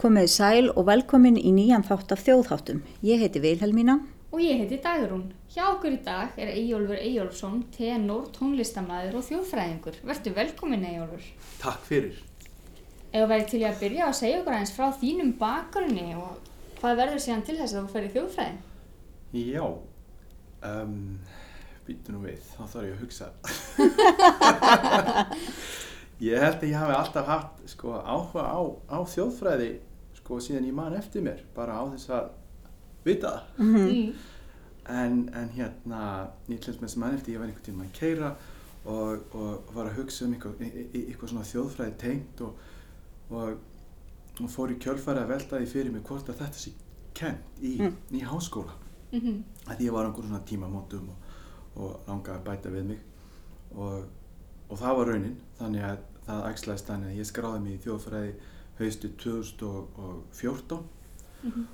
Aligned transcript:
Komið 0.00 0.30
sæl 0.32 0.70
og 0.80 0.86
velkomin 0.88 1.34
í 1.36 1.50
nýjan 1.52 1.82
þátt 1.84 2.14
af 2.14 2.22
þjóðháttum. 2.24 2.78
Ég 3.04 3.20
heiti 3.20 3.36
Vilhelmína. 3.44 3.98
Og 4.32 4.40
ég 4.40 4.62
heiti 4.62 4.78
Dagrún. 4.80 5.26
Hjá 5.52 5.66
okkur 5.74 5.92
í 5.92 5.98
dag 6.06 6.38
er 6.40 6.54
Eyjólfur 6.54 6.96
Eyjólfsson, 6.96 7.58
tenor, 7.74 8.30
tónlistamæður 8.32 9.18
og 9.18 9.26
þjóðfræðingur. 9.26 9.98
Vertu 10.08 10.32
velkomin 10.38 10.86
Eyjólfur. 10.88 11.26
Takk 11.60 11.84
fyrir. 11.84 12.16
Ef 13.10 13.18
þú 13.18 13.26
væri 13.34 13.44
til 13.50 13.60
að 13.68 13.76
byrja 13.82 14.06
að 14.06 14.16
segja 14.22 14.38
okkur 14.38 14.56
aðeins 14.56 14.72
frá 14.78 14.86
þínum 15.02 15.34
bakgrunni 15.42 16.06
og 16.16 16.48
hvað 16.78 16.96
verður 17.02 17.22
síðan 17.26 17.44
til 17.50 17.58
þess 17.60 17.76
að 17.76 17.82
þú 17.82 17.92
ferir 17.98 18.16
þjóðfræðin? 18.16 18.58
Já, 19.36 19.66
um, 20.70 20.96
býtu 21.90 22.16
nú 22.16 22.22
við, 22.24 22.40
þá 22.54 22.62
þarf 22.72 22.88
ég 22.88 22.96
að 22.96 23.04
hugsa. 23.04 23.28
ég 26.30 26.48
held 26.48 26.58
að 26.64 26.66
ég 26.72 26.80
hafi 26.86 26.98
alltaf 27.02 27.30
haft 27.36 27.62
sko, 27.76 28.00
áhuga 28.00 28.48
á, 28.48 28.60
á 28.88 28.98
þjóðfræði 29.04 29.70
sko, 30.30 30.38
síðan 30.46 30.68
ég 30.70 30.74
man 30.78 30.94
eftir 30.94 31.24
mér, 31.26 31.40
bara 31.56 31.74
á 31.74 31.82
þess 31.90 32.10
að 32.14 32.28
vita 33.04 33.32
það. 33.34 33.64
Mm. 33.66 34.12
En, 34.90 35.16
en 35.34 35.48
hérna, 35.54 36.00
ég 36.50 36.62
hlust 36.62 36.80
með 36.80 36.86
þess 36.88 36.96
að 36.96 37.02
man 37.02 37.14
eftir, 37.18 37.34
ég 37.34 37.40
var 37.42 37.50
einhvern 37.50 37.66
tíma 37.66 37.84
að 37.86 37.96
keira 37.98 38.30
og, 38.90 39.34
og 39.36 39.72
var 39.74 39.90
að 39.90 39.98
hugsa 40.00 40.24
um 40.26 40.32
eitthvað, 40.34 40.62
eitthvað 40.96 41.32
svona 41.32 41.48
þjóðfræði 41.50 41.96
tengt 42.00 42.42
og, 42.46 42.62
og, 43.30 43.58
og 44.40 44.50
fór 44.54 44.72
í 44.74 44.78
kjölfæri 44.82 45.20
að 45.24 45.32
velta 45.34 45.60
því 45.60 45.68
fyrir 45.74 45.92
mig 45.94 46.06
hvort 46.08 46.30
að 46.32 46.40
þetta 46.44 46.62
sé 46.62 46.72
kent 47.14 47.60
í, 47.60 47.74
Mm. 47.82 47.96
í 48.16 48.22
háskóla. 48.24 48.76
Mm 49.12 49.42
að 49.66 49.76
því 49.76 49.86
ég 49.86 49.92
var 49.94 50.06
á 50.06 50.08
einhverjum 50.08 50.30
svona 50.30 50.46
tímamótum 50.48 51.08
og, 51.10 51.34
og 51.76 52.08
langaði 52.08 52.38
að 52.38 52.44
bæta 52.46 52.70
við 52.74 52.84
mig 52.88 53.00
og, 53.74 54.04
og 54.70 54.78
það 54.80 54.96
var 54.98 55.10
raunin 55.12 55.36
þannig 55.58 55.84
að 55.86 55.98
það 56.26 56.46
ægslaðist 56.50 56.88
þannig 56.90 57.10
að 57.12 57.18
ég 57.20 57.28
skráði 57.28 57.60
mig 57.64 57.74
í 57.76 57.82
þjóðfræði 57.84 58.32
haustu 58.84 59.08
2014 59.24 60.82
Mhm. 61.42 61.64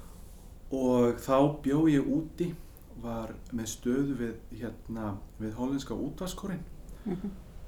og 0.72 1.16
þá 1.18 1.60
bjó 1.62 1.80
ég 1.90 2.06
úti 2.06 2.54
var 3.02 3.32
með 3.52 3.66
stöðu 3.66 4.14
við 4.18 4.34
hérna 4.60 5.16
við 5.40 5.52
hollenska 5.54 5.94
útvarskorinn 5.94 6.62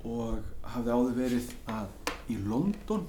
og 0.04 0.38
hafði 0.62 0.90
áður 0.94 1.14
verið 1.14 1.50
að 1.66 1.86
í 2.30 2.36
London. 2.48 3.04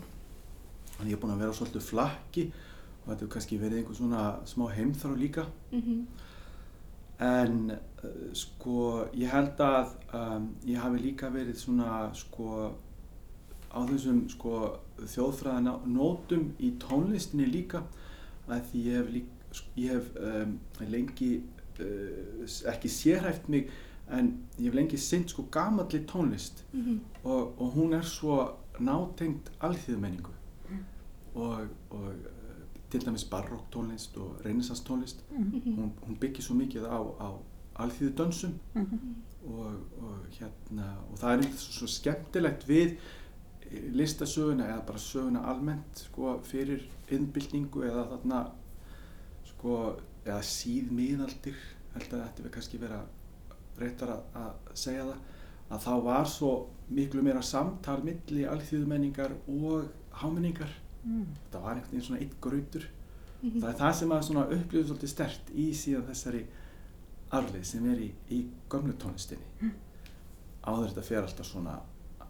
Þannig 0.97 1.11
ég 1.11 1.17
er 1.17 1.21
búinn 1.21 1.33
að 1.35 1.39
vera 1.39 1.53
svolítið 1.53 1.81
flakki 1.81 2.43
og 2.51 3.07
þetta 3.07 3.19
hefur 3.19 3.31
kannski 3.33 3.59
verið 3.59 3.77
einhver 3.77 3.95
svona 3.95 4.23
smá 4.45 4.67
heimþrá 4.73 5.15
líka. 5.17 5.45
-hmm. 5.71 6.05
En 7.19 7.71
uh, 8.03 8.33
sko 8.33 9.05
ég 9.13 9.29
held 9.31 9.57
að 9.59 9.87
um, 10.13 10.55
ég 10.65 10.77
hafi 10.77 10.97
líka 10.99 11.29
verið 11.29 11.55
svona 11.55 12.13
sko 12.13 12.71
á 13.71 13.79
þessum 13.85 14.29
sko 14.29 14.79
þjóðfræðana 15.07 15.75
nótum 15.87 16.53
í 16.59 16.73
tónlistinni 16.81 17.47
líka 17.49 17.83
að 18.49 18.63
því 18.71 18.81
ég 18.85 18.97
hef, 18.97 19.11
lík, 19.13 19.61
ég 19.77 19.93
hef 19.93 20.09
um, 20.17 20.55
lengi 20.89 21.29
uh, 21.79 22.47
ekki 22.71 22.91
sérhæft 22.91 23.49
mig 23.49 23.69
en 24.09 24.33
ég 24.57 24.69
hef 24.69 24.79
lengi 24.79 24.97
sinnt 24.97 25.33
sko 25.33 25.45
gamalli 25.51 26.03
tónlist. 26.09 26.65
Mm 26.73 26.99
og, 27.23 27.61
og 27.61 27.71
hún 27.75 27.93
er 27.93 28.01
svo 28.01 28.41
nátengt 28.79 29.51
alþýðumenningu. 29.61 30.31
Og, 31.35 31.67
og 31.89 32.07
uh, 32.07 32.13
til 32.89 33.05
dæmis 33.05 33.23
barokk 33.23 33.67
tónlist 33.75 34.17
og 34.17 34.41
reynissans 34.45 34.81
tónlist. 34.81 35.23
Hún, 35.31 35.91
hún 36.01 36.17
byggir 36.19 36.43
svo 36.43 36.55
mikið 36.55 36.87
á, 36.89 36.99
á 37.21 37.29
alþýðu 37.79 38.13
dönsum 38.17 38.55
og, 39.45 39.73
og 40.01 40.15
hérna 40.35 40.89
og 41.09 41.19
það 41.19 41.31
er 41.31 41.43
eitthvað 41.43 41.63
svo, 41.63 41.87
skemmtilegt 41.87 42.65
við 42.67 42.95
eh, 42.95 42.97
listasöguna 43.93 44.67
eða 44.67 44.85
bara 44.87 45.01
söguna 45.03 45.43
almennt 45.51 46.03
sko 46.07 46.37
fyrir 46.45 46.85
innbyltingu 47.13 47.83
eða 47.85 48.07
þarna 48.13 48.43
sko 49.51 49.75
eða 50.25 50.41
síðmiðaldir 50.45 51.57
held 51.93 52.13
að 52.13 52.23
þetta 52.23 52.45
við 52.45 52.53
kannski 52.55 52.81
vera 52.81 52.99
réttar 53.79 54.13
að, 54.13 54.53
segja 54.73 55.05
það 55.07 55.19
að 55.69 55.83
þá 55.85 55.91
var 56.05 56.29
svo 56.29 56.51
miklu 56.89 57.23
meira 57.23 57.41
samtal 57.45 57.99
milli 58.03 58.45
alþýðumenningar 58.49 59.35
og 59.47 59.89
hámenningar. 60.21 60.71
Það 61.51 61.61
var 61.61 61.75
einhvern 61.75 61.91
veginn 61.91 62.07
svona 62.07 62.23
eitt 62.23 62.39
grautur. 62.41 62.87
Mhm. 63.41 63.61
það 63.61 63.69
er 63.69 63.77
það 63.79 63.93
sem 63.95 64.09
að 64.11 64.23
svona 64.27 64.47
upplifur 64.51 64.87
svolítið 64.87 65.09
stert 65.09 65.51
í 65.55 65.69
síðan 65.71 66.07
þessari 66.09 66.41
arlið 67.31 67.63
sem 67.63 67.85
er 67.91 67.99
í, 68.03 68.09
í 68.29 68.39
gömlu 68.69 68.93
tónlistinni. 68.99 69.71
Áður 70.65 70.89
þetta 70.89 71.03
fer 71.07 71.21
alltaf 71.23 71.45
svona 71.45 71.79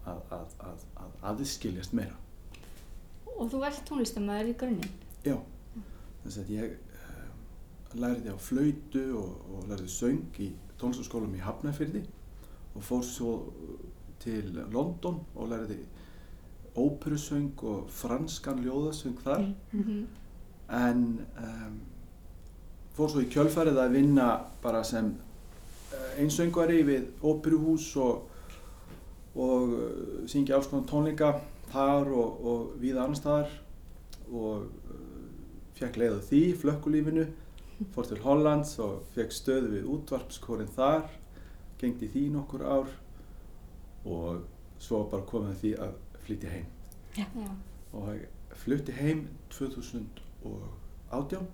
að, 0.09 0.22
að, 0.40 0.56
að, 0.70 0.84
að 1.03 1.12
aðskiljast 1.31 1.94
meira 1.94 2.18
Og 3.40 3.47
þú 3.52 3.62
ert 3.64 3.86
tónlistamæður 3.88 4.50
í 4.52 4.56
grunninn. 4.59 4.96
já, 5.24 5.38
þess 6.24 6.38
að 6.42 6.50
ég 6.56 6.74
um, 6.74 7.38
lærði 8.03 8.34
á 8.36 8.38
flautu 8.38 9.03
og, 9.16 9.46
og 9.56 9.70
lærði 9.72 9.88
söng 9.94 10.42
í 10.44 10.50
tónlistaskólum 10.80 11.36
í 11.36 11.44
Hafnarfyrði 11.44 12.03
og 12.75 12.84
fór 12.84 13.03
svo 13.03 13.31
til 14.24 14.44
London 14.74 15.22
og 15.36 15.50
lærði 15.53 15.80
óperusöng 16.80 17.64
og 17.64 17.88
franskan 17.91 18.62
ljóðasöng 18.64 19.18
þar 19.24 19.40
Mm 19.72 19.84
-hmm. 19.84 20.06
en 20.76 21.26
um, 21.38 21.80
fór 22.96 23.09
svo 23.09 23.22
í 23.22 23.30
kjölfarið 23.31 23.78
að 23.80 23.91
vinna 23.91 24.46
bara 24.62 24.84
sem 24.84 25.06
uh, 25.06 26.22
einsöngvari 26.22 26.84
við 26.84 27.08
óperuhús 27.24 27.96
og, 27.97 28.30
og 29.39 29.73
uh, 29.73 30.23
syngja 30.29 30.57
alls 30.57 30.69
konar 30.69 30.88
tónleika 30.89 31.33
þar 31.72 32.11
og, 32.11 32.45
og 32.45 32.72
víða 32.81 33.05
annar 33.05 33.19
staðar. 33.19 33.53
Og 34.29 34.66
uh, 34.66 35.05
fekk 35.79 36.00
leið 36.01 36.17
á 36.19 36.22
því, 36.29 36.41
flökkulífinu 36.59 37.25
fór 37.94 38.09
til 38.09 38.19
Hollands 38.25 38.73
og 38.83 39.05
fekk 39.16 39.31
stöðu 39.31 39.72
við 39.78 39.88
útvarpskórin 39.94 40.72
þar 40.75 41.05
gengdi 41.79 42.09
því 42.11 42.25
nokkur 42.33 42.66
ár 42.67 42.89
og 44.03 44.41
svo 44.83 45.05
bara 45.11 45.28
komið 45.28 45.53
að 45.53 45.61
því 45.61 45.72
að 45.85 45.94
flytja 46.25 46.51
heim. 46.51 46.67
Já. 47.17 47.25
og 47.95 48.19
flutti 48.59 48.94
heim 48.94 49.23
2018 49.49 51.47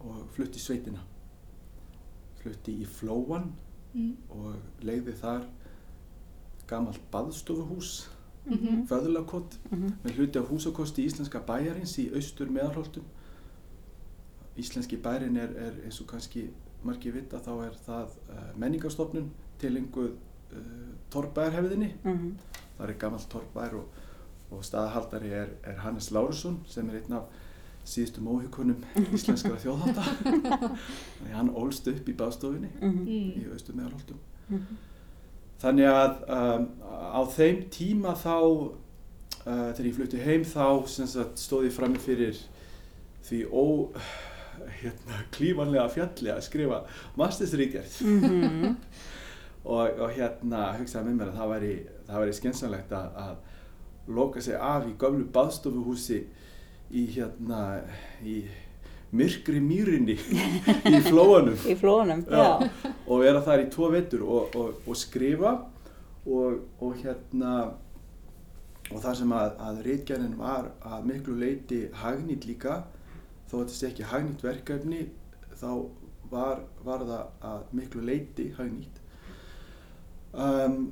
og 0.00 0.18
flutti 0.34 0.58
í 0.58 0.64
sveitina. 0.64 1.02
Flutti 2.42 2.74
í 2.82 2.86
Flóan 2.88 3.52
Mm 3.90 4.12
og 4.30 4.84
leiði 4.86 5.12
þar 5.18 5.46
gamalt 6.70 7.00
baðstofuhús 7.12 8.08
-hmm. 8.46 8.86
föðulakott 8.88 9.58
með 10.04 10.14
hluti 10.16 10.38
á 10.38 10.44
húsakosti 10.48 11.04
íslenska 11.06 11.40
bæjarins 11.46 11.98
í 11.98 12.10
austur 12.14 12.50
meðarholtum 12.50 13.04
Íslenski 14.58 14.96
bærin 14.96 15.36
er, 15.36 15.52
er 15.56 15.72
eins 15.84 16.00
og 16.00 16.06
kannski 16.10 16.50
margir 16.84 17.12
vita 17.14 17.38
þá 17.38 17.52
er 17.66 17.76
það 17.86 18.08
uh, 18.28 18.58
menningarstofnun 18.58 19.30
tilenguð 19.58 20.10
uh, 20.10 20.58
torrbæjarhefðinni 21.10 21.94
Það 22.78 22.88
er 22.88 22.94
gammal 22.98 23.20
torfbær 23.30 23.74
og, 23.74 23.86
og 24.50 24.64
staðahaldari 24.64 25.30
er, 25.36 25.48
er 25.64 25.78
Hannes 25.84 26.10
Lárusson 26.10 26.60
sem 26.66 26.88
er 26.90 26.94
einn 27.00 27.12
af 27.12 27.22
síðustu 27.84 28.20
móhikunum 28.24 28.84
íslenskara 29.16 29.58
þjóðhátta. 29.60 30.02
Þannig 30.04 31.30
að 31.30 31.36
hann 31.36 31.50
ólst 31.56 31.88
upp 31.88 32.08
í 32.08 32.12
baðstofinni 32.16 32.68
í 32.68 32.78
Mm. 32.80 33.52
austur 33.52 33.74
meðalholtum. 33.74 34.18
Þannig 35.60 35.90
að 35.92 36.22
um, 36.32 36.66
á 36.88 37.20
þeim 37.34 37.64
tíma 37.72 38.14
þá, 38.16 38.36
uh, 39.44 39.68
þegar 39.74 39.88
ég 39.90 39.96
flutti 39.98 40.22
heim 40.24 40.46
þá 40.48 40.66
sem 40.88 41.08
sagt, 41.10 41.40
stóð 41.42 41.68
ég 41.68 41.76
fram 41.76 41.96
fyrir 42.00 42.38
því 43.28 43.42
ó, 43.52 43.64
hérna, 44.80 45.20
klímanlega 45.34 45.88
fjalli 45.92 46.32
að 46.32 46.42
skrifa 46.46 46.80
mastersríkjart 47.20 48.00
og, 49.72 50.00
og 50.00 50.08
hérna 50.16 50.70
hugsaði 50.78 51.10
með 51.10 51.18
mér 51.18 51.32
að 51.32 51.38
það 51.40 51.52
væri, 51.54 51.72
væri 52.10 52.36
skynsanlegt 52.38 52.96
að, 52.96 53.20
að 53.24 54.14
loka 54.16 54.42
sig 54.42 54.56
af 54.56 54.88
í 54.88 54.96
gömlu 55.00 55.28
baðstofuhúsi 55.32 56.22
í 56.90 57.04
hérna 57.14 57.62
í 58.26 58.40
myrkri 59.16 59.60
mýrinni 59.62 60.14
í 60.16 61.00
flóanum. 61.08 61.56
Í 61.66 61.74
flónum, 61.80 62.24
Já, 62.30 62.44
já. 62.62 62.94
og 63.06 63.22
vera 63.24 63.42
þar 63.46 63.64
í 63.64 63.68
tvo 63.74 63.90
vetur 63.94 64.22
og, 64.26 64.56
og, 64.56 64.82
og 64.86 64.98
skrifa. 64.98 65.56
Og, 66.30 66.60
og 66.84 66.98
hérna 67.00 67.54
og 68.90 68.98
það 69.00 69.14
sem 69.22 69.32
að, 69.32 69.52
að 69.64 69.82
reitgerðin 69.86 70.36
var 70.38 70.68
að 70.84 71.06
miklu 71.08 71.36
leiti 71.38 71.78
hagnýtt 72.02 72.44
líka 72.48 72.82
þó 73.48 73.54
að 73.54 73.62
þetta 73.62 73.76
sé 73.76 73.88
ekki 73.88 74.08
hagnýtt 74.10 74.44
verkefni 74.44 75.00
þá 75.60 75.70
var, 76.30 76.60
var 76.86 77.04
það 77.06 77.46
að 77.50 77.72
miklu 77.78 78.04
leiti 78.06 78.48
hagnýtt. 78.58 79.00
Um, 80.30 80.90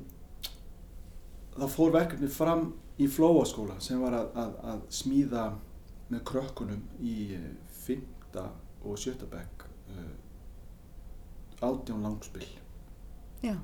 þá 1.55 1.65
fór 1.75 1.93
verkefni 1.95 2.31
fram 2.31 2.65
í 2.99 3.07
Flóaskóla 3.07 3.77
sem 3.83 4.01
var 4.03 4.17
að, 4.17 4.31
að, 4.43 4.55
að 4.73 4.81
smíða 4.99 5.45
með 6.09 6.23
krökkunum 6.27 6.81
í 7.05 7.15
eh, 7.89 7.99
fimmta 7.99 8.49
og 8.85 8.97
sjötta 8.97 9.27
bekk 9.29 9.65
uh, 9.89 11.69
átján 11.69 12.01
langspill 12.05 12.47
Já, 13.43 13.55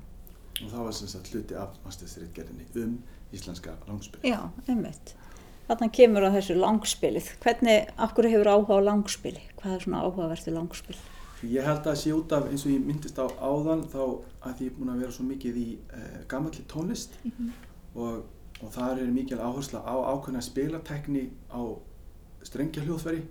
og 0.62 0.70
það 0.72 0.84
var 0.84 0.94
sem 0.96 1.08
sagt 1.08 1.30
hluti 1.32 1.56
af 1.56 1.76
mastersritgerðinni 1.84 2.66
um 2.82 2.98
íslenska 3.32 3.74
langspill. 3.88 4.20
já, 4.24 4.38
einmitt. 4.68 5.14
Þarna 5.66 5.88
kemur 5.92 6.24
á 6.24 6.30
þessu 6.30 6.54
langspilið. 6.56 7.28
Hvernig, 7.42 7.88
akkur 7.98 8.28
hefur 8.30 8.48
áhuga 8.52 8.78
á 8.78 8.86
langspili? 8.86 9.42
Hvað 9.58 9.74
er 9.74 9.82
svona 9.82 10.02
áhugavertu 10.04 10.54
langspil? 10.54 10.96
Ég 11.42 11.66
held 11.66 11.82
að 11.82 11.88
það 11.90 11.98
sé 12.00 12.12
út 12.14 12.32
af 12.32 12.46
eins 12.48 12.64
og 12.64 12.72
ég 12.72 12.84
myndist 12.86 13.18
á 13.18 13.26
áðan 13.26 13.82
þá 13.92 14.00
að 14.46 14.62
ég 14.62 14.70
er 14.70 14.76
búin 14.78 14.92
að 14.94 15.02
vera 15.02 15.16
svo 15.16 15.26
mikið 15.26 15.58
í 15.60 15.66
uh, 15.76 16.20
gamalli 16.30 16.64
tónlist 16.70 17.18
og, 17.94 18.22
og 18.62 18.70
þar 18.72 19.02
er 19.02 19.10
mikil 19.12 19.42
áhersla 19.42 19.82
á 19.84 19.94
ákveðna 20.14 20.40
spilatekni 20.46 21.26
á 21.52 21.60
strengja 22.46 22.86
hljóðfæri 22.86 23.26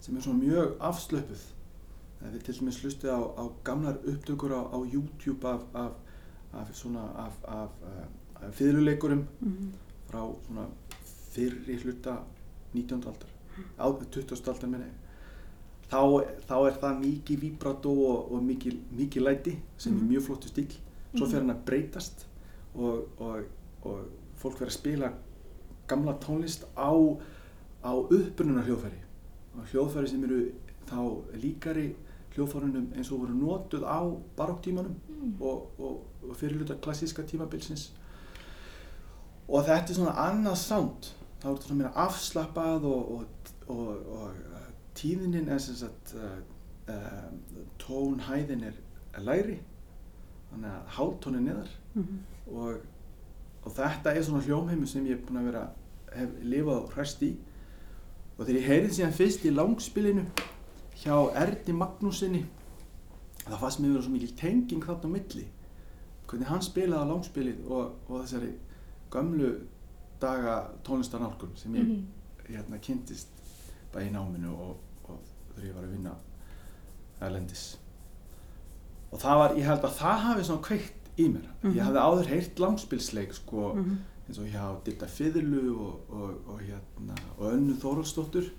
sem 0.00 0.16
er 0.16 0.24
svona 0.24 0.42
mjög 0.42 0.76
afslöpuð. 0.80 1.46
Við 2.18 2.44
til 2.44 2.54
dæmis 2.58 2.80
hlustið 2.82 3.10
á, 3.14 3.20
á 3.38 3.44
gamlar 3.64 3.98
upptökur 4.02 4.54
á, 4.54 4.62
á 4.74 4.78
YouTube 4.82 5.48
af, 5.48 5.60
af, 5.74 5.92
af 6.52 6.74
svona 6.74 7.04
af, 7.26 7.34
af, 7.48 7.68
uh, 7.82 8.46
af 8.46 8.54
fyrirleikurum 8.54 9.26
frá 10.08 10.22
svona 10.46 10.66
fyrri 11.04 11.76
hluta 11.82 12.16
19. 12.72 13.04
aldar, 13.06 13.30
á 13.78 13.86
20. 14.10 14.34
aldar 14.46 14.68
menni 14.68 14.90
þá, 15.88 16.00
þá 16.48 16.56
er 16.66 16.78
það 16.82 17.00
mikið 17.04 17.40
vibrato 17.40 17.92
og, 17.92 18.32
og 18.32 18.44
mikið, 18.44 18.78
mikið 18.98 19.22
læti 19.24 19.56
sem 19.78 19.96
er 19.96 20.08
mjög 20.12 20.26
flottu 20.28 20.48
stíl 20.48 20.70
svo 21.14 21.26
fer 21.26 21.40
hann 21.40 21.54
að 21.54 21.64
breytast 21.68 22.26
og, 22.74 23.08
og, 23.18 23.44
og 23.82 24.06
fólk 24.38 24.60
verður 24.60 24.72
að 24.72 24.78
spila 24.78 25.12
gamla 25.88 26.16
tónlist 26.22 26.66
á, 26.76 26.92
á 27.84 27.92
uppbrununa 27.94 28.66
hljóðfæri 28.66 29.00
og 29.02 29.07
hljóðfæri 29.72 30.10
sem 30.10 30.24
eru 30.24 30.40
þá 30.88 31.00
líkari 31.42 31.88
hljóðfærunum 32.34 32.90
eins 32.94 33.10
og 33.12 33.22
voru 33.24 33.36
notuð 33.36 33.84
á 33.88 34.00
barokktímanum 34.38 35.40
og, 35.40 35.70
og, 35.78 36.02
og 36.22 36.36
fyrirluta 36.36 36.78
klassíska 36.82 37.24
tímabilsins. 37.26 37.88
Og 39.48 39.64
þetta 39.64 39.92
er 39.92 39.96
svona 39.96 40.16
annað 40.28 40.58
sound. 40.60 41.08
Þá 41.40 41.46
er 41.48 41.54
þetta 41.54 41.68
svona 41.68 41.80
meira 41.80 42.04
afslappað 42.04 42.86
og, 42.90 43.10
og, 43.16 43.50
og, 43.72 43.88
og 44.18 44.38
uh, 44.52 44.68
tíðinin 44.98 45.50
er 45.54 45.62
sem 45.62 45.78
sagt 45.78 46.14
uh, 46.18 46.38
uh, 46.90 47.66
tónhæðin 47.82 48.66
er 48.68 48.78
læri 49.24 49.58
þannig 50.50 50.70
að 50.70 50.94
háltónin 50.98 51.48
neðar. 51.48 51.74
Og, 52.48 52.80
og 53.64 53.74
þetta 53.76 54.14
er 54.14 54.24
svona 54.24 54.44
hljómheimur 54.46 54.88
sem 54.88 55.06
ég 55.06 55.18
er 55.18 55.24
búin 55.26 55.40
að 55.42 55.50
vera 55.50 55.66
hef 56.14 56.36
lifað 56.42 56.82
og 56.82 56.92
hræst 56.94 57.22
í 57.26 57.34
og 58.38 58.46
þegar 58.46 58.60
ég 58.60 58.68
heyrið 58.70 58.94
síðan 58.96 59.16
fyrst 59.18 59.44
í 59.44 59.52
langspilinu 59.54 60.24
hjá 61.02 61.14
Erni 61.42 61.74
Magnúsinni 61.74 62.44
það 63.48 63.60
fannst 63.62 63.80
mér 63.82 63.94
vera 63.94 64.04
svo 64.04 64.12
mikil 64.14 64.34
tenging 64.38 64.84
þarna 64.84 65.08
á 65.08 65.14
milli. 65.14 65.44
Hvernig 66.28 66.50
hann 66.50 66.64
spilaði 66.64 67.08
á 67.08 67.10
langspilið 67.10 67.66
og, 67.72 67.92
og 68.08 68.22
þessari 68.22 68.50
gömlu 69.12 69.50
daga 70.20 70.56
tónlistarnálgun 70.84 71.54
sem 71.56 71.76
ég 71.78 71.92
hérna 72.48 72.80
kynntist 72.84 73.30
bæði 73.94 74.10
í 74.10 74.14
náminu 74.14 74.52
og, 74.52 74.74
og 75.08 75.20
þegar 75.54 75.68
ég 75.68 75.76
var 75.76 75.86
að 75.86 75.94
vinna 75.96 76.14
erlendis. 77.24 77.64
Og 79.08 79.22
það 79.22 79.40
var, 79.42 79.56
ég 79.56 79.68
held 79.70 79.86
að 79.88 79.96
það 80.02 80.24
hafi 80.26 80.46
svona 80.48 80.66
kveikt 80.68 81.08
í 81.18 81.28
mér. 81.32 81.46
Ég 81.72 81.82
hafði 81.86 82.04
áður 82.04 82.32
heyrt 82.34 82.60
langspilsleik 82.62 83.32
sko 83.34 83.70
eins 84.28 84.40
og 84.42 84.48
hjá 84.52 84.64
Dilda 84.84 85.08
Fiðlu 85.08 85.62
og, 85.72 86.00
og, 86.12 86.32
og 86.52 86.62
hérna 86.62 87.16
og 87.38 87.52
Önnu 87.52 87.76
Þóraldsdóttur 87.80 88.50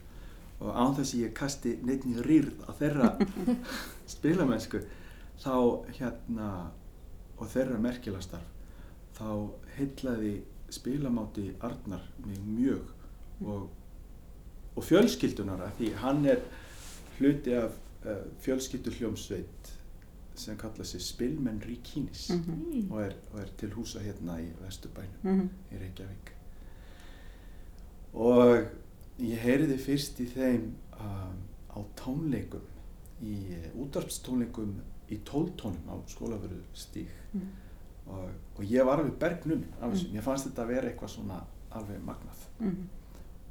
og 0.60 0.76
án 0.76 0.96
þess 0.98 1.14
að 1.14 1.24
ég 1.24 1.36
kasti 1.38 1.76
neittni 1.86 2.24
rýrð 2.26 2.64
á 2.68 2.72
þeirra 2.80 3.10
spilamennsku 4.16 4.82
þá 5.40 5.54
hérna 5.96 6.50
og 7.40 7.52
þeirra 7.54 7.80
merkilastarf 7.82 8.56
þá 9.20 9.30
heillaði 9.78 10.40
spilamáti 10.74 11.50
Arnar 11.66 12.04
mig 12.26 12.42
mjög 12.46 12.90
og, 13.46 13.70
og 14.76 14.86
fjölskyldunar 14.86 15.70
því 15.78 15.94
hann 16.02 16.26
er 16.30 16.42
hluti 17.20 17.56
af 17.56 17.78
uh, 18.06 18.26
fjölskyldu 18.44 18.94
hljómsveit 18.98 19.72
sem 20.36 20.58
kalla 20.58 20.84
sig 20.84 21.02
Spilmenn 21.02 21.62
Ríkínis 21.62 22.30
og, 22.90 23.02
er, 23.04 23.16
og 23.34 23.40
er 23.42 23.50
til 23.58 23.74
húsa 23.74 24.00
hérna 24.00 24.40
í 24.40 24.50
Vesturbænum 24.62 25.50
í 25.72 25.80
Reykjavík. 25.82 26.34
Og 28.14 28.66
ég 29.20 29.40
heyriði 29.44 29.78
fyrst 29.78 30.20
í 30.20 30.26
þeim 30.32 30.74
um, 31.00 31.36
á 31.76 31.80
tónleikum 31.96 32.64
í 33.22 33.36
uh, 33.58 33.82
útvarpstónleikum 33.84 34.78
í 35.10 35.20
tóltónum 35.26 35.90
á 35.92 35.96
skólaföru 36.08 36.62
stíg 36.74 37.10
og, 38.08 38.30
og 38.58 38.64
ég 38.64 38.86
var 38.86 39.00
alveg 39.00 39.18
bergnum 39.20 39.64
af 39.82 39.92
þessu, 39.94 40.12
mér 40.14 40.26
fannst 40.26 40.48
þetta 40.48 40.64
að 40.64 40.72
vera 40.74 40.90
eitthvað 40.90 41.12
svona 41.14 41.40
alveg 41.78 42.02
magnað. 42.06 42.46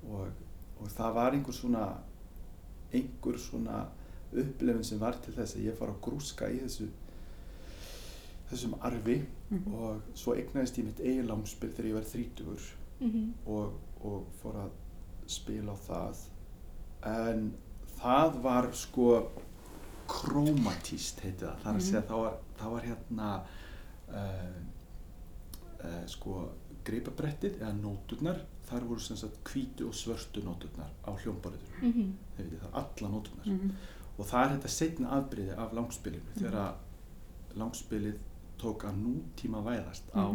Og, 0.08 0.28
og 0.78 0.88
það 0.94 1.14
var 1.14 1.36
einhver 1.36 1.54
svona 1.54 1.84
einhver 2.92 3.38
svona 3.38 3.86
upplifin 4.32 4.84
sem 4.84 4.98
var 5.00 5.16
til 5.24 5.32
þess 5.34 5.56
að 5.56 5.64
ég 5.68 5.76
fara 5.78 5.92
að 5.94 6.00
grúska 6.04 6.50
í 6.52 6.58
þessu 6.64 6.88
þessum 8.50 8.74
arfi 8.80 9.18
og 9.72 10.02
svo 10.16 10.34
egnaðist 10.34 10.78
ég 10.78 10.84
mitt 10.84 11.00
eigin 11.00 11.26
langspil 11.28 11.70
þegar 11.72 11.88
ég 11.90 11.94
var 11.98 12.06
þrítugur 12.08 12.68
og, 13.46 13.72
og 14.04 14.24
fór 14.42 14.56
að 14.64 14.70
spila 15.28 15.72
á 15.72 15.78
það. 15.86 16.22
En 17.06 17.52
það 18.00 18.38
var 18.42 18.68
sko 18.74 19.30
krómatíst 20.08 21.20
heiti 21.20 21.44
það, 21.44 21.58
er 21.74 21.78
að 21.78 21.84
segja 21.84 22.02
það 22.08 22.22
var, 22.24 22.38
það 22.58 22.70
var 22.72 22.86
hérna 22.88 23.28
uh, 24.08 24.60
uh, 25.84 26.04
sko 26.08 26.38
greipabrettið 26.88 27.58
eða 27.60 27.72
nóturnar. 27.82 28.40
Þar 28.68 28.84
voru 28.88 29.00
sem 29.00 29.16
sagt 29.16 29.38
hvítu 29.48 29.86
og 29.88 29.94
svörstu 29.96 30.42
nóturnar 30.44 30.90
á 31.04 31.12
Mhm. 31.80 32.10
þeir 32.36 32.44
veitir 32.48 32.58
það, 32.64 32.74
alla 32.82 33.08
nóturnar 33.14 33.46
og 34.18 34.26
það 34.26 34.44
er 34.44 34.52
þetta 34.56 34.72
setna 34.74 35.14
afbríði 35.18 35.56
af 35.62 35.74
langspilinu 35.78 36.34
þegar 36.36 36.58
að 36.64 37.58
langspilið 37.58 38.18
tók 38.58 38.84
að 38.88 39.00
nútíma 39.04 39.62
væðast 39.64 40.10
á 40.14 40.26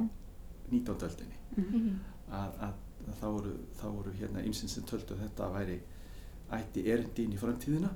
19. 0.72 1.08
öldinni. 1.10 1.40
Mhm. 1.58 1.90
að, 2.34 2.54
að, 2.66 2.78
að 3.08 3.18
þá 3.20 3.26
voru, 3.28 3.54
þá 3.78 3.88
voru 3.92 4.14
hérna 4.18 4.44
ymsinn 4.48 4.72
sem 4.72 4.86
töldu 4.90 5.14
að 5.14 5.26
þetta 5.28 5.50
væri 5.54 5.82
ætti 6.54 6.86
erindi 6.90 7.26
inn 7.28 7.36
í 7.36 7.40
framtíðina 7.42 7.90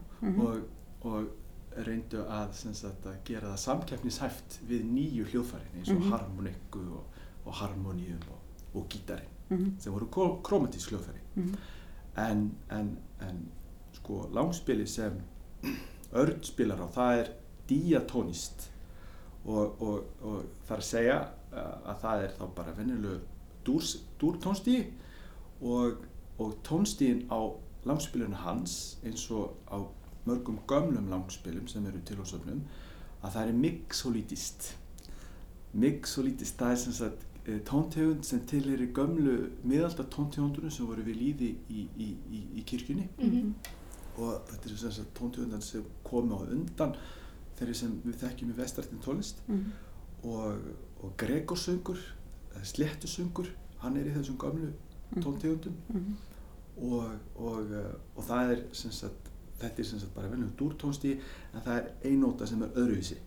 og, 0.43 0.67
og 1.07 1.83
reyndu 1.87 2.23
að, 2.25 2.53
sagt, 2.57 3.05
að 3.05 3.17
gera 3.25 3.53
það 3.53 3.63
samkeppnishæft 3.63 4.59
við 4.67 4.85
nýju 4.91 5.27
hljóðfærin 5.31 5.79
eins 5.79 5.91
og 5.93 6.05
harmonikku 6.11 6.83
og, 6.99 7.17
og 7.45 7.57
harmoníum 7.61 8.23
og, 8.33 8.61
og 8.73 8.87
gítarinn 8.91 9.75
sem 9.79 9.93
voru 9.93 10.09
krómatísk 10.43 10.91
hljóðfæri. 10.91 11.21
En, 12.17 12.47
en, 12.73 12.97
en 13.21 13.43
sko 13.93 14.25
langspili 14.33 14.87
sem 14.89 15.19
Örn 16.17 16.43
spilar 16.47 16.81
á 16.81 16.87
það 16.95 17.21
er 17.21 17.31
diatónist 17.67 18.69
og, 19.45 19.81
og, 19.81 20.05
og 20.21 20.45
það 20.67 20.75
er 20.75 20.83
að 20.83 20.87
segja 20.89 21.17
uh, 21.53 21.91
að 21.91 22.01
það 22.03 22.23
er 22.23 22.35
þá 22.37 22.45
bara 22.55 22.75
venjulegu 22.77 23.19
dúrs, 23.67 23.93
dúrtónstíi 24.19 24.81
og, 25.61 26.03
og 26.39 26.57
tónstíin 26.67 27.25
á 27.27 27.39
langspilinu 27.87 28.35
hans 28.43 28.97
eins 29.03 29.29
og 29.31 29.55
á 29.71 29.83
mörgum 30.27 30.59
gömlum 30.67 31.09
langspilum 31.09 31.67
sem 31.67 31.85
eru 31.87 32.01
til 32.05 32.19
á 32.19 32.25
söfnum 32.27 32.61
að 33.23 33.33
það 33.33 33.47
er 33.47 33.57
mixolítist. 33.63 34.67
Mixolítist 35.73 36.59
það 36.59 36.73
er 36.73 36.81
sem 36.83 36.95
sagt 36.97 37.25
eh, 37.45 37.59
tóntegund 37.67 38.27
sem 38.27 38.43
tilheyri 38.49 38.89
gömlu 38.93 39.37
miðalda 39.63 40.05
tóntegundunum 40.13 40.73
sem 40.73 40.87
voru 40.87 41.05
við 41.07 41.21
líði 41.21 41.51
í, 41.69 41.87
í, 41.95 42.09
í, 42.31 42.43
í 42.59 42.65
kirkjunni. 42.67 43.07
Mhm. 43.17 43.53
Og 44.17 44.49
þetta 44.49 44.69
er 44.69 44.77
sem 44.81 44.91
sagt 44.91 45.15
tóntegundan 45.17 45.63
sem 45.63 45.85
komi 46.03 46.33
á 46.33 46.41
undan 46.41 46.95
þeirri 47.57 47.75
sem 47.77 47.95
við 48.03 48.19
þekkjum 48.23 48.53
í 48.53 48.57
vestrættin 48.57 49.01
tónlist. 49.05 49.41
Og, 50.27 50.69
og 51.03 51.11
Gregorsöngur 51.17 51.99
sléttusöngur, 52.65 53.49
hann 53.83 53.97
er 53.97 54.09
í 54.09 54.13
þessum 54.15 54.37
gamlu 54.41 54.71
tóntegundum. 55.21 55.75
Og, 56.77 57.09
og, 57.35 57.71
eh, 57.73 57.93
og 58.15 58.23
það 58.23 58.53
er 58.53 58.63
sagt, 58.73 59.29
þetta 59.57 59.81
er 59.81 59.89
sagt 59.89 60.13
bara 60.13 60.29
venjum 60.29 60.53
dúrtónstí 60.59 61.15
en 61.53 61.61
það 61.65 61.77
er 61.77 61.91
einóta 62.05 62.47
sem 62.47 62.61
er 62.61 62.75
öðruvísi. 62.75 63.17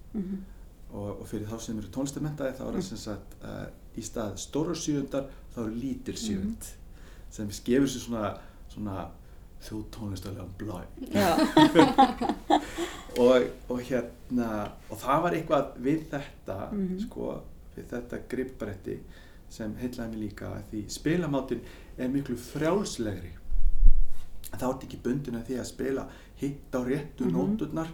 Og, 0.91 1.21
og 1.21 1.27
fyrir 1.31 1.47
þá 1.47 1.59
sem 1.63 1.79
eru 1.79 1.91
tónlistamentaði 1.95 2.57
þá 2.59 2.65
er 2.67 2.81
það 2.83 3.35
uh, 3.47 3.67
í 3.95 4.03
stað 4.03 4.37
stórar 4.43 4.79
sjöundar 4.79 5.29
þá 5.55 5.61
eru 5.63 5.75
lítil 5.75 6.17
sjöund 6.19 6.67
sem 7.31 7.51
gefur 7.65 7.87
sér 7.87 8.03
svona, 8.03 8.31
svona 8.69 9.11
þjóðtónlistalega 9.67 10.47
blæ 10.59 10.81
Já, 11.15 11.37
og, 13.25 13.43
og 13.69 13.81
hérna 13.85 14.49
og 14.91 14.99
það 15.03 15.23
var 15.25 15.37
eitthvað 15.37 15.73
við 15.85 16.05
þetta 16.13 16.57
Mhm. 16.73 16.99
sko, 17.05 17.33
við 17.77 17.85
þetta 17.93 18.21
grippbretti 18.29 18.99
sem 19.51 19.75
heillaði 19.81 20.11
mig 20.11 20.21
líka 20.31 20.51
því 20.71 20.85
spilamátin 20.89 21.61
er 21.99 22.09
miklu 22.09 22.37
frjálslegri 22.37 23.33
þá 24.51 24.55
er 24.55 24.59
þetta 24.73 24.87
ekki 24.87 25.03
bundin 25.05 25.35
að 25.41 25.47
því 25.51 25.59
að 25.61 25.67
spila 25.67 26.07
hitt 26.41 26.73
á 26.75 26.81
réttu 26.87 27.25
Mhm. 27.27 27.35
nóturnar 27.37 27.89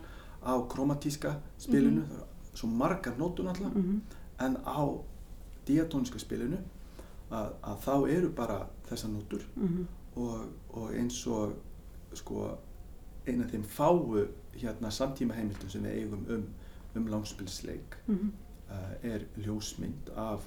á 0.47 0.55
kromatíska 0.69 1.37
spilinu 1.59 2.03
það 2.07 2.21
er 2.21 2.57
svo 2.57 2.69
margar 2.69 3.15
nótur 3.19 3.49
alltaf 3.49 3.75
Mhm. 3.75 4.01
en 4.41 4.57
á 4.65 4.99
diatóniska 5.67 6.19
spilinu 6.19 6.59
að, 7.31 7.49
að 7.63 7.77
þá 7.85 8.09
eru 8.17 8.29
bara 8.29 8.67
þessar 8.89 9.09
nótur 9.11 9.43
Mhm. 9.57 9.87
Og, 10.17 10.47
og 10.71 10.95
eins 10.95 11.27
og 11.27 11.53
sko 12.15 12.47
eina 13.27 13.45
þeim 13.51 13.63
fáu 13.65 14.27
hérna 14.57 14.91
samtíma 14.91 15.35
heimildum 15.35 15.69
sem 15.71 15.83
við 15.85 15.99
eigum 16.01 16.27
um, 16.31 16.47
um 16.97 17.07
langspilsleik 17.07 17.97
Mhm. 18.07 18.33
uh, 18.71 18.95
er 19.13 19.21
ljósmynd 19.37 20.11
af 20.17 20.41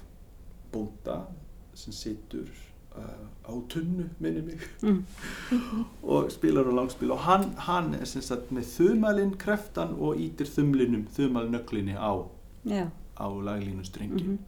bónda 0.72 1.20
sem 1.74 1.92
situr 1.92 2.48
uh, 2.96 3.02
á 3.46 3.52
tunnu 3.68 4.08
minni 4.18 4.40
mig 4.40 4.60
Mm. 4.82 5.04
og 6.02 6.30
spilar 6.32 6.64
á 6.66 6.72
langspil 6.74 7.10
og 7.12 7.18
hann, 7.18 7.44
hann 7.58 7.94
er 7.94 8.04
sem 8.04 8.22
sagt 8.22 8.50
með 8.52 8.62
þumalinn 8.76 9.36
kreftan 9.38 9.94
og 9.94 10.16
ítir 10.16 10.46
þumlinum 10.46 11.06
þumalnöglinni 11.16 11.94
á, 11.96 12.26
Já. 12.66 12.88
á 13.20 13.26
laglínu 13.28 13.84
strengi 13.84 14.24
Mhm. 14.24 14.38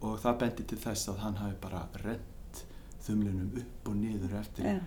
og 0.00 0.18
það 0.18 0.38
bendi 0.38 0.62
til 0.62 0.78
þess 0.78 1.08
að 1.08 1.16
hann 1.18 1.34
hafi 1.36 1.54
bara 1.60 1.86
rent 2.04 2.20
þumlinum 3.08 3.50
upp 3.62 3.88
og 3.88 3.96
niður 3.96 4.34
eftir 4.40 4.64
Já. 4.64 4.78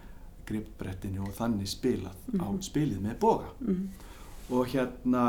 gripbrettinu 0.46 1.22
og 1.28 1.34
þannig 1.38 1.68
spilað 1.70 2.16
á 2.40 2.48
Mhm. 2.50 2.62
spilið 2.62 3.00
með 3.02 3.20
boga 3.20 3.46
Mhm. 3.60 3.88
og 4.52 4.68
hérna 4.68 5.26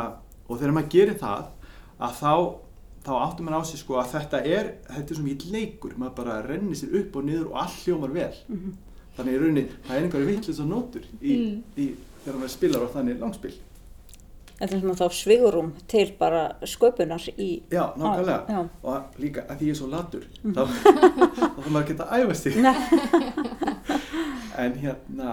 og 0.49 0.59
þegar 0.61 0.73
maður 0.73 0.91
gerir 0.91 1.19
það 1.19 1.45
að 2.01 2.13
þá 2.21 2.59
þá 3.03 3.11
áttur 3.19 3.43
maður 3.45 3.61
á 3.61 3.65
sig 3.67 3.79
sko 3.81 3.95
að 3.99 4.11
þetta 4.15 4.47
er 4.47 4.75
þetta 4.89 5.11
er 5.11 5.15
svo 5.17 5.25
mikið 5.25 5.51
leikur, 5.53 5.97
maður 5.99 6.15
bara 6.15 6.43
rennir 6.47 6.75
sér 6.77 6.95
upp 7.01 7.17
og 7.17 7.25
niður 7.25 7.47
og 7.51 7.57
allt 7.57 7.85
hljómar 7.85 8.13
vel 8.13 8.35
Mhm. 8.49 8.73
þannig 9.19 9.35
í 9.35 9.39
rauninni, 9.41 9.69
það 9.87 9.97
er 9.97 10.03
einhverju 10.09 10.27
vittlis 10.27 10.61
og 10.61 10.67
nótur 10.69 11.03
í, 11.21 11.37
Mm. 11.37 11.63
í, 11.77 11.95
þegar 12.25 12.39
maður 12.39 12.49
spilar 12.49 12.83
á 12.87 12.89
þannig 12.95 13.19
langspil 13.19 13.55
Þetta 14.59 14.75
er 14.77 14.81
svona 14.81 14.95
þá 14.95 15.09
svigurum 15.19 15.73
til 15.89 16.13
bara 16.19 16.43
sköpunar 16.69 17.25
í... 17.39 17.63
já, 17.73 17.83
nákvæmlega 17.99 18.45
Já. 18.49 18.61
og 18.83 19.17
líka 19.19 19.41
að 19.49 19.57
því 19.59 19.67
ég 19.67 19.71
er 19.75 19.79
svo 19.81 19.89
latur 19.91 20.27
þá, 20.43 20.63
þá 20.63 21.49
þarf 21.57 21.71
maður 21.71 21.83
að 21.83 21.89
geta 21.89 22.05
að 22.05 22.23
æfa 22.23 22.35
sig 22.35 22.57
Nei. 22.63 22.77
en 24.63 24.77
hérna 24.83 25.33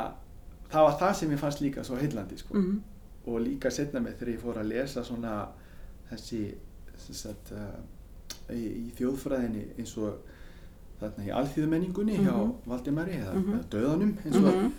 það 0.72 0.86
var 0.88 0.98
það 1.02 1.14
sem 1.20 1.32
ég 1.36 1.42
fannst 1.44 1.62
líka 1.62 1.84
svo 1.84 1.98
heillandi 2.00 2.38
sko. 2.42 2.54
Mhm. 2.58 2.80
og 3.30 3.42
líka 3.46 3.70
setna 3.72 4.00
með 4.02 4.16
þegar 4.20 4.34
ég 4.34 4.42
fór 4.42 4.58
að 4.58 4.70
lesa 4.72 5.04
svona 5.06 5.34
þessi 6.10 6.40
sagt, 7.12 7.52
uh, 7.54 7.78
í, 8.54 8.64
í 8.64 8.92
þjóðfræðinni 8.98 9.66
eins 9.78 9.94
og 10.02 10.16
þarna 11.00 11.26
í 11.28 11.30
alþýðumenningunni 11.38 12.16
hjá 12.24 12.34
Mhm. 12.34 12.56
Valdimari 12.68 13.20
eða, 13.20 13.34
Mhm. 13.34 13.54
eða 13.54 13.70
döðanum 13.76 14.14
eins 14.26 14.36
og 14.36 14.44
Mhm. 14.44 14.72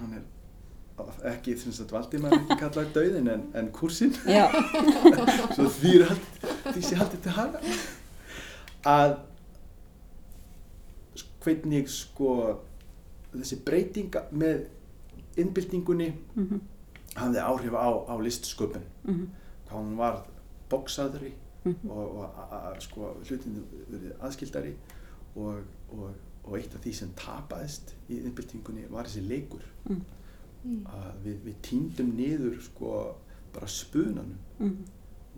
hann 0.00 0.12
er 0.18 0.22
ekki 1.32 1.56
sem 1.58 1.72
sagt 1.72 1.92
Valdimar 1.92 2.32
ekki 2.36 2.56
kallaði 2.60 2.92
döðin 2.94 3.28
en, 3.32 3.42
en 3.54 3.70
kursinn 3.72 4.12
Já. 4.26 4.46
svo 5.56 5.68
því 5.78 5.92
er 6.00 6.06
haldið 6.10 6.52
því 6.74 6.82
sé 6.88 6.98
haldið 7.00 7.22
til 7.26 7.34
hana 7.38 7.60
að 8.88 9.16
hvernig 11.44 11.88
sko 11.90 12.32
þessi 13.32 13.58
breytinga 13.64 14.24
með 14.32 14.66
innbyltingunni 15.38 16.10
Mhm. 16.36 16.60
hafði 17.18 17.40
áhrif 17.42 17.74
á, 17.78 17.88
á 18.10 18.14
listsköpun 18.22 18.82
Mhm. 19.04 19.26
hvað 19.68 19.76
hún 19.78 19.96
var 19.96 20.24
bóksaðri 20.70 21.32
Mhm. 21.64 21.90
og, 21.90 22.16
og 22.18 22.24
a, 22.24 22.56
a, 22.56 22.80
sko, 22.80 23.14
hlutinu 23.24 23.62
verið 23.90 24.12
aðskildari 24.20 24.74
og, 25.36 25.62
og, 25.92 26.10
og 26.44 26.56
eitt 26.58 26.74
af 26.74 26.80
því 26.84 26.92
sem 26.94 27.08
tapaðist 27.16 27.94
í 28.10 28.20
innbyltingunni 28.24 28.86
var 28.90 29.04
þessi 29.04 29.26
leikur 29.28 29.62
Mhm. 29.88 30.00
Mm. 30.68 30.86
að 30.86 31.12
við, 31.24 31.36
við 31.46 31.54
týndum 31.62 32.08
niður 32.16 32.60
sko 32.60 33.14
bara 33.54 33.66
spunanum 33.66 34.34
Mhm. 34.58 34.84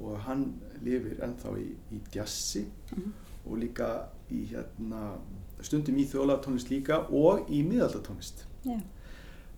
og 0.03 0.19
hann 0.27 0.61
lifir 0.83 1.21
ennþá 1.23 1.53
í, 1.61 1.69
í 1.93 2.01
djassi 2.13 2.65
Mhm. 2.93 3.13
og 3.47 3.59
líka 3.59 4.09
í 4.33 4.47
hérna 4.51 5.19
stundum 5.63 5.97
í 5.97 6.07
þjólatónlist 6.07 6.71
líka 6.71 7.07
og 7.11 7.49
í 7.51 7.63
miðaldatónlist 7.69 8.45
Já. 8.65 8.81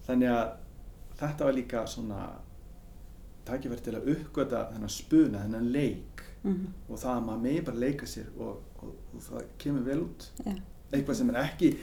þannig 0.07 0.29
að 0.29 0.57
þetta 1.19 1.45
var 1.45 1.52
líka 1.52 1.87
svona 1.87 2.21
tækifæri 3.47 3.83
til 3.83 3.95
að 3.95 4.09
uppgöta 4.14 4.61
þennan 4.75 4.91
spuna, 4.91 5.38
þennan 5.47 5.73
leik 5.73 6.23
Mhm. 6.45 6.67
og 6.91 6.99
það 6.99 7.17
að 7.17 7.25
maður 7.26 7.43
megi 7.43 7.61
bara 7.64 7.76
leika 7.79 8.07
sér 8.07 8.26
og, 8.38 8.61
og, 8.83 8.95
og 9.14 9.21
það 9.21 9.45
kemur 9.59 9.85
vel 9.85 10.00
út 10.00 10.31
Já. 10.45 10.55
eitthvað 10.93 11.14
sem 11.14 11.31
er 11.31 11.35
ekki 11.45 11.76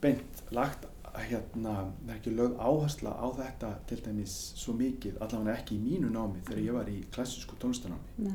beint 0.00 0.42
lagt 0.50 0.86
hérna, 1.20 1.74
það 2.06 2.10
er 2.10 2.16
ekki 2.16 2.30
lögð 2.36 2.56
áhersla 2.58 3.10
á 3.12 3.26
þetta 3.36 3.72
til 3.86 3.98
dæmis 4.06 4.36
svo 4.56 4.72
mikið, 4.74 5.18
allavega 5.20 5.58
ekki 5.58 5.76
í 5.76 5.80
mínu 5.84 6.10
námi 6.10 6.40
þegar 6.46 6.62
ég 6.64 6.72
var 6.78 6.88
í 6.88 6.98
klassísku 7.14 7.56
tónlistanámi 7.60 8.24
Nei. 8.26 8.32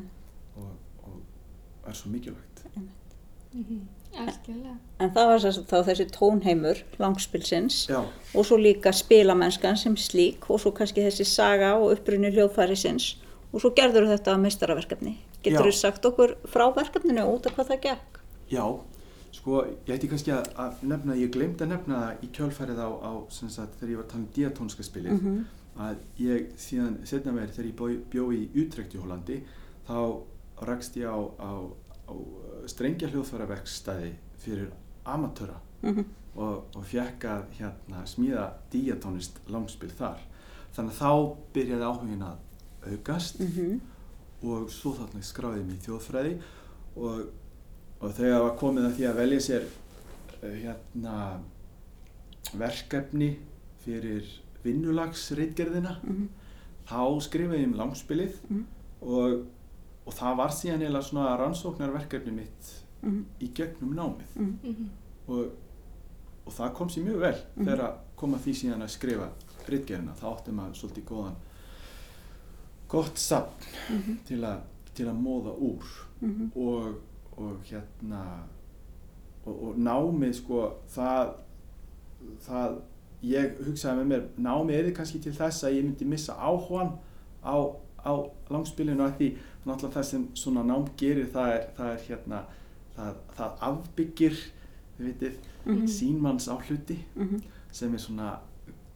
og, 0.57 0.71
og 1.03 1.87
er 1.89 1.93
svo 1.93 2.09
mikilvægt 2.13 2.63
Mhm. 3.57 3.87
Algjörlega. 4.17 4.73
En 4.99 5.09
það 5.15 5.27
var 5.27 5.39
þess 5.39 5.57
að 5.59 5.65
þá 5.71 5.77
þessi 5.87 6.05
tónheimur 6.11 6.81
langspilsins 6.99 7.77
Já, 7.89 7.99
og 8.35 8.45
svo 8.45 8.57
líka 8.59 8.91
spilamennskan 8.93 9.77
sem 9.77 9.95
slík 9.95 10.49
og 10.49 10.59
svo 10.59 10.71
kannski 10.75 11.01
þessi 11.05 11.25
saga 11.25 11.75
og 11.77 11.91
upprunni 11.95 12.31
hljóðfærisins 12.35 13.15
og 13.53 13.61
svo 13.63 13.71
gerður 13.77 14.07
þetta 14.11 14.33
að 14.35 14.43
meistaraverkefni. 14.45 15.15
Getur 15.43 15.69
þú 15.69 15.73
sagt 15.73 16.05
okkur 16.05 16.35
frá 16.51 16.67
verkefninu 16.75 17.23
og 17.23 17.39
út 17.39 17.47
af 17.47 17.55
hvað 17.57 17.71
það 17.71 17.81
gekk? 17.87 18.19
já, 18.51 18.63
sko 19.37 19.59
ég 19.85 19.93
ætti 19.95 20.09
kannski 20.11 20.31
að, 20.33 20.47
að 20.63 20.81
nefna, 20.89 21.15
ég 21.19 21.31
glemdi 21.33 21.63
að 21.65 21.71
nefna 21.75 21.99
í 22.25 22.29
kjölfærið 22.33 22.79
á, 22.81 22.89
á 22.89 23.11
sagt, 23.29 23.77
þegar 23.79 23.91
ég 23.93 23.99
var 23.99 24.05
að 24.07 24.11
tala 24.13 24.23
um 24.23 24.29
diatónska 24.37 24.83
spilið 24.87 25.17
Mhm. 25.21 25.45
að 25.77 25.97
ég 26.19 26.47
síðan 26.57 26.95
setna 27.05 27.31
meir 27.35 27.47
þegar 27.53 27.67
ég 27.69 27.75
bjó, 27.77 27.87
bjó 28.09 28.23
í 28.33 28.47
Utrecht 28.63 28.95
í 28.95 29.01
Hollandi 29.01 29.43
þá 29.87 30.23
rakst 30.65 30.95
ég 30.97 31.05
á, 31.05 31.17
á, 31.37 31.51
á 32.09 32.13
strengja 32.65 33.07
hljóðfæraverkstæði 33.11 34.13
fyrir 34.41 34.71
amatöra 35.05 35.59
Mhm. 35.83 36.05
og, 36.35 36.63
og 36.75 36.83
fekk 36.85 37.23
að 37.29 37.43
hérna, 37.59 38.01
smíða 38.05 38.47
diatónist 38.71 39.37
langspil 39.49 39.89
þar 39.91 40.17
þannig 40.75 40.91
að 40.91 41.01
þá 41.01 41.35
byrjaði 41.53 41.85
áhugin 41.91 42.23
að 42.25 42.91
aukast 42.91 43.39
Mhm. 43.39 43.79
og 44.43 44.69
svo 44.69 44.93
þarna 44.93 45.21
skráði 45.23 45.65
mig 45.65 45.77
í 45.77 45.85
þjóðfræði 45.87 46.41
og, 46.97 47.29
og 48.01 48.11
þegar 48.13 48.41
var 48.43 48.57
komið 48.59 48.85
að 48.89 48.95
því 48.97 49.05
að 49.09 49.15
velja 49.21 49.39
sér 49.47 49.63
uh, 49.67 50.55
hérna 50.61 51.15
verkefni 52.57 53.31
fyrir 53.85 54.25
vinnulagsreitgerðina 54.63 55.97
Mhm. 56.03 56.27
þá 56.87 56.99
skrifaði 57.21 57.61
ég 57.63 57.67
um 57.67 57.73
langspilið 57.79 58.35
Mhm. 58.49 58.65
og, 59.01 59.45
og 60.05 60.13
það 60.13 60.37
var 60.37 60.49
síðan 60.49 60.81
eiginlega 60.81 61.03
svona 61.03 61.37
rannsóknarverkefni 61.39 62.31
mitt 62.31 62.73
Mhm. 63.03 63.25
í 63.41 63.49
gegnum 63.53 63.93
námið 63.95 64.35
Mhm. 64.35 64.59
Mhm. 64.63 64.89
og, 65.27 65.51
og 66.45 66.53
það 66.53 66.73
kom 66.73 66.87
sér 66.89 67.03
mjög 67.05 67.19
vel 67.19 67.35
Mhm. 67.55 67.65
þegar 67.65 67.79
að 68.33 68.39
því 68.39 68.53
síðan 68.53 68.81
að 68.83 68.89
skrifa 68.89 69.29
ritgerðina, 69.67 70.13
þá 70.15 70.25
átti 70.37 70.51
maður 70.51 70.75
svolítið 70.75 71.03
góðan 71.03 71.35
gott 72.87 73.17
sapn 73.19 74.17
til, 74.25 74.43
a, 74.45 74.61
til 74.95 75.05
að 75.07 75.19
móða 75.21 75.53
úr 75.59 75.83
og, 76.55 76.95
og 77.37 77.57
hérna 77.69 78.21
og, 79.45 79.53
og 79.69 79.77
námið 79.79 80.33
sko 80.41 80.61
það, 80.93 81.33
það 82.47 82.77
ég 83.27 83.59
hugsaði 83.65 83.99
með 84.01 84.09
mér 84.11 84.25
námið 84.47 84.79
er 84.79 84.91
kannski 84.97 85.19
til 85.23 85.33
þess 85.37 85.63
að 85.67 85.77
ég 85.77 85.85
myndi 85.87 86.05
missa 86.09 86.33
áhugan 86.37 86.91
á, 87.45 87.55
á 88.05 88.11
langspilinu 88.53 89.03
að 89.07 89.15
því 89.19 89.29
náttúrulega 89.67 89.95
það 89.97 90.07
sem 90.11 90.27
svona 90.37 90.63
nám 90.67 90.85
gerir 90.99 91.29
það 91.33 91.53
er, 91.55 91.63
það 91.77 91.91
er 91.93 92.03
hérna 92.09 92.41
það, 92.97 93.15
það 93.37 93.63
afbyggir 93.71 94.37
þið 94.97 95.11
vitið 95.11 95.43
Mhm. 95.67 95.87
sínmanns 95.91 96.45
á 96.47 96.55
hluti 96.63 96.95
Mhm. 97.15 97.41
sem 97.75 97.93
er 97.93 97.99
svona 97.99 98.27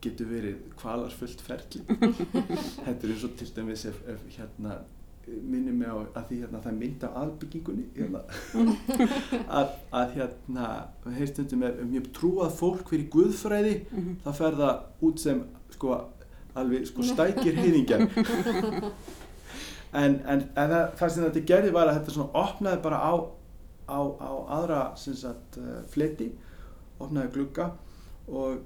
getur 0.02 0.26
verið 0.32 0.56
kvalarfullt 0.80 1.42
ferli 1.44 1.82
þetta 2.86 3.04
er 3.04 3.12
eins 3.12 3.24
og 3.28 3.34
til 3.38 3.48
dæmis 3.56 3.84
ef, 3.86 3.98
ef 4.08 4.22
hérna 4.38 4.78
minnum 5.52 5.78
mig 5.80 5.88
á 5.92 5.96
að 6.20 6.26
því 6.30 6.40
hérna 6.44 6.62
það 6.66 6.78
mynda 6.82 7.10
aðbyggingunni 7.22 7.86
hérna, 7.96 8.22
að, 9.60 9.76
að 10.02 10.16
hérna 10.18 10.70
heyrstundum 11.18 11.64
er 11.68 11.78
mjög 11.92 12.10
trúað 12.18 12.56
fólk 12.60 12.90
fyrir 12.92 13.10
guðfræði 13.14 13.76
Mhm. 13.92 14.16
það 14.26 14.38
fer 14.42 14.58
það 14.62 15.06
út 15.10 15.20
sem 15.24 15.44
sko 15.76 16.00
alveg 16.56 16.88
sko 16.90 17.06
stækir 17.08 17.56
heiðingjar 17.62 18.08
en, 19.94 20.18
en, 20.26 20.42
en 20.56 20.72
það, 20.72 20.84
það 21.00 21.14
sem 21.14 21.24
þetta 21.28 21.46
gerði 21.54 21.72
var 21.76 21.90
að 21.92 21.98
þetta 22.00 22.16
svona 22.16 22.44
opnaði 22.46 22.82
bara 22.84 23.00
á, 23.04 23.14
á, 23.88 24.00
á 24.20 24.32
aðra 24.58 24.82
sagt 25.00 25.58
uh, 25.62 25.80
fleti 25.92 26.32
opnaði 27.02 27.32
glugga 27.36 27.72
og 28.28 28.62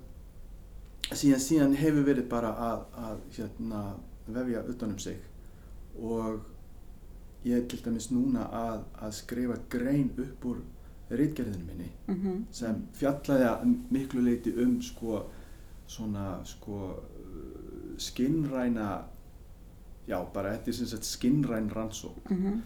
síðan, 1.14 1.42
síðan 1.42 1.78
hefur 1.80 2.06
verið 2.10 2.28
bara 2.30 2.52
að, 2.72 2.84
að 3.06 3.24
hérna, 3.38 3.82
vefja 4.26 4.64
utanum 4.74 4.98
sig. 5.00 5.20
Og 6.02 6.42
ég 7.46 7.58
er 7.60 7.68
til 7.70 7.80
dæmis 7.86 8.08
núna 8.12 8.48
að, 8.52 8.84
að 9.06 9.12
skrifa 9.14 9.58
grein 9.70 10.10
upp 10.18 10.46
úr 10.46 10.62
reitgerðinu 11.12 11.66
minni 11.68 11.92
Mhm. 12.08 12.46
sem 12.52 12.88
fjallaði 12.94 13.46
að 13.50 13.76
miklu 13.92 14.22
leiti 14.26 14.54
um 14.64 14.80
sko 14.82 15.24
svona 15.88 16.44
sko 16.46 16.80
skinnræna 17.98 19.04
já 20.08 20.20
bara 20.34 20.52
þetta 20.58 20.68
er 20.72 20.74
sem 20.80 20.88
sagt 20.88 21.04
skinnræn 21.06 21.70
rannsók 21.74 22.30
Mhm. 22.32 22.62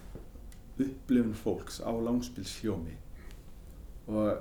upplifun 0.79 1.33
fólks 1.35 1.81
á 1.83 1.91
langspilsljómi 1.91 2.95
og 4.07 4.37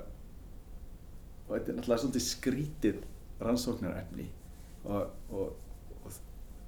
og 1.49 1.55
þetta 1.57 1.69
er 1.69 1.75
náttúrulega 1.75 2.03
svolítið 2.03 2.25
skrítið 2.29 2.95
rannsóknarefni 3.41 4.25
og, 4.85 5.09
og, 5.31 5.55
og 6.05 6.11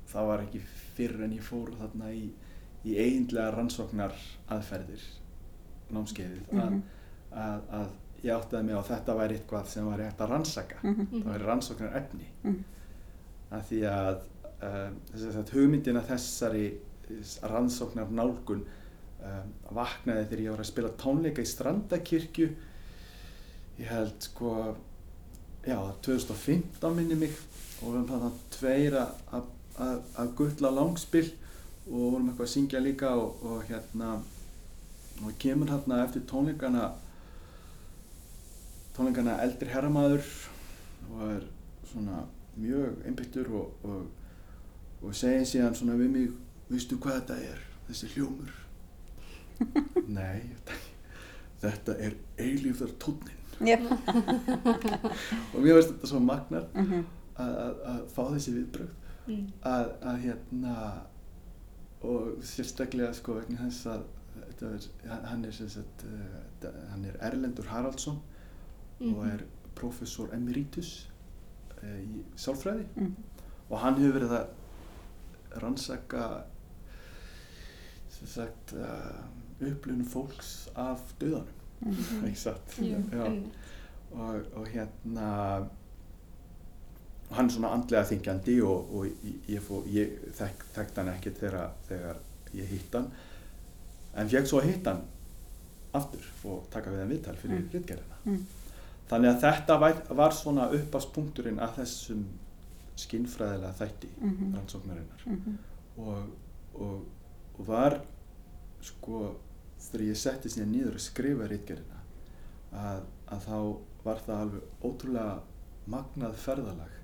það 0.08 0.28
var 0.28 0.40
ekki 0.42 0.60
fyrr 0.96 1.24
en 1.24 1.34
ég 1.38 1.42
fór 1.46 1.70
þarna 1.80 2.12
í, 2.14 2.30
í 2.88 2.96
eiginlega 2.98 3.52
rannsóknar 3.56 4.16
aðferðir 4.52 5.04
námskeiðið 5.92 6.54
að, 6.62 6.78
að, 7.32 7.66
að 7.78 7.90
ég 8.22 8.36
áttaði 8.36 8.68
mig 8.68 8.78
á 8.78 8.82
að 8.82 8.90
þetta 8.92 9.16
væri 9.18 9.38
eitthvað 9.38 9.72
sem 9.72 9.88
var 9.90 10.04
hægt 10.06 10.22
að 10.22 10.34
rannsaka. 10.36 10.82
Það 10.84 11.32
væri 11.32 11.48
rannsóknarefni. 11.48 12.28
Að 13.52 13.64
því 13.70 13.80
að 13.92 14.20
um, 14.68 15.00
þess 15.12 15.40
að 15.42 15.54
hugmyndina 15.58 16.04
þessari 16.08 16.68
rannsóknar 17.52 18.14
nálgun 18.16 18.62
um, 18.64 19.50
vaknaði 19.76 20.28
þegar 20.28 20.44
ég 20.46 20.56
var 20.56 20.64
að 20.64 20.70
spila 20.72 20.94
tónleika 21.02 21.44
í 21.44 21.50
Strandakirkju. 21.50 22.50
Ég 23.82 23.90
held 23.90 24.28
sko 24.30 24.54
já, 25.66 25.78
2015 26.06 26.96
minni 26.98 27.18
mig. 27.26 27.36
Og 27.82 27.96
við 27.96 27.96
varum 27.96 28.10
þarna 28.12 28.32
tveir 28.54 28.98
að, 29.02 29.22
að, 29.34 29.54
að, 29.82 30.02
að 30.22 30.34
gulla 30.38 30.76
langspill 30.78 31.30
og 31.92 32.12
vorum 32.12 32.30
eitthvað 32.32 32.48
að 32.48 32.54
syngja 32.54 32.80
líka 32.80 33.10
og, 33.20 33.42
og 33.44 33.64
hérna 33.70 34.12
og 35.22 35.34
kemur 35.40 35.70
hérna 35.70 36.04
eftir 36.06 36.22
tónleikana 36.32 36.86
tónleikana 38.96 39.36
eldri 39.46 39.70
herramaður 39.72 40.26
og 41.12 41.22
er 41.36 41.44
svona 41.92 42.24
mjög 42.60 43.04
einbyttur 43.08 43.50
og, 43.56 43.74
og, 43.84 44.02
og 45.02 45.16
segir 45.16 45.46
síðan 45.48 45.76
svona 45.78 45.96
við 46.00 46.10
mig 46.16 46.32
veistu 46.72 46.98
hvað 47.02 47.20
þetta 47.22 47.38
er, 47.52 47.62
þessi 47.90 48.10
hljómur 48.16 48.52
nei 50.18 50.42
þetta 51.62 51.96
er 52.02 52.16
eilífðar 52.42 52.96
tónin 53.02 53.38
Já. 53.62 53.78
og 55.54 55.60
mér 55.62 55.76
finnst 55.78 55.92
þetta 55.94 56.10
svo 56.10 56.20
magnar 56.26 56.66
Mhm. 56.74 57.04
að, 57.42 57.52
að, 57.66 57.76
að 57.92 58.02
fá 58.16 58.24
þessi 58.34 58.56
viðbrögð 58.58 58.98
Mm. 59.30 59.44
að, 59.70 59.84
að 60.10 60.16
hérna 60.24 60.72
og 62.04 62.38
sérstaklega 62.44 63.14
sko 63.14 63.34
vegna 63.40 63.58
þess 63.68 63.86
að 63.86 64.04
þetta 64.48 64.70
er, 64.76 65.26
hann 65.30 65.46
er 65.46 65.52
sagt 65.52 66.06
uh, 66.08 66.70
hann 66.92 67.06
er 67.06 67.18
Erlendur 67.28 67.68
Haraldsson 67.70 68.20
og 69.02 69.08
Mhm. 69.24 69.30
er 69.34 69.44
professor 69.76 70.30
emeritus 70.34 71.10
uh, 71.84 72.00
í 72.00 72.24
sálfræði 72.38 72.86
Mhm. 72.96 73.16
og 73.70 73.80
hann 73.80 73.96
hefur 74.02 74.20
verið 74.20 74.36
að 74.40 75.62
rannsaka 75.62 76.44
sagt 78.26 78.74
uh, 78.74 79.68
upplunum 79.68 80.06
fólks 80.06 80.70
af 80.76 81.00
döðanum 81.22 81.58
Já. 83.12 83.26
einmitt. 83.26 83.54
og, 84.12 84.42
og 84.56 84.68
hérna 84.68 85.68
hann 87.32 87.46
er 87.50 87.54
svona 87.56 87.70
andlega 87.76 88.04
þingjandi 88.10 88.58
og, 88.68 88.94
og 88.96 89.06
ég, 89.06 89.36
ég, 89.56 89.62
fó, 89.64 89.82
ég 89.88 90.16
þekk, 90.38 90.66
þekkti 90.76 91.02
hann 91.02 91.14
ekkert 91.16 91.38
þegar, 91.40 91.72
þegar 91.88 92.18
ég 92.54 92.68
hitt 92.74 92.94
hann 92.98 93.12
en 94.16 94.30
fekk 94.30 94.48
svo 94.52 94.60
hitt 94.66 94.86
hann 94.92 95.02
aftur 95.96 96.26
og 96.48 96.66
taka 96.72 96.92
við 96.92 97.00
hann 97.04 97.10
viðtal 97.16 97.36
fyrir 97.40 97.58
Mm. 97.60 97.64
mm. 97.64 97.72
ritgerðina 97.74 98.18
Mm. 98.26 98.46
þannig 99.10 99.30
að 99.32 99.42
þetta 99.42 99.80
var, 99.80 100.02
var 100.16 100.32
svona 100.32 100.70
uppaspunkturinn 100.78 101.60
að 101.60 101.76
þessum 101.82 102.26
skinnfræðilega 103.02 103.74
þætti 103.80 104.10
Mhm. 104.22 104.54
rannsóknarinnar 104.56 105.26
Mhm. 105.26 105.58
og, 105.98 106.30
og, 106.76 107.06
og 107.60 107.68
var 107.68 108.02
sko 108.82 109.36
þegar 109.80 110.06
ég 110.06 110.18
setti 110.18 110.50
síðan 110.50 110.72
niður 110.76 110.96
að 110.96 111.06
skrifa 111.08 111.48
ritgerðina 111.48 112.00
að, 112.74 113.02
að 113.28 113.46
þá 113.48 113.78
var 114.04 114.22
það 114.28 114.42
alveg 114.42 114.62
ótrúlega 114.84 115.40
magnað 115.88 116.36
ferðalag 116.36 116.98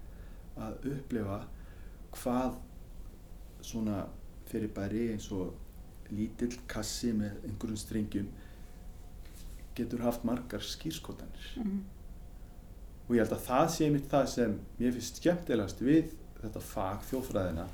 að 0.59 0.87
upplifa 0.93 1.39
hvað 2.17 2.55
svona 3.61 4.01
fyrirbæri 4.47 5.07
eins 5.13 5.29
og 5.35 5.53
lítill 6.11 6.55
kassi 6.71 7.11
með 7.13 7.35
einhverjum 7.49 7.77
strengjum 7.81 8.27
getur 9.77 10.01
haft 10.05 10.23
margar 10.25 10.63
skýrskotanir 10.63 11.49
Mhm. 11.57 11.81
og 13.09 13.15
ég 13.15 13.19
held 13.23 13.33
að 13.37 13.45
það 13.47 13.67
sé 13.75 13.89
mitt 13.91 14.09
það 14.11 14.27
sem 14.27 14.59
mér 14.79 14.91
finnst 14.95 15.19
skemmtilegast 15.21 15.79
við 15.81 16.13
þetta 16.41 16.61
fag 16.61 17.01
þjóðfræðina 17.09 17.67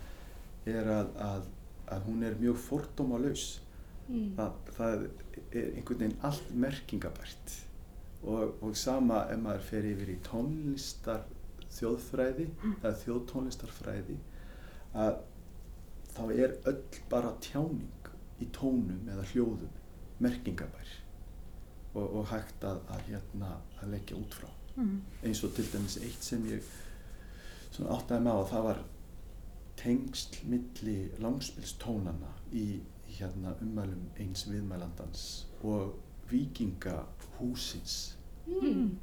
er 0.65 0.84
að, 0.88 1.08
að, 1.19 1.43
að 1.91 2.02
hún 2.08 2.24
er 2.24 2.36
mjög 2.41 2.58
fordómalaus 2.58 3.60
Mm. 4.10 4.34
það, 4.36 4.52
það 4.76 4.93
er 5.54 5.67
einhvern 5.78 6.00
veginn 6.02 6.17
allt 6.28 6.50
merkingabært 6.60 7.54
og, 8.28 8.50
og 8.62 8.74
sama 8.76 9.22
ef 9.32 9.39
maður 9.39 9.62
fer 9.69 9.86
yfir 9.88 10.10
í 10.12 10.17
tónlistar 10.26 11.22
þjóðfræði 11.77 12.47
eða 12.83 12.93
þjóðtónlistarfræði 13.03 14.17
að 15.03 15.19
þá 16.13 16.23
er 16.38 16.57
öll 16.69 16.81
bara 17.09 17.31
tjáning 17.41 18.12
í 18.41 18.47
tónum 18.53 19.07
eða 19.09 19.25
hljóðum 19.31 19.71
merkingabær 20.23 20.91
og, 21.93 22.05
og 22.19 22.25
hægt 22.31 22.63
að, 22.65 22.79
að, 22.89 23.01
hérna, 23.09 23.55
að 23.81 23.91
leggja 23.97 24.17
út 24.21 24.33
frá 24.41 24.49
Mhm. 24.75 25.01
eins 25.23 25.43
og 25.45 25.51
til 25.53 25.67
dæmis 25.69 25.99
eitt 26.01 26.23
sem 26.25 26.45
ég 26.49 26.63
áttaði 27.93 28.23
með 28.25 28.39
á 28.41 28.43
það 28.49 28.63
var 28.65 28.79
tengsl 29.77 30.39
milli 30.49 30.95
langspilstónana 31.21 32.31
í 32.57 32.79
hérna 33.19 33.53
ummælum 33.62 34.07
eins 34.17 34.47
viðmælandans 34.49 35.45
og 35.63 35.93
vikingahúsins 36.31 38.15
Mm. 38.47 38.97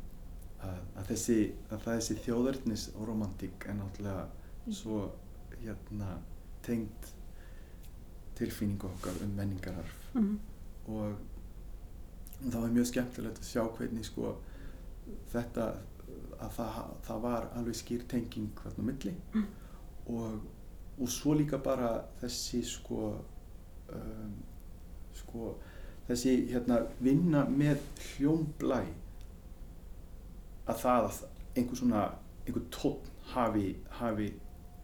Að, 0.66 1.06
þessi 1.08 1.38
að 1.70 1.86
þessi 1.86 2.18
þjóðverðnis 2.24 2.86
og 2.96 3.08
romantík 3.08 3.66
er 3.68 3.78
náttúrulega 3.78 4.74
svo 4.76 5.00
hérna 5.60 6.18
tengd 6.64 7.10
tilfinningu 8.38 8.88
okkar 8.88 9.24
um 9.24 9.34
menningararf. 9.36 9.96
Mhm. 10.14 10.38
og 10.90 11.18
það 12.40 12.60
var 12.60 12.70
mjög 12.74 12.86
skemmtilegt 12.88 13.38
að 13.38 13.46
sjá 13.46 13.62
hvernig 13.76 14.06
sko 14.08 14.30
þetta 15.30 15.66
að 16.40 16.54
það, 16.56 16.78
það 17.06 17.20
var 17.22 17.48
alveg 17.58 17.76
skýr 17.76 18.06
tenging 18.08 18.62
þarna 18.62 18.80
á 18.80 18.88
milli. 18.88 19.12
Og, 20.10 20.46
og 20.98 21.10
svo 21.12 21.34
líka 21.36 21.60
bara 21.62 21.90
þessi 22.22 22.62
sko 22.66 23.10
um, 23.92 24.32
sko 25.20 25.52
þessi 26.08 26.34
hérna 26.50 26.80
vinna 27.04 27.44
með 27.48 27.84
hljómblæ 28.06 28.80
að 30.70 30.82
það 30.84 31.06
að 31.08 31.20
einhver 31.60 31.80
svona 31.80 32.02
einhver 32.46 32.66
tónn 32.74 33.10
hafi, 33.34 33.66
hafi 34.00 34.30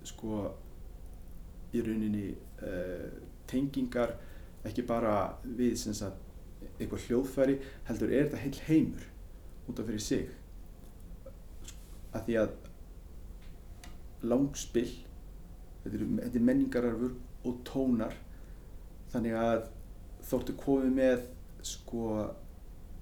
sko 0.06 0.44
í 1.74 1.82
rauninni 1.82 2.28
uh, 2.62 3.10
tengingar 3.50 4.14
ekki 4.66 4.84
bara 4.86 5.16
við 5.44 5.76
sagt 5.78 6.22
eitthvað 6.76 7.06
hljóðfæri 7.06 7.56
heldur 7.88 8.12
er 8.12 8.26
þetta 8.26 8.42
heil 8.42 8.62
heimur 8.66 9.06
út 9.66 9.80
af 9.80 9.88
fyrir 9.88 10.02
sig. 10.02 10.30
Að 12.14 12.28
því 12.28 12.38
að 12.40 12.54
langspill 14.26 14.90
þetta 15.84 15.98
er, 15.98 16.06
þetta 16.22 16.40
er 16.40 16.46
menningararfur 16.48 17.14
og 17.46 17.60
tónar 17.68 18.16
þannig 19.12 19.36
að 19.38 19.68
þóttu 20.26 20.56
komið 20.58 20.96
með 20.96 21.26
sko 21.66 22.08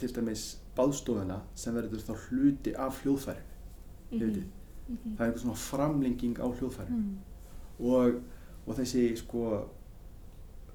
til 0.00 0.10
dæmis 0.16 0.44
baðstofuna 0.76 1.40
sem 1.54 1.74
verður 1.74 2.02
þá 2.06 2.14
hluti 2.28 2.74
af 2.76 3.02
hljóðfærinu 3.02 3.44
mm 4.10 4.18
-hmm. 4.18 4.44
Mhm. 4.88 5.16
það 5.16 5.20
er 5.20 5.26
einhver 5.26 5.40
svona 5.40 5.54
framlenging 5.56 6.38
á 6.38 6.46
hljóðfærinu 6.46 6.96
Mhm. 6.96 7.18
og, 7.78 8.20
og 8.66 8.76
þessi 8.78 9.16
sko 9.16 9.68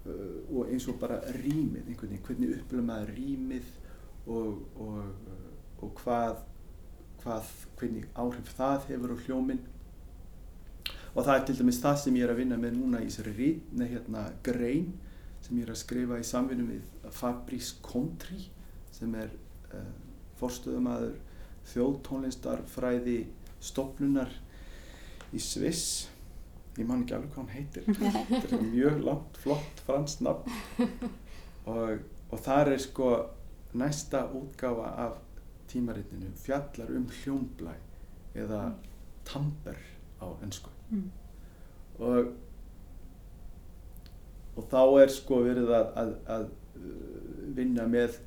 uh, 0.06 0.58
og 0.58 0.68
eins 0.72 0.88
og 0.88 1.00
bara 1.00 1.20
rýmið 1.22 1.96
hvernig 1.98 2.50
upplöfum 2.60 2.86
maður 2.86 3.10
rýmið 3.18 3.66
og, 4.28 4.62
og, 4.80 4.98
uh, 4.98 5.84
og 5.84 5.94
hvað, 6.04 6.36
hvað 7.24 7.44
hvernig 7.78 8.06
áhrif 8.16 8.56
það 8.58 8.88
hefur 8.88 9.14
á 9.16 9.18
hljóminn 9.26 9.60
og 11.16 11.26
það 11.26 11.36
er 11.40 11.46
til 11.46 11.58
dæmis 11.60 11.82
það 11.82 11.96
sem 11.98 12.16
ég 12.16 12.24
er 12.24 12.34
að 12.34 12.38
vinna 12.44 12.58
með 12.58 12.76
núna 12.78 13.02
í 13.02 13.06
þessari 13.10 13.34
rít, 13.38 13.62
nei, 13.74 13.88
hérna, 13.88 14.32
grein 14.44 14.94
sem 15.42 15.58
ég 15.58 15.64
er 15.64 15.72
að 15.74 15.82
skrifa 15.82 16.20
í 16.20 16.24
samvinnu 16.24 16.68
við 16.68 17.12
Fabrice 17.12 17.76
Contri 17.82 18.50
sem 18.92 19.16
er 19.16 19.30
uh, 19.76 19.90
forstöðumæður 20.40 21.18
þjóðtónlistarfræði 21.70 23.18
stopnunar 23.62 24.32
í 25.36 25.42
Sviss. 25.44 26.08
Ég 26.80 26.88
man 26.88 27.04
ekki 27.04 27.18
alveg 27.18 27.34
hvað 27.34 27.44
hann 27.44 27.56
heitir. 27.58 27.90
Þetta 28.32 28.56
er 28.58 28.68
mjög 28.70 29.02
langt, 29.04 29.40
flott 29.44 29.82
franskt 29.86 30.24
nafn. 30.26 30.54
Og, 31.70 32.00
og 32.32 32.42
þar 32.46 32.72
er 32.74 32.82
sko 32.82 33.10
næsta 33.78 34.24
útgáfa 34.34 34.94
af 35.06 35.18
tímaritinu 35.70 36.32
fjallar 36.42 36.90
um 36.98 37.06
hljómblæ 37.20 37.76
eða 38.40 38.64
tamber 39.28 39.78
á 40.22 40.28
ennsku 40.42 40.72
Mm. 40.90 41.12
og 42.00 42.32
og 44.58 44.64
þá 44.72 44.80
er 45.04 45.12
sko 45.14 45.38
verið 45.46 45.70
að, 45.70 45.92
að, 46.02 46.14
að 46.36 46.46
uh, 46.80 47.44
vinna 47.54 47.86
með 47.86 48.18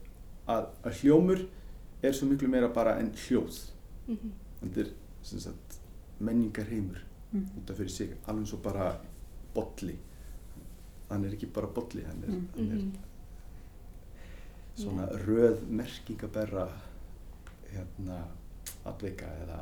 að, 0.48 0.66
að 0.84 0.92
hljómur 1.02 1.44
er 2.02 2.12
svo 2.12 2.26
miklu 2.26 2.48
meira 2.48 2.68
bara 2.68 2.96
en 2.98 3.12
hljóð 3.12 3.60
Mhm. 4.08 4.32
þetta 4.62 4.80
er 4.80 4.88
sem 5.22 5.38
sagt 5.40 5.78
menningarheimur 6.20 6.98
Mm. 7.32 7.46
út 7.58 7.70
af 7.70 7.76
fyrir 7.76 7.88
sig, 7.90 8.10
alveg 8.26 8.46
svo 8.46 8.58
bara 8.62 8.96
bolli 9.54 9.96
hann 11.08 11.24
er 11.24 11.30
ekki 11.32 11.46
bara 11.52 11.66
bolli, 11.66 12.02
hann 12.04 12.22
er, 12.24 12.28
Mm. 12.30 12.48
hann 12.56 12.70
er 12.70 12.74
Mhm. 12.76 12.92
svona 14.76 15.06
röð 15.26 15.60
merkingaberra 15.68 16.68
hérna 17.72 18.18
atveika 18.84 19.26
eða, 19.44 19.58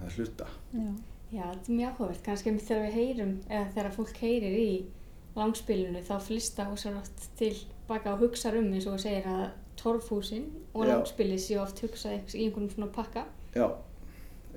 eða 0.00 0.10
hluta 0.16 0.46
Já. 0.72 0.92
Já, 1.32 1.42
þetta 1.42 1.68
er 1.72 1.74
mjög 1.74 1.88
áhugavert. 1.96 2.22
Kannski 2.22 2.46
einmitt 2.50 2.68
þegar 2.68 2.84
við 2.86 2.92
heyrum, 2.94 3.30
eða 3.50 3.72
þegar 3.74 3.94
fólk 3.96 4.16
heyrir 4.22 4.52
í 4.60 4.84
langspilinu, 5.36 6.02
þá 6.06 6.20
flista 6.22 6.66
svo 6.76 6.92
oft 7.00 7.24
til 7.36 7.56
baka 7.88 8.12
og 8.12 8.20
hugsa 8.20 8.52
um 8.56 8.68
eins 8.72 8.86
og 8.86 9.00
segir 9.00 9.24
að 9.26 9.50
torfhúsin 9.80 10.46
og 10.74 10.86
langspilið 10.88 11.42
séu 11.42 11.62
oft 11.62 11.80
hugsað 11.84 12.34
í 12.34 12.44
einhvern 12.46 12.70
svona 12.72 12.90
pakka. 12.92 13.24
Já, 13.54 13.66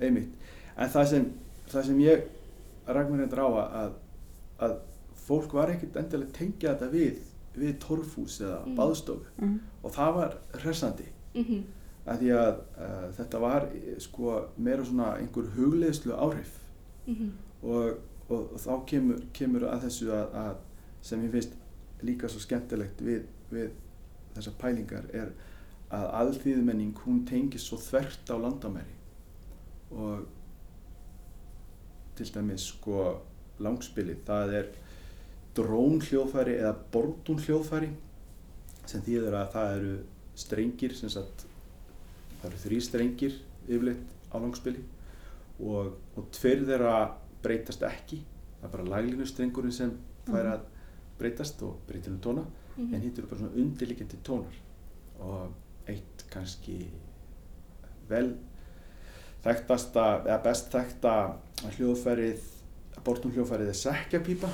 einmitt. 0.00 0.30
En 0.76 0.92
það 0.92 1.10
sem, 1.14 1.26
það 1.72 1.88
sem 1.90 2.04
ég 2.04 2.22
ræk 2.86 3.10
mér 3.10 3.24
reyndar 3.24 3.44
á 3.44 3.48
að, 3.48 3.74
að, 3.80 3.98
að 4.66 4.78
fólk 5.26 5.52
var 5.54 5.74
ekkert 5.74 5.98
endilega 6.00 6.36
tengja 6.38 6.74
þetta 6.74 6.88
við, 6.94 7.20
við 7.54 7.76
torfhús 7.82 8.40
eða 8.40 8.62
Mm. 8.66 8.78
baðstofu 8.78 9.26
Mm. 9.42 9.60
og 9.82 9.92
það 9.92 10.14
var 10.14 10.38
hressandi 10.62 11.12
Mm 11.34 11.62
að 12.10 12.22
því 12.22 12.30
að 12.36 12.60
uh, 12.80 13.04
þetta 13.18 13.40
var 13.42 13.66
eh, 13.76 13.98
sko 14.02 14.36
meira 14.56 14.84
svona 14.86 15.12
einhver 15.20 15.50
hugleiðslu 15.56 16.16
áhrif 16.16 16.56
-hmm. 17.06 17.30
og, 17.62 17.98
og, 18.28 18.52
og 18.54 18.58
þá 18.60 18.72
kemur, 18.86 19.20
kemur 19.32 19.66
að 19.68 19.84
þessu 19.84 20.10
að, 20.14 20.34
að 20.34 20.56
sem 21.02 21.24
ég 21.24 21.30
finnst 21.30 21.56
líka 22.02 22.28
svo 22.28 22.40
skemmtilegt 22.40 23.02
við, 23.04 23.26
við 23.50 23.70
þessar 24.40 24.58
pælingar 24.60 25.08
er 25.14 25.32
að 25.90 26.06
alþýðmenning 26.20 26.94
hún 27.04 27.24
tengist 27.26 27.66
svo 27.70 27.78
þvert 27.82 28.30
á 28.30 28.36
landamæri. 28.38 28.94
Og 29.90 30.26
til 32.18 32.28
dæmis 32.34 32.68
sko 32.74 33.02
langspilið 33.60 34.22
það 34.28 34.54
er 34.60 34.70
drón 35.56 35.98
hljóðfæri 36.04 36.56
eða 36.60 36.74
bordún 36.94 37.40
hljóðfæri 37.42 37.90
sem 38.90 39.02
þýðir 39.06 39.36
að 39.40 39.52
það 39.54 39.74
eru 39.78 39.94
strengir 40.40 40.94
sem 40.96 41.10
sagt 41.12 41.44
það 42.40 42.46
eru 42.50 42.60
þrý 42.64 42.80
strengir 42.86 43.34
yfirleitt 43.66 44.14
á 44.30 44.36
langspili 44.40 44.84
og, 45.60 45.96
og 46.16 46.28
tveir 46.32 46.62
þeirra 46.68 46.94
breytast 47.44 47.82
ekki. 47.84 48.20
Það 48.60 48.68
er 48.68 48.72
bara 48.76 48.90
laglínu 48.94 49.26
strengurinn 49.28 49.74
sem 49.74 49.92
fær 50.28 50.44
Mhm. 50.44 50.52
að 50.52 50.60
breytast 51.18 51.62
og 51.66 51.80
breytir 51.88 52.12
um 52.14 52.20
tóna 52.24 52.44
Mhm. 52.80 52.94
en 52.94 53.00
hitt 53.00 53.18
eru 53.18 53.26
bara 53.26 53.38
svona 53.40 53.56
undirliggjandi 53.62 54.16
tónar 54.24 54.54
og 55.20 55.52
eitt 55.88 56.24
kannski 56.30 56.78
vel 58.08 58.36
þekktasta 59.44 60.06
eða 60.26 60.42
best 60.44 60.72
þekkta 60.72 61.14
hljóðfærið 61.76 62.40
bortum 63.04 63.32
hljóðfærið 63.32 63.68
er 63.72 63.78
sekkjapípa 63.84 64.48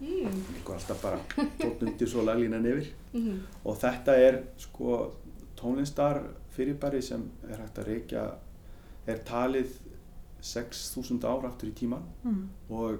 Mm 0.00 0.42
og 0.66 0.72
alltaf 0.74 1.02
bara 1.02 1.18
tótt 1.60 1.82
undir 1.86 2.08
svo 2.08 2.22
laglínan 2.24 2.66
yfir 2.66 2.88
-hmm. 3.14 3.38
og 3.64 3.76
þetta 3.76 4.14
er 4.16 4.42
sko 4.58 5.12
tónlistar 5.56 6.22
fyrirbæri 6.50 7.02
sem 7.02 7.22
er 7.48 7.56
hægt 7.60 7.78
að 7.78 7.86
reykja 7.86 8.30
er 9.06 9.18
talið 9.24 9.66
6.000 10.42 11.24
ára 11.24 11.48
aftur 11.48 11.68
í 11.68 11.72
tíman 11.72 12.02
Mm. 12.24 12.48
og, 12.70 12.98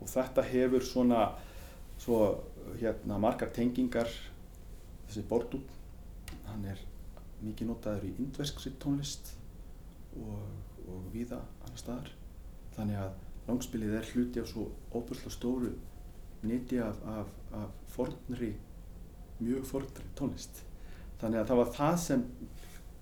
og 0.00 0.06
þetta 0.08 0.42
hefur 0.42 0.80
svona 0.80 1.32
svo 1.98 2.40
hérna 2.80 3.18
margar 3.22 3.50
tengingar 3.54 4.10
þessi 5.08 5.24
Bordún 5.28 5.64
hann 6.48 6.64
er 6.68 6.80
mikið 7.44 7.70
notaður 7.70 8.06
í 8.08 8.14
indverskri 8.18 8.72
tónlist 8.82 9.32
og, 10.18 10.46
og 10.88 11.10
víða 11.12 11.40
annar 11.64 11.80
staðar. 11.80 12.12
Þannig 12.76 13.00
að 13.02 13.48
langspilið 13.48 13.96
er 13.98 14.10
hluti 14.12 14.42
af 14.42 14.50
svo 14.50 14.66
óbúrslega 14.92 15.34
stóru 15.34 15.72
neti 16.46 16.78
af, 16.82 16.98
af, 17.08 17.30
af 17.56 17.76
fornri 17.94 18.52
mjög 19.38 19.66
fornri 19.68 20.10
tónlist. 20.18 20.62
Þannig 21.20 21.42
að 21.42 21.50
það 21.50 21.60
var 21.62 21.74
það 21.78 21.98
sem 22.04 22.24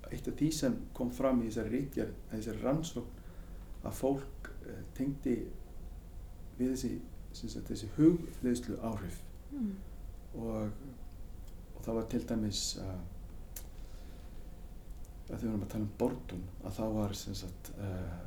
eitt 0.06 0.30
af 0.30 0.38
því 0.38 0.50
sem 0.54 0.80
kom 0.96 1.10
fram 1.12 1.42
í 1.42 1.50
þessari 1.50 1.72
rítjar 1.74 2.12
þessari 2.30 2.62
rannsókn 2.62 3.86
að 3.86 3.96
fólk 3.98 4.50
eh, 4.66 4.82
tengdi 4.96 5.36
við 6.56 6.72
þessi, 6.72 6.92
þessi 7.66 7.90
hugleðslu 7.96 8.78
áhrif 8.86 9.20
Mm. 9.56 9.74
og, 10.36 10.70
og 11.76 11.84
það 11.86 11.94
var 12.00 12.08
til 12.12 12.22
dæmis 12.28 12.62
uh, 12.82 12.96
að 15.26 15.30
þegar 15.30 15.40
við 15.42 15.48
erum 15.50 15.62
að 15.66 15.70
tala 15.74 15.84
um 15.86 15.92
Bordún 16.00 16.42
að 16.68 16.74
það 16.78 16.96
var 17.00 17.14
sem 17.18 17.36
sagt 17.38 17.70
uh, 17.80 18.18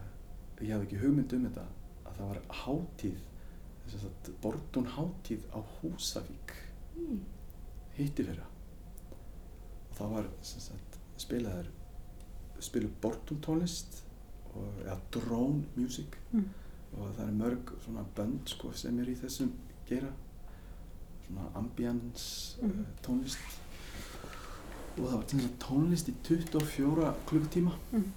ég 0.59 0.71
hafði 0.73 0.87
ekki 0.87 1.01
hugmynd 1.03 1.35
um 1.37 1.45
þetta 1.47 1.65
að 2.09 2.15
það 2.19 2.31
var 2.31 2.39
hátíð 2.63 3.19
sem 3.89 4.01
sagt 4.03 4.31
Bordún 4.43 4.89
hátíð 4.97 5.45
á 5.55 5.59
Húsavík 5.79 6.55
Mm. 6.99 7.19
hitti 7.95 8.23
fyrra 8.27 8.43
og 9.13 9.93
það 9.95 10.09
var 10.17 10.25
sem 10.43 10.59
sagt 10.65 10.97
spilaður 11.21 11.69
spiluð 12.59 12.97
Bordún 13.05 13.39
tónlist 13.45 14.01
og, 14.55 14.65
eða 14.83 14.97
drone 15.15 15.63
music 15.77 16.17
Mm. 16.33 16.49
og 16.97 17.13
það 17.15 17.23
er 17.29 17.37
mörg 17.39 17.71
svona 17.85 18.03
bönd 18.17 18.49
sko, 18.51 18.73
sem 18.73 18.99
er 18.99 19.13
í 19.13 19.15
þessum 19.15 19.53
gera 19.87 20.09
ambience 21.55 22.57
Mhm. 22.61 22.79
uh, 22.81 22.85
tónlist 23.05 23.37
og 24.97 25.05
það 25.05 25.15
var 25.15 25.23
að 25.23 25.57
tónlist 25.59 26.09
í 26.09 26.13
24 26.23 27.13
klukkutíma 27.25 27.73
Mm. 27.93 28.11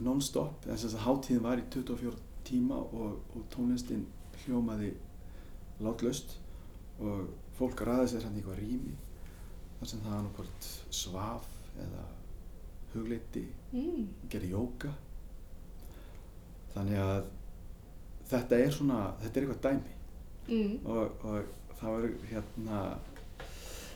non-stop 0.00 0.64
þess 0.64 0.94
að 0.94 1.04
hátíðin 1.06 1.42
var 1.42 1.58
í 1.58 1.64
24 1.70 2.12
tíma 2.44 2.74
og, 2.76 3.18
og 3.36 3.44
tónlistin 3.50 4.04
hljómaði 4.44 4.94
látlaust 5.80 6.36
og 7.00 7.28
fólk 7.58 7.80
ræði 7.84 8.08
sér 8.14 8.24
hann 8.24 8.36
í 8.36 8.40
eitthvað 8.40 8.58
rými 8.60 8.94
þar 9.80 9.86
sem 9.88 10.00
það 10.00 10.18
annarkvort 10.18 10.68
svaf 10.90 11.46
eða 11.78 12.04
hugleiti 12.94 13.46
Mm. 13.72 14.06
gerði 14.30 14.50
jóka 14.54 14.92
þannig 16.74 16.98
að 17.00 17.26
þetta 18.30 18.58
er 18.64 18.70
svona, 18.74 19.00
þetta 19.22 19.40
er 19.40 19.46
eitthvað 19.46 19.62
dæmi 19.70 19.95
Mm. 20.46 20.78
og, 20.86 21.24
og 21.26 21.76
það 21.80 21.96
verður 21.96 22.28
hérna 22.30 22.80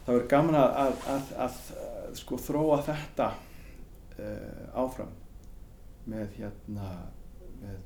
það 0.05 0.15
verður 0.15 0.29
gaman 0.33 0.59
að, 0.59 0.71
að, 0.83 1.05
að, 1.15 1.29
að, 1.45 1.59
sko 2.19 2.39
þróa 2.43 2.79
þetta 2.89 3.29
uh, 4.19 4.65
áfram 4.83 5.13
með 6.11 6.41
hérna 6.41 6.89
með 7.61 7.79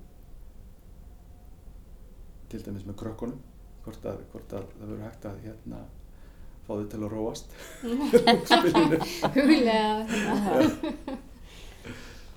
til 2.52 2.62
dæmis 2.64 2.86
með 2.86 2.98
krökkunum 3.02 3.42
hvort 3.84 4.08
að, 4.08 4.24
hvort 4.32 4.56
að 4.56 4.64
það 4.78 4.86
verður 4.86 5.04
hægt 5.04 5.28
að 5.28 5.44
hérna 5.44 5.84
fá 6.64 6.72
þau 6.72 6.86
til 6.88 7.00
að 7.02 7.12
róast. 7.12 7.46
Huglega 9.34 9.84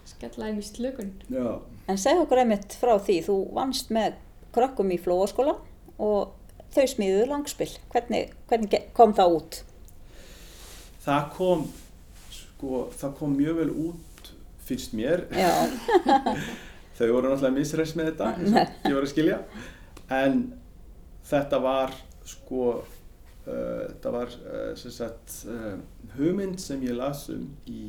skella 0.07 0.49
þeim 0.49 0.59
í 0.59 0.65
slökun. 0.65 1.11
já, 1.31 1.47
En 1.87 1.99
segð 2.01 2.23
okkur 2.25 2.41
einmitt 2.41 2.75
frá 2.75 2.95
því, 2.99 3.17
þú 3.27 3.37
vannst 3.55 3.91
með 3.93 4.17
krökkum 4.55 4.91
í 4.91 4.97
flóaskóla 4.99 5.55
og 5.97 6.33
þau 6.75 6.85
smíðuðu 6.93 7.31
langspill. 7.31 7.73
Hvernig, 7.93 8.35
hvernig 8.49 8.91
kom 8.97 9.15
það 9.17 9.39
út? 9.39 9.63
það 11.07 11.29
kom 11.37 11.65
sko, 12.33 12.83
það 12.97 13.15
kom 13.19 13.35
mjög 13.37 13.61
vel 13.61 13.69
út 13.87 14.31
finnst 14.67 14.95
mér 14.97 15.23
þau 16.97 17.07
voru 17.13 17.31
náttúrulega 17.31 17.55
misræst 17.55 17.97
með 17.97 18.11
þetta 18.11 18.31
eins 18.33 18.51
og 18.51 18.77
ég 18.89 18.97
var 18.97 19.07
að 19.07 19.11
skilja 19.13 19.39
en 20.17 20.39
þetta 21.27 21.61
var 21.63 21.95
sko 22.27 22.63
uh, 22.75 23.83
þetta 23.93 24.13
var 24.17 24.33
uh, 24.41 24.71
sem 24.79 24.95
sagt 24.95 25.41
uh, 25.47 25.75
hugmynd 26.17 26.59
sem 26.63 26.83
ég 26.83 26.97
las 26.97 27.27
um 27.31 27.47
í 27.71 27.85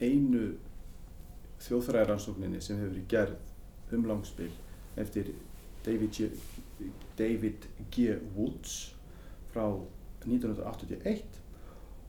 einu 0.00 0.54
þjóðfræðaransókninni 1.64 2.60
sem 2.64 2.80
hefur 2.80 2.94
verið 2.94 3.10
gerð 3.12 3.94
um 3.94 4.08
langspil 4.08 4.50
eftir 5.00 5.34
David 5.84 6.16
G. 6.16 6.30
David 7.18 7.68
G. 7.94 8.14
Woods 8.36 8.94
frá 9.52 9.66
1981 10.24 11.40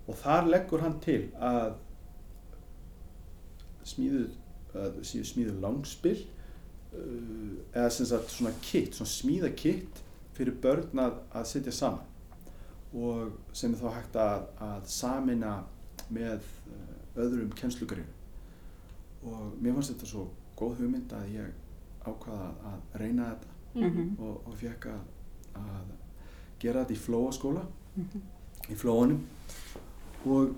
og 0.06 0.18
þar 0.22 0.50
leggur 0.50 0.84
hann 0.86 1.00
til 1.04 1.22
að 1.42 1.76
smíðuð 3.86 4.42
að 4.76 4.98
séu 5.08 5.26
smíðuð 5.28 5.62
langspil 5.64 6.18
uh, 6.20 7.54
eða 7.74 7.92
sem 7.94 8.10
sagt 8.10 8.34
svona 8.34 8.54
kit, 8.64 8.96
svona 8.98 9.12
smíða 9.12 9.52
kit 9.58 10.02
fyrir 10.36 10.58
börn 10.62 11.00
að, 11.00 11.22
að 11.32 11.48
setja 11.48 11.74
saman. 11.76 12.12
Og 12.96 13.32
sem 13.56 13.74
er 13.76 13.80
þá 13.80 13.88
hægt 13.96 14.20
að, 14.20 14.46
að 14.64 14.90
samina 14.92 15.56
með 16.14 16.44
uh, 16.72 17.24
öðrum 17.24 17.54
kennslugrinu 17.56 18.12
og 19.26 19.56
mér 19.58 19.74
fannst 19.74 19.96
þetta 19.96 20.10
svo 20.10 20.28
góð 20.60 20.84
hugmynd 20.84 21.14
að 21.18 21.32
ég 21.34 21.54
ákvaða 22.06 22.50
að 22.70 23.00
reyna 23.02 23.30
þetta 23.32 23.55
Mhm. 23.76 24.16
og, 24.20 24.48
og 24.48 24.56
fekk 24.58 24.86
að, 24.86 25.00
að 25.56 25.92
gera 26.60 26.84
þetta 26.86 26.94
í 26.94 27.04
flóaskóla 27.08 27.66
Mhm. 27.96 28.22
í 28.72 28.76
flóanum 28.76 29.20
og 30.26 30.56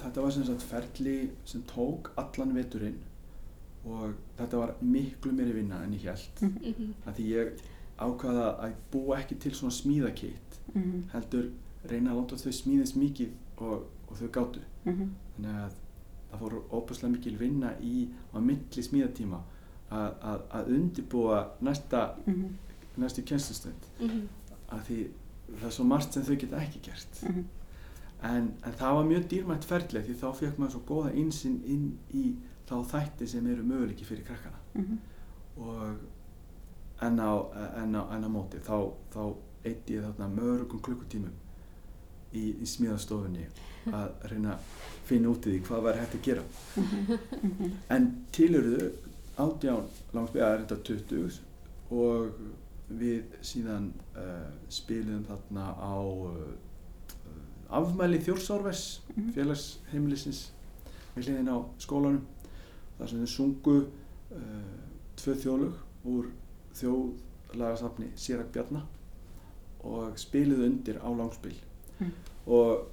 þetta 0.00 0.22
var 0.22 0.30
sem 0.32 0.44
sagt 0.44 0.62
ferli 0.62 1.30
sem 1.44 1.62
tók 1.62 2.10
allan 2.16 2.54
veturinn 2.54 2.96
og 3.84 4.14
þetta 4.38 4.56
var 4.58 4.74
miklu 4.82 5.32
meiri 5.32 5.52
vinna 5.54 5.82
en 5.84 5.92
ég 5.94 6.00
held 6.04 6.40
Mhm. 6.42 6.58
Mhm. 6.64 6.94
að 7.06 7.14
því 7.14 7.26
ég 7.34 7.60
ákvaða 7.98 8.46
að 8.64 8.72
búa 8.92 9.18
ekki 9.18 9.38
til 9.38 9.52
svona 9.52 9.72
smíðakitt 9.72 10.58
Mhm. 10.74 11.02
heldur 11.12 11.50
reyna 11.84 12.10
að 12.12 12.16
láta 12.20 12.36
þau 12.36 12.52
smíðist 12.52 12.96
mikið 12.96 13.30
og, 13.58 13.84
og 14.08 14.16
þau 14.16 14.28
gátu 14.28 14.60
Mhm. 14.84 15.10
þannig 15.36 15.56
að 15.66 15.72
það 16.32 16.38
fór 16.40 16.62
óbúslega 16.70 17.10
mikil 17.12 17.36
vinna 17.38 17.74
í 17.80 18.08
á 18.34 18.38
milli 18.40 18.82
smíðatíma 18.82 19.40
að, 19.90 20.12
að, 20.22 20.40
að 20.50 20.68
undirbúa 20.76 21.38
næsta, 21.60 22.14
Mhm. 22.26 22.44
næstu 22.98 23.22
kjænslustund 23.22 23.88
Mhm. 24.00 24.28
að 24.72 24.80
því 24.88 24.98
það 25.60 25.66
er 25.66 25.70
svo 25.70 25.84
margt 25.84 26.12
sem 26.12 26.22
þau 26.22 26.36
geta 26.38 26.56
ekki 26.56 26.80
gert 26.82 27.22
Mhm. 27.22 27.44
en, 28.22 28.52
en 28.64 28.72
það 28.72 28.94
var 28.94 29.04
mjög 29.04 29.28
dýrmætt 29.28 29.64
ferli 29.64 30.00
því 30.02 30.14
þá 30.14 30.34
fekk 30.34 30.58
maður 30.58 30.70
svo 30.70 30.80
góða 30.86 31.14
einsinn 31.16 31.62
inn 31.64 31.98
í 32.14 32.34
þá 32.68 32.84
þætti 32.86 33.26
sem 33.28 33.46
eru 33.46 33.62
möguleiki 33.62 34.04
fyrir 34.04 34.24
krakkana 34.24 34.58
Mhm. 34.74 34.98
og 35.58 35.96
en 37.02 37.16
á, 37.18 37.32
en 37.82 37.94
á, 37.94 38.02
en 38.14 38.24
á 38.24 38.28
móti 38.28 38.58
þá, 38.60 38.92
þá 39.12 39.34
eitti 39.64 39.94
ég 39.98 40.02
þarna 40.04 40.28
mörgum 40.34 40.80
klukkutímum 40.80 41.32
í, 42.34 42.54
í 42.62 42.66
smíðastofunni 42.66 43.46
að 43.86 44.10
reyna 44.30 44.52
að 44.54 44.58
finna 45.04 45.28
út 45.28 45.46
í 45.46 45.50
því 45.58 45.62
hvað 45.66 45.82
væri 45.82 45.98
hægt 45.98 46.14
að 46.14 46.22
gera 46.22 46.42
Mhm. 46.76 47.70
en 47.90 48.24
til 48.32 48.54
eruðu 48.54 48.92
átján 49.44 49.86
langsbyggja 50.14 50.48
er 50.54 50.64
þetta 50.64 50.76
20 50.88 51.40
og 51.90 52.40
við 53.00 53.22
síðan 53.46 53.90
uh, 54.18 54.50
spilum 54.68 55.24
þarna 55.28 55.66
á 55.78 55.94
uh, 56.00 56.52
afmæli 57.70 58.18
þjórsárvers 58.26 59.00
Mhm. 59.16 59.32
félagsheimilisins 59.36 60.40
við 61.16 61.24
hliðin 61.28 61.50
á 61.54 61.58
skólanum 61.82 62.24
þar 62.98 63.08
sem 63.12 63.20
þau 63.24 63.32
sungu 63.36 63.76
uh, 63.80 64.40
tvö 65.16 65.34
þjóðlug 65.42 65.74
úr 66.10 66.30
þjóðlagasafni 66.80 68.10
Sýrak 68.16 68.50
Bjarna 68.54 68.82
og 69.84 70.16
spiluðu 70.20 70.66
undir 70.70 70.98
á 71.00 71.08
langspil 71.10 71.54
Mm. 72.00 72.12
og 72.46 72.86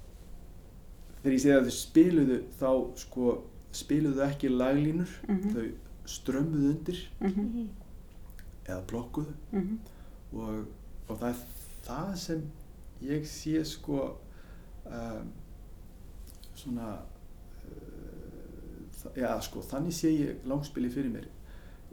þegar 1.22 1.32
ég 1.32 1.40
segi 1.40 1.52
að 1.56 1.68
þau 1.68 1.74
spiluðu 1.78 2.34
þá 2.60 2.70
sko 3.00 3.28
spiluðu 3.72 4.20
ekki 4.26 4.48
laglínur 4.52 5.08
Mhm. 5.28 5.54
þau 5.54 5.70
strömmuðu 6.08 6.70
undir 6.74 7.00
Mhm. 7.20 7.40
Mhm. 7.44 7.68
eða 8.68 8.82
blokkuðu 8.90 9.34
Mhm. 9.52 9.78
og, 10.32 10.66
og 11.08 11.18
það 11.20 11.28
er 11.28 11.36
það 11.88 12.16
sem 12.16 12.42
ég 13.02 13.26
sé 13.26 13.64
sko 13.64 14.00
um, 14.86 15.32
svona 16.54 16.98
uh, 17.68 19.10
já 19.16 19.40
sko 19.44 19.60
þannig 19.62 19.94
sé 19.94 20.10
ég 20.12 20.46
langspili 20.48 20.90
fyrir 20.90 21.10
mér 21.14 21.28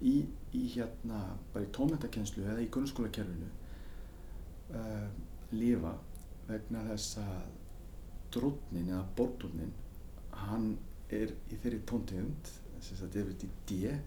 í, 0.02 0.16
í 0.54 0.64
hérna 0.76 1.20
bara 1.54 1.66
í 1.66 1.72
tónmentakennslu 1.76 2.44
eða 2.44 2.64
í 2.66 2.70
grunnskólakerfinu 2.74 3.48
uh, 4.76 5.08
lifa 5.56 5.94
vegna 6.50 6.84
þess 6.90 7.18
að 7.22 7.46
drótnin 8.36 8.90
eða 8.92 9.06
bortdrótnin 9.18 9.72
hann 10.46 10.72
er 11.10 11.32
í 11.54 11.56
þeirri 11.64 11.80
tóntegund 11.88 12.50
í 12.92 13.50
D 13.66 14.00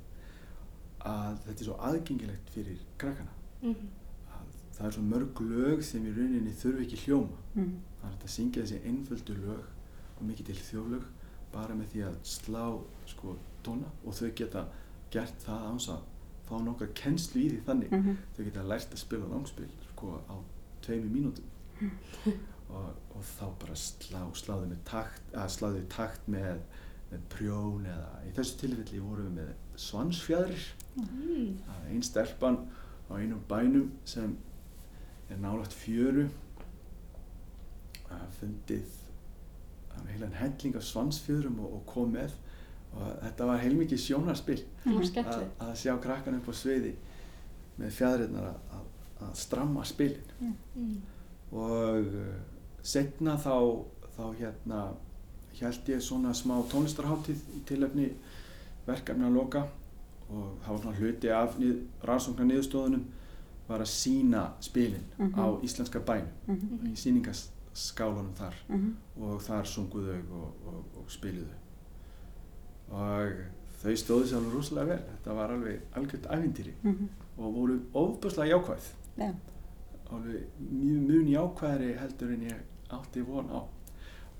að 1.06 1.38
þetta 1.46 1.60
er 1.60 1.64
svo 1.68 1.76
aðgengilegt 1.88 2.50
fyrir 2.54 2.78
krakkana 2.98 3.30
Mhm. 3.62 3.88
að 4.30 4.46
það 4.76 4.86
er 4.86 4.90
svo 4.92 5.02
mörg 5.02 5.40
lög 5.40 5.82
sem 5.82 6.04
í 6.06 6.12
rauninni 6.14 6.52
þurfi 6.52 6.84
ekki 6.86 6.96
hljóma 7.06 7.38
Mhm. 7.54 7.72
það 8.02 8.10
er 8.12 8.24
að 8.24 8.28
syngja 8.28 8.62
þessi 8.62 8.80
einföldu 8.86 9.34
lög 9.46 9.64
og 10.18 10.22
mikið 10.22 10.44
til 10.46 10.54
þjóðlög 10.56 11.04
bara 11.52 11.74
með 11.74 11.86
því 11.92 12.02
að 12.08 12.16
slá 12.22 12.80
sko 13.06 13.36
tóna 13.64 13.86
og 14.04 14.12
þau 14.14 14.30
geta 14.34 14.66
gert 15.10 15.38
það 15.46 15.66
áns 15.72 15.88
að 15.88 16.00
fá 16.48 16.58
nokkar 16.64 16.88
kennslu 16.94 17.40
í 17.40 17.50
því 17.50 17.62
þannig 17.64 17.90
Mhm. 17.90 18.16
þau 18.36 18.44
geta 18.44 18.62
lært 18.62 18.90
að 18.92 18.98
spila 18.98 19.26
langspil 19.26 19.68
sko 19.94 20.20
á 20.28 20.34
tveimur 20.82 21.10
mínútum 21.10 21.44
og, 22.70 22.94
og 23.14 23.22
þá 23.22 23.44
bara 23.58 23.74
slá 23.74 24.22
sláðu 24.34 24.68
með 24.68 24.84
takt, 24.84 25.22
að 25.32 25.48
sláðu 25.48 25.82
í 25.82 25.88
takt 25.88 26.28
með, 26.28 26.58
með 27.12 27.20
prjón 27.32 27.86
eða 27.88 28.22
í 28.28 28.32
þessu 28.36 28.58
tilfelli 28.60 28.98
vorum 29.00 29.30
við 29.30 29.38
með 29.40 29.54
svansfjæðrir 29.86 30.66
Mhm. 30.98 31.58
það 31.66 31.76
er 31.84 31.90
einn 31.92 32.02
stelpan 32.02 32.56
á 33.08 33.12
einum 33.16 33.40
bænum 33.48 33.90
sem 34.04 34.36
er 35.30 35.36
nálægt 35.36 35.72
fjöru 35.72 36.28
að 38.10 38.28
fundið 38.40 38.96
heilan 40.08 40.32
helling 40.38 40.76
af 40.78 40.82
svansfjöðrum 40.86 41.58
og, 41.60 41.72
og 41.78 41.82
kom 41.86 42.12
með 42.14 42.32
og 42.96 43.08
þetta 43.22 43.46
var 43.50 43.58
heilmikið 43.62 44.00
sjónarspill 44.04 44.62
Mhm. 44.84 45.02
að, 45.60 45.74
sjá 45.76 45.98
krakkan 46.00 46.34
upp 46.38 46.48
á 46.48 46.54
sviði 46.56 46.94
með 47.78 47.90
fjæðrirnar 47.98 48.46
að, 48.48 48.60
að, 49.20 49.34
stramma 49.36 49.84
spilin 49.84 50.22
Mhm. 50.40 51.02
og 51.52 52.06
uh, 52.06 52.34
setna 52.82 53.36
þá, 53.36 53.84
þá 54.16 54.24
hérna 54.38 54.80
held 55.60 55.88
ég 55.88 56.00
svona 56.02 56.32
smá 56.34 56.54
tónlistarháttíð 56.70 57.36
í 57.56 57.60
tilefni 57.66 58.10
verkefni 58.86 59.24
að 59.24 59.34
loka 59.34 59.62
og 60.30 60.58
það 60.64 60.68
var 60.72 60.78
svona 60.82 60.96
hluti 60.98 61.30
af 61.32 61.58
nið, 61.58 61.76
rannsóknar 62.04 62.46
niðurstóðunum 62.46 63.04
var 63.68 63.80
að 63.80 63.90
sína 63.92 64.42
spilin 64.60 65.04
Mhm. 65.18 65.34
á 65.40 65.46
íslenska 65.64 66.00
bænum 66.00 66.28
Mhm. 66.48 66.86
í 66.92 66.96
síningaskálanum 66.96 68.34
þar 68.34 68.54
Mhm. 68.68 68.92
og 69.20 69.40
þar 69.42 69.64
sunguðu 69.66 70.16
og, 70.32 70.52
og, 70.66 70.84
og 70.98 71.04
spiluðu 71.10 71.56
og 72.90 73.32
þau 73.82 73.94
stóðu 73.96 74.26
sér 74.26 74.36
alveg 74.40 74.54
rosalega 74.54 74.86
vel 74.86 75.02
þetta 75.10 75.34
var 75.36 75.50
alveg 75.52 75.80
algjört 75.94 76.26
ævintýri 76.34 76.72
Mhm. 76.82 77.08
og 77.38 77.54
voru 77.54 77.80
ofbúslega 77.94 78.50
jákvæð 78.54 78.88
Já. 79.18 79.34
alveg 80.10 80.46
mjög 80.72 81.00
mun 81.08 81.28
jákvæðari 81.28 81.98
heldur 81.98 82.32
en 82.32 82.40
ég 82.40 82.54
átti 82.90 83.20
von 83.26 83.48
á 83.50 83.60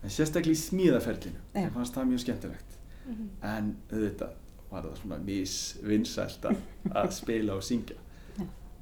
en 0.03 0.11
sérstaklega 0.15 0.55
í 0.55 0.63
smíðaferlinu 0.63 1.41
ég 1.59 1.73
fannst 1.75 1.95
það 1.97 2.05
mjög 2.13 2.21
skemmtilegt 2.27 2.75
Mhm. 3.09 3.29
en 3.43 3.77
auðvitað 3.93 4.33
var 4.71 4.83
það 4.85 4.97
svona 5.01 5.17
misvinsælt 5.25 6.43
að, 6.45 6.57
að 6.93 7.13
spila 7.17 7.55
og 7.57 7.63
syngja 7.65 7.97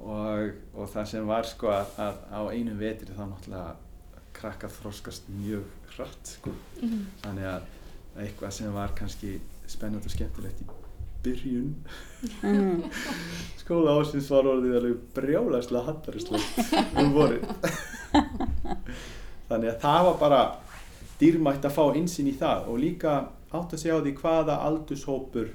og, 0.00 0.50
og 0.74 0.88
það 0.90 1.06
sem 1.12 1.26
var 1.26 1.42
sko 1.46 1.66
að, 1.70 1.86
að 2.02 2.16
á 2.34 2.40
einum 2.50 2.78
vetri 2.80 3.14
þá 3.14 3.22
náttúrulega 3.30 3.76
krakkar 4.36 4.70
þroskast 4.80 5.28
mjög 5.30 5.62
hratt 5.94 6.26
sko 6.34 6.50
Mhm. 6.82 7.06
þannig 7.22 7.46
að 7.52 7.62
eitthvað 8.24 8.50
sem 8.58 8.72
var 8.74 8.90
kannski 8.98 9.38
spennandi 9.66 10.06
og 10.10 10.16
skemmtilegt 10.16 10.60
í 10.60 10.66
byrjun 11.22 11.74
Mhm. 12.42 12.82
skóla 13.62 13.94
ásins 14.02 14.26
var 14.30 14.42
orðið 14.50 14.76
alveg 14.80 14.96
brjálæslega 15.14 15.84
hattaristlegt 15.86 16.74
um 16.98 17.12
vorið 17.14 17.46
þannig 19.48 19.70
að 19.70 19.80
það 19.82 20.04
var 20.08 20.16
bara 20.20 20.40
dýrmætt 21.20 21.64
að 21.64 21.74
fá 21.78 21.84
einsinn 21.96 22.28
í 22.28 22.34
það 22.38 22.68
og 22.68 22.78
líka 22.82 23.12
átt 23.56 23.72
að 23.72 23.78
segja 23.82 23.96
á 23.98 24.04
því 24.04 24.12
hvaða 24.20 24.56
aldurshópur 24.68 25.48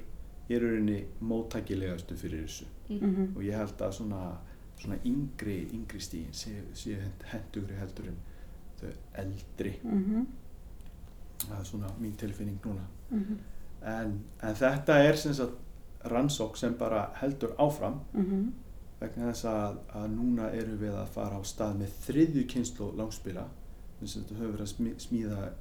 er 0.52 0.60
rauninni 0.66 1.04
móttækilegastu 1.22 2.16
fyrir 2.18 2.46
þessu 2.48 2.66
Mhm. 2.90 3.36
og 3.38 3.44
ég 3.44 3.56
held 3.58 3.78
að 3.82 3.92
svona, 3.94 4.38
svona 4.80 4.98
yngri, 5.06 5.68
yngri 5.74 6.00
stíðin 6.00 6.34
séu 6.34 6.64
sé 6.76 6.98
hendugri 7.32 7.76
heldur 7.80 8.08
en 8.08 8.18
þau 8.82 8.90
eldri 9.16 9.74
Mhm. 9.84 10.26
það 11.40 11.60
er 11.60 11.64
svona 11.66 11.88
mín 12.02 12.16
tilfinning 12.18 12.60
núna 12.66 12.86
Mhm. 13.12 13.38
en, 13.86 14.20
en 14.42 14.56
þetta 14.56 14.90
er 15.10 15.16
sem 15.16 15.34
sagt 15.34 15.54
rannsók 16.06 16.58
sem 16.58 16.74
bara 16.74 17.10
heldur 17.22 17.56
áfram 17.60 18.00
Mhm. 18.14 18.52
vegna 19.02 19.32
þess 19.32 19.46
að, 19.46 19.78
að 19.96 20.10
núna 20.16 20.52
erum 20.54 20.78
við 20.80 20.94
að 20.94 21.08
fara 21.08 21.36
á 21.40 21.42
stað 21.44 21.78
með 21.78 21.90
þriðju 22.08 22.48
kynslu 22.48 22.92
langspila 22.98 23.46
að 24.02 24.38
höfum 24.38 24.54
verið 24.56 24.66
að 24.66 24.74
smí- 24.76 25.00
smíða 25.00 25.52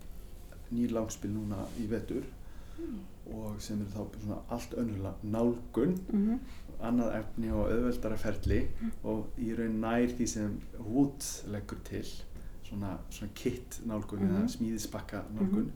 nýr 0.72 0.92
langspil 0.94 1.30
núna 1.34 1.64
í 1.82 1.86
vetur 1.90 2.24
og 3.34 3.60
sem 3.60 3.80
eru 3.82 3.90
þá 3.90 4.20
svona 4.22 4.38
allt 4.50 4.74
önnur 4.80 5.14
nálgun 5.24 5.98
Mhm. 6.12 6.38
annað 6.80 7.14
efni 7.18 7.50
og 7.52 7.68
auðveldara 7.70 8.16
ferli 8.18 8.68
og 9.04 9.26
í 9.38 9.50
raun 9.58 9.80
nær 9.80 10.08
því 10.16 10.26
sem 10.28 10.60
Wood 10.78 11.20
leggur 11.52 11.78
til 11.84 12.04
svona, 12.64 12.96
svona 13.10 13.30
kit 13.34 13.80
nálgun 13.86 14.18
Mhm. 14.20 14.36
eða 14.36 14.48
smíðisbakka 14.48 15.22
nálgun 15.34 15.70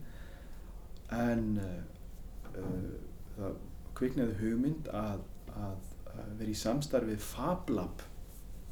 en 1.11 1.57
uh, 1.57 2.59
uh, 2.59 2.89
það 3.37 3.55
kviknaði 3.95 4.33
hugmynd 4.39 4.87
að, 4.87 5.19
að, 5.55 5.77
að 6.15 6.37
vera 6.39 6.49
í 6.51 6.55
samstarfið 6.55 7.19
Fab 7.19 7.69
Lab 7.69 8.01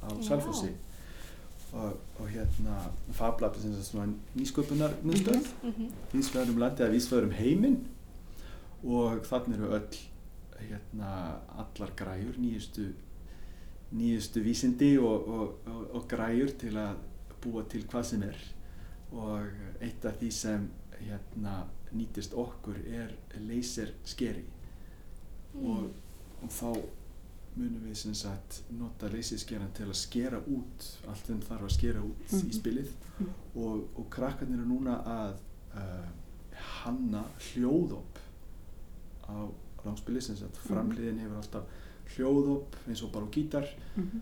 á 0.04 0.08
Já. 0.10 0.24
Selfossi 0.30 0.74
og, 1.74 1.98
og 2.20 2.28
hérna 2.30 2.76
Fab 3.12 3.42
Lab 3.42 3.56
er 3.58 3.82
svona 3.84 4.14
nýsköpunar 4.38 4.94
miðstöð 5.04 5.48
Mhm. 5.64 5.88
vísvegar 6.14 6.50
um 6.50 6.58
landið 6.62 6.86
eða 6.86 6.94
vísvegar 6.96 7.24
um 7.24 7.32
heiminn 7.32 7.78
og 8.84 9.24
þannig 9.26 9.56
eru 9.60 9.72
öll 9.80 9.98
hérna 10.70 11.40
allar 11.58 11.92
græjur 11.96 12.38
nýjustu 12.38 12.92
nýjustu 13.94 14.42
vísindi 14.44 14.98
og, 15.00 15.28
og, 15.28 15.58
og, 15.68 16.08
græjur 16.10 16.48
til 16.60 16.78
að 16.78 16.96
búa 17.44 17.64
til 17.70 17.84
hvað 17.84 18.04
sem 18.04 18.24
er 18.24 18.38
og 19.12 19.46
eitt 19.82 20.06
af 20.06 20.14
því 20.22 20.30
sem 20.32 20.70
hérna, 21.04 21.64
nýtist 21.94 22.34
okkur 22.34 22.76
er 22.88 23.12
laser 23.40 23.92
skeri 24.06 24.44
Mm. 25.54 25.66
og, 25.70 25.84
og 26.42 26.50
þá 26.50 26.70
munum 27.56 27.84
við 27.86 27.96
sem 27.96 28.14
sagt 28.18 28.62
nota 28.72 29.08
leysiskeran 29.14 29.72
til 29.78 29.86
að 29.86 29.94
skera 30.00 30.40
út 30.48 30.88
allt 31.08 31.26
sem 31.28 31.40
þarf 31.42 31.62
að 31.68 31.74
skera 31.76 32.02
út 32.02 32.32
í 32.34 32.36
Mhm. 32.42 32.52
spilið 32.52 32.90
Mhm. 33.20 33.30
og, 33.56 33.88
og 34.00 34.10
krakkarnir 34.10 34.60
eru 34.60 34.66
núna 34.70 35.04
að 35.06 35.34
uh, 35.76 36.08
hanna 36.84 37.24
hljóðopp 37.40 38.18
á 39.30 39.50
langspili 39.86 40.22
sem 40.22 40.36
sagt 40.36 40.58
Mhm. 40.58 40.68
framhliðin 40.74 41.20
hefur 41.20 41.38
alltaf 41.38 41.64
hljóðopp 42.16 42.76
eins 42.88 43.04
og 43.04 43.12
bara 43.12 43.26
á 43.26 43.30
gítar 43.32 43.68
Mhm. 43.96 44.22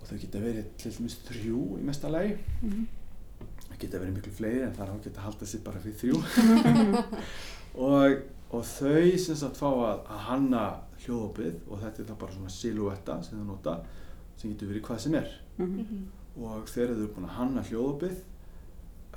og 0.00 0.06
þau 0.08 0.18
geta 0.20 0.38
verið 0.38 0.64
til 0.78 0.92
dæmis 0.92 1.16
þrjú 1.28 1.78
í 1.78 1.82
mesta 1.82 2.08
lagi 2.08 2.36
Mhm. 2.62 2.86
það 3.70 3.78
geta 3.78 3.98
verið 3.98 4.14
miklu 4.16 4.32
fleiri 4.32 4.62
en 4.64 4.72
það 4.74 4.88
er 4.88 4.94
ágætt 4.94 5.16
að 5.16 5.24
halda 5.26 5.46
sér 5.46 5.62
bara 5.64 5.80
fyrir 5.80 5.98
þrjú 6.02 6.16
og, 7.74 8.22
og 8.50 8.64
þau 8.64 9.18
sem 9.18 9.36
sagt 9.36 9.56
fá 9.60 9.66
að, 9.68 9.98
að 10.08 10.22
hanna 10.28 10.62
hljóðopið 11.04 11.58
og 11.68 11.80
þetta 11.82 12.02
er 12.02 12.06
það 12.08 12.18
bara 12.22 12.32
svona 12.32 12.50
silhouetta 12.54 13.18
sem 13.22 13.38
þau 13.38 13.46
nota 13.50 13.74
sem 14.36 14.50
getur 14.52 14.68
verið 14.72 14.82
hvað 14.88 14.98
sem 15.04 15.14
er 15.14 15.28
Mhm. 15.58 15.78
Mhm. 15.78 16.04
og 16.44 16.68
þegar 16.70 16.94
þau 16.94 17.02
eru 17.02 17.08
búin 17.14 17.24
að 17.28 17.36
hanna 17.38 17.62
hljóðopið 17.62 18.18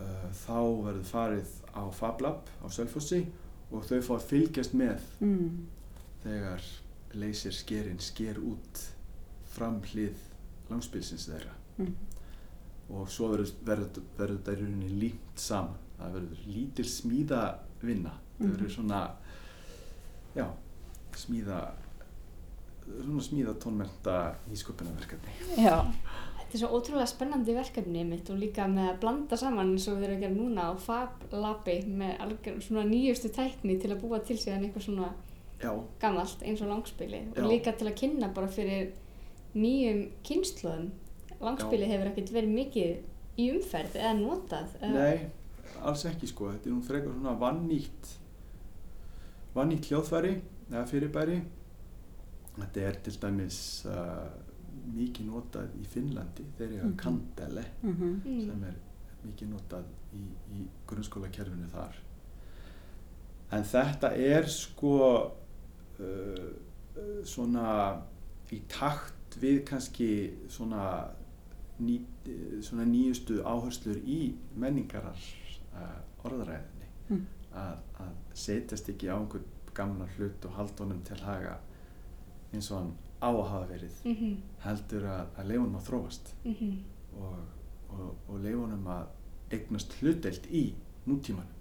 uh, 0.02 0.30
þá 0.34 0.60
verður 0.86 1.06
farið 1.06 1.52
á 1.78 1.84
FabLab 1.94 2.50
á 2.64 2.68
Selfossi 2.74 3.26
og 3.72 3.84
þau 3.86 4.02
fá 4.02 4.14
að 4.18 4.26
fylgjast 4.32 4.74
með 4.74 5.00
Mhm. 5.22 5.68
þegar 6.24 6.62
leysir 7.14 7.52
skerin 7.54 8.00
sker 8.00 8.36
út 8.40 8.82
framhlið 9.56 10.16
langspilsins 10.70 11.28
þeirra 11.30 11.54
Mhm. 11.78 11.94
og 12.90 13.08
svo 13.10 13.30
verður, 13.30 13.52
þetta 14.18 14.52
í 14.52 14.56
rauninni 14.62 14.90
límt 15.00 15.36
saman 15.40 15.78
það 16.00 16.14
verður 16.14 16.46
lítil 16.48 16.86
smíða 16.86 17.56
vinna 17.82 18.12
það 18.40 18.48
Mhm. 18.48 18.56
verður 18.58 18.70
svona 18.76 19.12
já, 20.36 20.48
smíða 21.18 21.62
svona 23.02 23.24
smíða 23.24 23.54
tónmenta 23.62 24.16
nýsköpunarverkefni 24.50 25.64
Já. 25.64 25.78
Þetta 26.42 26.58
er 26.58 26.62
svo 26.66 26.70
ótrúlega 26.76 27.08
spennandi 27.08 27.54
verkefni 27.56 28.02
mitt 28.04 28.30
og 28.34 28.40
líka 28.42 28.66
með 28.68 28.90
að 28.92 28.98
blanda 29.06 29.38
saman 29.40 29.70
eins 29.72 29.86
og 29.88 30.00
við 30.02 30.08
erum 30.10 30.18
að 30.18 30.24
gera 30.26 30.36
núna 30.36 30.66
á 30.68 30.74
Fab 30.84 31.22
Labi 31.32 31.78
með 31.88 32.18
algjör, 32.26 32.58
svona 32.66 32.84
nýjustu 32.90 33.32
tækni 33.32 33.78
til 33.80 33.92
að 33.94 34.02
búa 34.02 34.20
til 34.28 34.36
síðan 34.42 34.66
eitthvað 34.68 34.88
svona 34.90 35.12
já, 35.62 35.72
gamalt 36.02 36.44
eins 36.44 36.62
og 36.66 36.74
langspili 36.74 37.22
Já. 37.22 37.38
og 37.44 37.48
líka 37.54 37.72
til 37.78 37.88
að 37.88 37.96
kynna 38.02 38.32
bara 38.36 38.48
fyrir 38.52 38.92
nýjum 39.56 40.02
kynnslóðum. 40.28 40.90
Langspili 41.42 41.88
hefur 41.88 42.12
ekkert 42.12 42.34
verið 42.36 42.52
mikið 42.58 43.40
í 43.40 43.48
umferð 43.56 43.96
eða 44.02 44.14
notað. 44.20 44.76
eða- 44.82 44.94
nei, 44.94 45.30
alls 45.82 46.04
ekki 46.06 46.28
sko 46.28 46.52
þetta 46.52 46.68
er 46.68 46.76
nú 46.76 46.84
frekar 46.84 47.14
svona 47.16 47.38
vannýtt 47.40 48.18
vannýtt 49.56 49.90
hljóðfæri 49.92 50.34
eða 50.72 50.86
fyrirbæri 50.88 51.42
þetta 52.58 52.82
er 52.88 53.00
til 53.06 53.14
dæmis 53.22 53.58
uh, 53.90 54.30
mikið 54.96 55.26
notað 55.32 55.74
í 55.82 55.86
Finnlandi 55.88 56.46
þeir 56.58 56.72
eru 56.78 56.88
að 56.90 56.96
kandele 57.02 57.66
Mhm. 57.84 58.14
Mm. 58.26 58.42
sem 58.46 58.64
er 58.70 58.78
mikið 59.26 59.50
notað 59.54 59.86
í, 60.18 60.24
í 60.58 60.64
grunnskólakerfinu 60.90 61.68
þar. 61.72 61.96
En 63.52 63.64
þetta 63.68 64.10
er 64.18 64.48
sko 64.50 64.94
uh, 66.00 66.52
svona 67.24 68.02
í 68.52 68.62
takt 68.72 69.38
við 69.42 69.62
kannski 69.70 70.08
svona, 70.52 71.10
ný, 71.80 72.00
svona 72.62 72.84
nýjustu 72.86 73.42
áherslur 73.48 74.00
í 74.04 74.34
menningarar 74.56 75.16
uh, 75.76 76.00
orðræðinni 76.28 76.90
Mm. 77.12 77.26
Að, 77.56 77.78
að 78.00 78.12
setjast 78.34 78.90
ekki 78.90 79.10
á 79.12 79.16
einhvern 79.18 79.46
gamla 79.74 80.08
hlut 80.18 80.46
og 80.46 80.52
halda 80.58 80.84
honum 80.84 81.02
til 81.08 81.18
haga 81.26 81.58
eins 82.54 82.72
og 82.72 82.78
hann 82.82 82.94
á 83.22 83.30
að 83.32 83.48
hafa 83.50 83.68
verið 83.74 83.98
Mhm. 84.06 84.38
heldur 84.66 85.04
að, 85.08 85.26
að 85.38 85.48
leifunum 85.52 85.76
að 85.80 85.88
þróast 85.90 86.34
Mhm. 86.46 86.72
og, 87.22 87.38
og, 87.90 88.16
og 88.30 88.40
leifunum 88.44 88.88
að 88.88 89.08
eignast 89.52 89.94
hlutdeild 90.02 90.48
í 90.52 90.74
nútímanum 91.08 91.58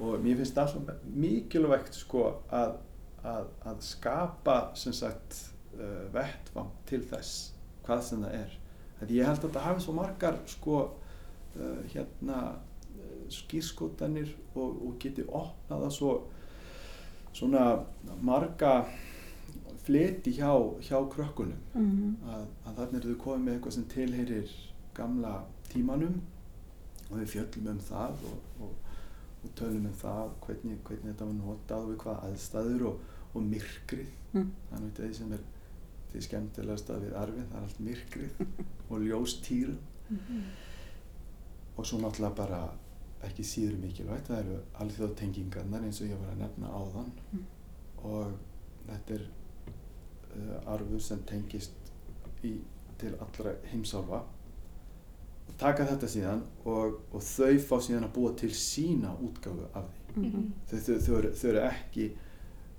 og 0.00 0.18
mér 0.20 0.36
finnst 0.36 0.54
það 0.58 0.70
svo 0.72 0.80
mikilvægt 1.16 1.94
sko 1.96 2.22
að, 2.52 2.76
að, 3.24 3.46
að 3.64 3.80
skapa 3.86 4.56
sem 4.76 4.92
sagt 4.92 5.38
uh, 5.78 6.04
vettvang 6.12 6.70
til 6.86 7.00
þess 7.08 7.52
hvað 7.86 8.02
sem 8.02 8.22
það 8.26 8.34
er 8.42 8.56
að 9.02 9.10
ég 9.16 9.24
held 9.28 9.38
að 9.38 9.46
þetta 9.48 9.64
hafi 9.66 9.84
svo 9.86 9.94
margar 9.96 10.38
sko 10.50 10.76
uh, 11.56 11.80
hérna 11.94 12.40
skýrskotanir 13.30 14.30
og, 14.54 14.76
og 14.86 14.96
geti 15.02 15.22
opnað 15.28 15.82
það 15.86 15.92
svo 15.98 16.12
svona 17.36 17.64
marga 18.22 18.86
fleti 19.86 20.32
hjá, 20.38 20.52
hjá 20.82 20.98
krökkunum 21.12 21.58
Mhm. 21.74 22.16
að, 22.26 22.46
að 22.66 22.76
þarna 22.78 22.98
eru 22.98 23.14
þau 23.14 23.22
komið 23.24 23.44
með 23.44 23.54
eitthvað 23.56 23.72
sem 23.76 23.84
tilheyrir 23.92 24.54
gamla 24.94 25.34
tímanum 25.68 26.20
og 27.10 27.18
við 27.20 27.28
fjöllum 27.34 27.68
um 27.70 27.78
það 27.78 28.24
og, 28.30 28.38
og, 28.60 28.72
og 29.44 29.50
tölum 29.54 29.86
um 29.86 29.92
það 30.00 30.30
hvernig, 30.46 30.78
hvernig 30.84 31.12
þetta 31.12 31.24
var 31.28 31.36
notað 31.38 31.84
og 31.84 31.90
við 31.92 32.00
hvaða 32.02 32.30
aðstæður 32.30 32.86
og, 32.92 33.00
og 33.34 33.42
myrkrið 33.42 34.06
Mm. 34.36 34.50
það 34.68 34.76
er 34.76 34.80
nú 34.82 34.88
því 34.96 35.14
sem 35.16 35.30
er 35.32 35.44
því 36.12 36.20
skemmtilegast 36.26 36.90
að 36.92 37.04
við 37.06 37.14
arfið, 37.16 37.44
það 37.50 37.56
er 37.56 37.62
allt 37.62 37.78
myrkrið 37.80 38.40
og 38.90 38.98
ljóstýr 39.06 39.70
Mhm. 40.10 40.42
og 41.78 41.86
svo 41.86 41.98
náttúrulega 42.02 42.34
bara 42.36 42.58
ekki 43.28 43.44
síður 43.44 43.76
mikilvægt, 43.82 44.28
það 44.30 44.38
eru 44.44 44.58
alþjóðtengingarnar 44.84 45.84
eins 45.86 46.00
og 46.02 46.08
ég 46.10 46.20
var 46.22 46.32
að 46.34 46.40
nefna 46.44 46.70
áðan 46.80 47.10
Mm. 47.32 47.44
og 48.04 48.32
þetta 48.86 49.14
er 49.14 49.26
uh, 50.36 50.72
arfur 50.74 51.00
sem 51.00 51.22
tengist 51.26 51.92
í, 52.44 52.52
til 52.98 53.12
allra 53.20 53.54
heimsálfa 53.72 54.20
og 55.46 55.54
taka 55.58 55.86
þetta 55.86 56.08
síðan 56.10 56.42
og, 56.64 57.00
og 57.12 57.22
þau 57.22 57.58
fá 57.68 57.76
síðan 57.80 58.04
að 58.08 58.14
búa 58.18 58.34
til 58.38 58.50
sína 58.54 59.16
útgáfu 59.22 59.66
af 59.74 59.84
því 60.14 60.26
Mhm. 60.30 60.52
þau, 60.70 60.78
þau, 60.78 60.98
þau, 61.06 61.14
eru, 61.18 61.30
þau 61.36 61.48
eru 61.50 61.60
ekki 61.68 62.06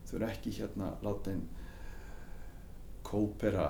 þau 0.08 0.16
eru 0.18 0.26
ekki 0.32 0.52
hérna 0.58 0.88
látin 1.06 1.42
kópera 3.04 3.68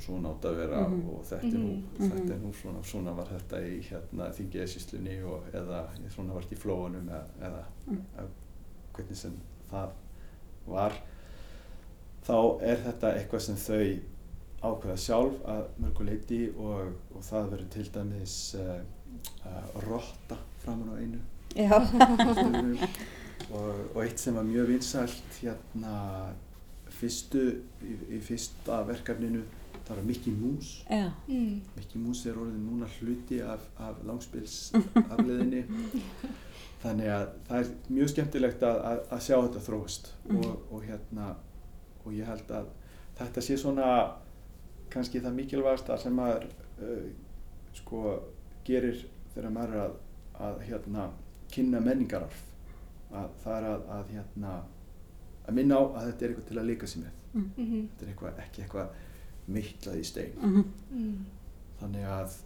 svona 0.00 0.28
átt 0.34 0.44
að 0.50 0.56
vera 0.56 0.80
Mhm. 0.88 1.08
og 1.10 1.24
þetta 1.24 1.46
er 1.52 1.58
nú, 1.58 1.82
Mhm. 1.98 2.10
þetta 2.10 2.32
er 2.34 2.38
nú 2.42 2.52
svona, 2.54 2.82
svona 2.84 3.12
var 3.16 3.26
þetta 3.26 3.60
í 3.66 3.82
hérna 3.88 4.30
þingiðsíslunni 4.32 5.24
og 5.24 5.44
eða 5.52 5.84
svona 6.10 6.32
var 6.34 6.42
þetta 6.42 6.56
í 6.56 6.62
flóunum 6.64 7.08
eða, 7.08 7.24
eða, 7.42 7.64
Mm. 7.86 8.02
hvernig 8.94 9.16
sem 9.16 9.32
það 9.70 9.88
var 10.66 10.92
þá 12.26 12.62
er 12.62 12.76
þetta 12.76 13.14
eitthvað 13.14 13.40
sem 13.40 13.54
þau 13.56 13.98
ákveða 14.62 14.96
sjálf 14.98 15.42
að 15.46 15.64
mörgu 15.80 16.04
leiti 16.04 16.48
og, 16.58 16.92
og 17.14 17.22
það 17.22 17.50
verður 17.50 17.68
til 17.70 17.84
dæmis 17.92 18.54
uh, 18.54 18.80
uh, 19.46 19.80
rotta 19.88 20.36
framan 20.58 20.88
á 20.90 20.96
einu 20.98 21.20
og, 23.54 23.74
og 23.94 24.02
eitt 24.04 24.18
sem 24.20 24.34
var 24.36 24.42
mjög 24.46 24.66
vinsælt 24.72 25.38
hérna 25.40 26.32
fyrstu, 26.96 27.42
í, 27.84 27.96
í 28.16 28.20
fyrsta 28.24 28.80
verkefninu 28.88 29.42
það 29.86 29.96
var 29.96 30.04
Mickey 30.08 30.32
Mouse 30.34 30.84
Já. 30.90 31.10
Mm. 31.28 31.60
Mickey 31.76 32.00
Mouse 32.02 32.30
er 32.30 32.38
orðin 32.42 32.64
núna 32.66 32.88
hluti 32.98 33.40
af, 33.42 33.60
af 33.78 34.00
langspils 34.08 34.56
afleðinni 35.14 35.64
þannig 36.82 37.10
að 37.10 37.26
það 37.48 37.60
er 37.62 37.70
mjög 37.96 38.10
skemmtilegt 38.12 38.62
að, 38.66 38.80
að, 38.90 39.00
að 39.16 39.22
sjá 39.26 39.36
þetta 39.46 39.64
þróast 39.68 40.10
Mhm. 40.26 40.38
og, 40.44 40.72
og 40.74 40.82
hérna 40.88 41.28
og 42.04 42.12
ég 42.14 42.26
held 42.28 42.50
að 42.50 42.66
þetta 43.18 43.42
sé 43.46 43.56
svona 43.58 43.90
kannski 44.90 45.20
það 45.22 45.34
mikilvægasta 45.40 45.96
sem 45.98 46.14
maður 46.14 46.44
uh, 46.82 47.06
sko 47.74 48.02
gerir 48.66 49.00
þegar 49.34 49.50
maður 49.54 49.74
er 49.76 49.84
að, 49.86 49.96
að 50.48 50.60
hérna 50.68 51.06
kynna 51.54 51.80
menningararf 51.80 52.42
að 53.16 53.30
það 53.44 53.56
er 53.60 53.66
að, 53.70 53.82
að 53.96 54.08
hérna 54.16 54.54
að 55.46 55.54
minna 55.60 55.78
á 55.78 55.82
að 55.86 56.06
þetta 56.10 56.24
er 56.26 56.30
eitthvað 56.32 56.48
til 56.50 56.58
að 56.62 56.68
leika 56.72 56.86
sér 56.90 57.04
með 57.06 57.12
Mhm. 57.36 57.80
þetta 57.92 58.04
er 58.06 58.10
eitthvað, 58.12 58.38
ekki 58.46 58.62
eitthvað 58.64 58.94
mittlað 59.48 60.00
í 60.00 60.04
stein 60.04 60.32
Mhm. 60.42 60.64
Mm. 60.92 61.24
þannig 61.80 62.04
að 62.04 62.36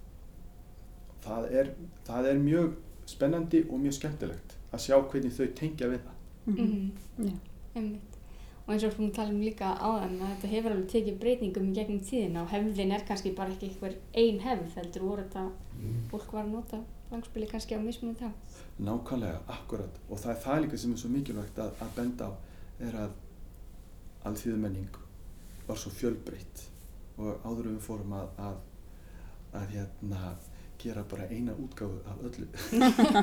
það 1.24 1.50
er, 1.52 1.74
það 2.06 2.26
er 2.30 2.38
mjög 2.38 2.74
spennandi 3.06 3.64
og 3.70 3.80
mjög 3.80 3.92
skemmtilegt 3.98 4.56
að 4.72 4.78
sjá 4.86 4.96
hvernig 5.10 5.32
þau 5.36 5.46
tengja 5.54 5.88
við 5.90 6.00
það 6.06 6.16
Mhm. 6.46 6.90
Já. 7.18 7.32
Einmitt. 7.76 8.16
Og 8.66 8.74
eins 8.74 8.84
og 8.84 8.92
við 8.98 9.12
talum 9.14 9.40
líka 9.40 9.74
áðan 9.78 10.20
að 10.20 10.30
þetta 10.34 10.48
hefur 10.48 10.70
alveg 10.72 10.88
tekið 10.90 11.18
breytingum 11.20 11.68
í 11.70 11.74
gegnum 11.74 12.00
tíðina 12.00 12.42
og 12.42 12.48
hefðin 12.48 12.92
er 12.92 13.04
kannski 13.08 13.34
bara 13.36 13.50
ekki 13.50 13.68
einhver 13.68 13.94
ein 14.14 14.38
hefð 14.40 14.74
heldur 14.76 15.02
voru 15.02 15.22
þetta 15.22 15.50
fólk 16.10 16.32
var 16.32 16.44
að 16.44 16.50
nota 16.52 16.80
langspili 17.10 17.46
kannski 17.50 17.74
á 17.74 17.80
mismunum 17.82 18.16
þá. 18.16 18.30
nákvæmlega, 18.80 19.40
akkurat 19.48 19.98
og 20.10 20.18
það 20.18 20.30
er 20.30 20.42
það 20.44 20.62
líka 20.64 20.78
sem 20.78 20.92
er 20.92 20.96
svo 20.96 21.08
mikilvægt 21.10 21.58
að, 21.58 21.70
að 21.80 21.94
benda 21.96 22.24
á 22.24 22.32
er 22.80 22.92
að 22.92 23.10
alþýðumenning 24.24 24.88
var 25.68 25.76
svo 25.76 25.90
fjölbreytt 25.90 26.69
og 27.20 27.44
áður 27.46 27.68
við 27.74 27.80
fórum 27.84 28.12
að, 28.16 28.28
að, 28.48 28.56
að 29.60 29.74
hérna, 29.76 30.22
gera 30.80 31.02
bara 31.04 31.26
eina 31.28 31.52
útgáfu 31.60 31.98
af 32.08 32.20
öllu 32.24 32.46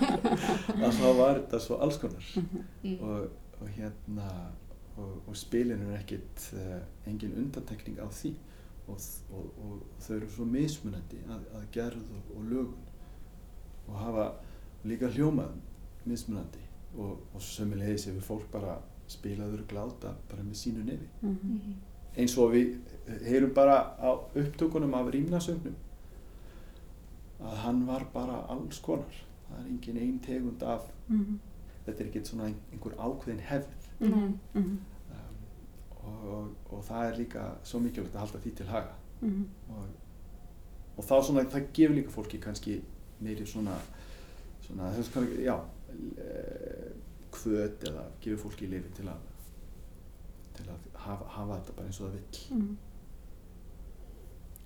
að 0.85 0.97
þá 0.99 1.07
var 1.17 1.39
þetta 1.41 1.59
svo 1.63 1.79
alls 1.81 1.97
konar 2.01 2.27
Mm. 2.83 2.99
og, 3.01 3.29
og 3.61 3.69
hérna 3.75 4.27
og, 4.97 5.15
og 5.27 5.35
spilin 5.37 5.81
er 5.87 5.95
ekkit 5.99 6.43
uh, 6.55 6.77
engin 7.09 7.33
undantekning 7.41 7.97
á 7.99 8.05
því 8.13 8.31
og, 8.87 9.01
og, 9.33 9.47
og 9.65 9.81
þau 10.05 10.13
eru 10.19 10.29
svo 10.31 10.45
mismunandi 10.47 11.19
að, 11.27 11.47
að 11.57 11.65
gerð 11.75 12.05
og, 12.15 12.29
og 12.37 12.45
lögun 12.51 12.85
og 13.87 13.97
hafa 14.03 14.27
líka 14.87 15.09
hljómað 15.11 15.57
mismunandi 16.07 16.61
og, 16.97 17.17
og 17.33 17.41
sömulegis 17.43 18.07
hefur 18.11 18.25
fólk 18.29 18.47
bara 18.53 18.77
spilaður 19.11 19.65
gláta 19.71 20.13
bara 20.29 20.43
með 20.45 20.61
sínu 20.61 20.85
nefi 20.87 21.09
Mhm. 21.21 21.37
Mhm. 21.57 21.75
eins 22.17 22.37
og 22.41 22.53
við 22.53 22.77
heyrum 23.25 23.53
bara 23.53 23.77
á 23.99 24.09
upptökunum 24.35 24.93
af 24.93 25.07
rýmnasögnum 25.13 25.75
að 27.41 27.55
hann 27.63 27.85
var 27.87 28.05
bara 28.13 28.39
alls 28.49 28.79
konar 28.79 29.13
það 29.49 29.59
er 29.61 29.67
engin 29.71 29.97
ein 29.97 30.19
tegund 30.19 30.63
af 30.63 30.81
Mhm. 31.07 31.39
þetta 31.85 32.01
er 32.03 32.07
ekkert 32.09 32.27
svona 32.27 32.45
einhver 32.45 32.95
ákveðin 32.97 33.39
hefð 33.39 33.67
Mhm. 33.99 34.39
Mhm. 34.53 34.63
um, 34.63 34.79
og, 36.03 36.27
og, 36.33 36.47
og 36.69 36.83
það 36.83 37.05
er 37.11 37.17
líka 37.17 37.43
svo 37.63 37.79
mikilvægt 37.79 38.15
að 38.15 38.19
halda 38.19 38.39
því 38.39 38.55
til 38.55 38.65
haga 38.65 38.93
Mhm. 39.21 39.45
og, 39.69 39.85
og 40.97 41.03
þá 41.03 41.21
svona 41.23 41.43
það 41.43 41.67
gefur 41.73 41.95
líka 41.95 42.09
fólki 42.09 42.39
kannski 42.39 42.81
meiri 43.21 43.45
svona 43.45 43.75
svona 44.61 44.91
þess 44.93 45.13
kannski, 45.13 45.43
já 45.43 45.59
eh, 46.17 46.91
hvöt 47.31 47.83
eða 47.87 48.03
gefur 48.21 48.49
fólki 48.49 48.67
lifi 48.67 48.89
til 48.95 49.05
að 49.07 49.17
til 50.55 50.65
að 50.65 50.99
hafa, 50.99 51.25
hafa 51.25 51.53
þetta 51.59 51.73
bara 51.75 51.85
eins 51.87 52.01
og 52.01 52.07
það 52.09 52.13
vill 52.13 52.57
Mhm. 52.57 52.77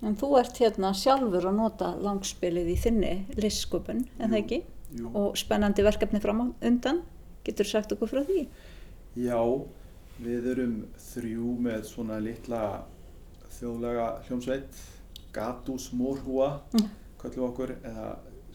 En 0.02 0.16
þú 0.18 0.32
ert 0.40 0.56
hérna 0.58 0.90
sjálfur 0.98 1.44
að 1.46 1.54
nota 1.60 1.92
langspilið 2.02 2.72
í 2.72 2.76
þinni 2.82 3.12
listsköpun, 3.38 4.00
en 4.18 4.30
það 4.32 4.38
ekki? 4.40 4.58
jú. 4.98 5.10
Og 5.16 5.36
spennandi 5.38 5.84
verkefni 5.86 6.20
fram 6.20 6.40
undan. 6.60 7.02
Getur 7.46 7.64
sagt 7.66 7.92
okkur 7.94 8.10
frá 8.10 8.22
því? 8.26 8.46
Já, 9.18 9.38
við 10.22 10.48
erum 10.52 10.74
þrjú 10.98 11.54
með 11.64 11.86
svona 11.88 12.18
litla 12.22 12.82
þjóðlega 13.58 14.08
hljómsveit, 14.26 14.82
Gatus 15.32 15.90
Morhua, 15.96 16.60
Mm. 16.74 16.88
köllum 17.18 17.38
við 17.38 17.48
okkur, 17.48 17.70
eða, 17.84 18.08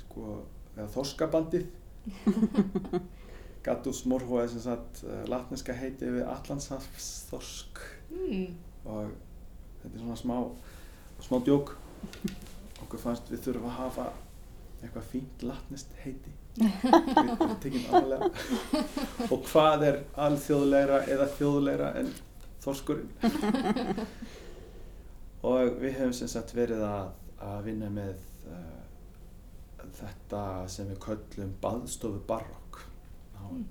sko, 0.04 0.38
eða 0.78 0.88
Þorskabandið. 0.94 1.68
Gatus 3.68 4.06
Morhua 4.08 4.44
er 4.46 4.52
sem 4.54 4.62
sagt 4.64 5.02
uh, 5.04 5.24
latneska 5.28 5.74
heiti 5.76 6.08
við 6.12 6.26
Allandshafs 6.28 7.08
Þorsk 7.32 7.84
Mm. 8.08 8.54
og 8.88 9.10
þetta 9.82 9.90
er 9.98 10.00
svona 10.00 10.16
smá, 10.16 10.36
smá 11.26 11.40
djók. 11.46 11.74
Okkur 12.84 13.02
fannst 13.02 13.32
við 13.32 13.44
þurfum 13.46 13.70
að 13.72 13.78
hafa 13.82 14.06
eitthvað 14.82 15.08
fínt 15.12 15.46
latnest 15.48 15.96
heiti. 16.04 16.34
Við 16.58 17.56
tekjum 17.64 17.90
alveg 17.98 18.22
og 19.32 19.44
hvað 19.52 19.86
er 19.92 20.00
alþjóðlegra 20.28 21.02
eða 21.14 21.28
þjóðlegra 21.38 21.92
en 22.00 22.10
þorskurinn 22.64 23.12
og 25.46 25.78
við 25.82 26.00
hefum 26.00 26.16
sem 26.18 26.32
sagt 26.32 26.56
verið 26.58 26.82
að, 26.88 27.12
að 27.46 27.60
vinna 27.70 27.92
með 27.94 28.24
uh, 28.50 28.82
þetta 30.00 30.42
sem 30.74 30.90
við 30.90 31.02
köllum 31.06 31.54
baðstofu 31.62 32.24
barokk 32.30 32.68
Mm. 33.48 33.64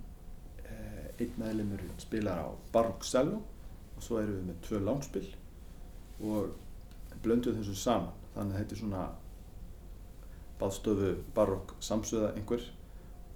einn 1.21 1.33
meðlumur 1.41 1.83
spilar 2.01 2.39
á 2.45 2.49
barokk 2.73 3.05
cello 3.05 3.43
og 3.97 4.05
svo 4.05 4.21
erum 4.21 4.39
við 4.39 4.47
með 4.49 4.63
tvö 4.67 4.81
langspil 4.85 5.27
og 6.25 6.55
blöndum 7.25 7.57
þessu 7.59 7.75
saman. 7.79 8.13
Þannig 8.35 8.55
að 8.55 8.61
þetta 8.61 8.75
er 8.77 8.81
svona 8.83 9.05
baðstofu 10.61 11.11
barokk 11.37 11.75
samsöða 11.85 12.33
einhver 12.37 12.63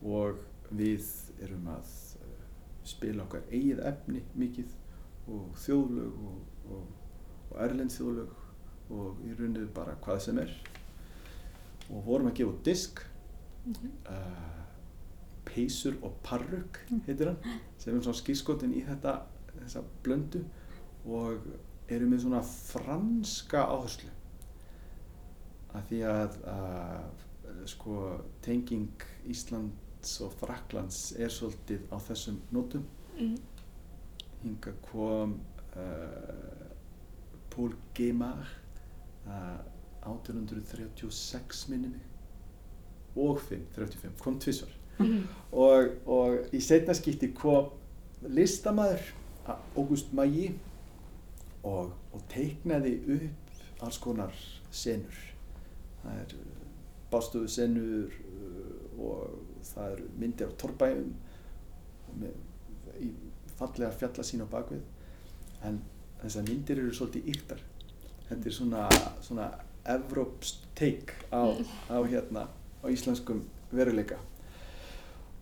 og 0.03 0.41
við 0.71 1.05
erum 1.45 1.67
að 1.75 1.91
uh, 2.21 2.45
spila 2.89 3.25
okkar 3.27 3.43
eigið 3.51 3.83
efni 3.91 4.23
mikið 4.41 4.77
og 5.31 5.51
þjóðlög 5.61 6.21
og, 6.31 6.39
og, 6.73 6.87
og 7.51 7.61
erlend 7.65 7.93
þjóðlög 7.95 8.37
og 8.91 9.21
í 9.29 9.35
rauninu 9.39 9.69
bara 9.77 9.97
hvað 10.03 10.23
sem 10.25 10.39
er. 10.43 10.55
Og 11.91 12.05
vorum 12.07 12.31
að 12.33 12.39
gefa 12.41 12.57
út 12.57 12.65
disk 12.67 13.07
Mhm. 13.61 13.91
uh, 14.09 14.63
Peysur 15.45 15.99
og 16.03 16.15
Parruk 16.25 16.79
heitir 17.05 17.29
hann 17.29 17.59
sem 17.79 17.93
er 17.93 18.01
svona 18.01 18.17
skýrskotin 18.17 18.73
í 18.73 18.81
þetta 18.87 19.13
þessa 19.59 19.83
blöndu. 20.03 20.41
Og 21.05 21.45
erum 21.97 22.13
með 22.15 22.25
svona 22.25 22.43
franska 22.47 23.65
áherslu. 23.67 24.11
Að 25.75 25.87
því 25.91 26.01
að, 26.11 26.39
að 26.51 27.67
sko 27.71 27.97
tenging 28.45 29.05
Íslands 29.31 30.17
og 30.25 30.35
Fraklands 30.41 31.11
er 31.19 31.33
svolítið 31.33 31.87
á 31.93 31.97
þessum 32.09 32.41
nótum. 32.55 32.87
Mm. 33.21 33.37
hinga 34.41 34.73
kom 34.87 35.35
uh, 35.77 36.63
Paul 37.51 37.75
Gemar 37.95 38.49
uh, 39.27 39.61
1836 40.09 41.69
minni 41.69 42.01
og 43.17 43.41
5, 43.41 43.67
35, 43.77 44.11
kom 44.23 44.39
tvisvar. 44.41 44.73
Mhm. 45.01 45.23
og, 45.53 45.91
og 46.07 46.55
í 46.55 46.61
setna 46.61 46.95
skipti 46.95 47.31
kom 47.37 47.71
listamaður 48.29 49.01
August 49.77 50.13
Maggi 50.13 50.51
og, 51.67 51.93
og 52.13 52.25
teiknaði 52.33 52.95
upp 53.17 53.85
alls 53.85 53.99
konar 54.03 54.35
senur. 54.71 55.17
Það 56.03 56.21
er 56.23 56.35
bástöðu 57.13 57.51
senur 57.51 58.13
uh, 58.13 59.01
og 59.01 59.65
það 59.71 59.97
eru 59.97 60.09
myndir 60.21 60.53
á 60.53 60.55
með 62.21 63.01
í 63.01 63.11
fallega 63.57 63.93
fjalla 63.95 64.25
sín 64.27 64.43
á 64.45 64.49
bakvið 64.51 64.81
en 65.69 65.83
þessar 66.23 66.49
myndir 66.49 66.81
eru 66.81 66.95
svolítið 66.97 67.29
yktar 67.35 67.61
þetta 68.31 68.47
er 68.47 68.55
svona, 68.55 68.87
svona 69.25 69.47
evrópst 69.91 70.67
teik 70.79 71.15
á, 71.35 71.51
á 71.91 71.99
hérna 72.07 72.47
á 72.81 72.87
íslenskum 72.91 73.43
veruleika. 73.75 74.19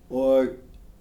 Og, 0.09 0.55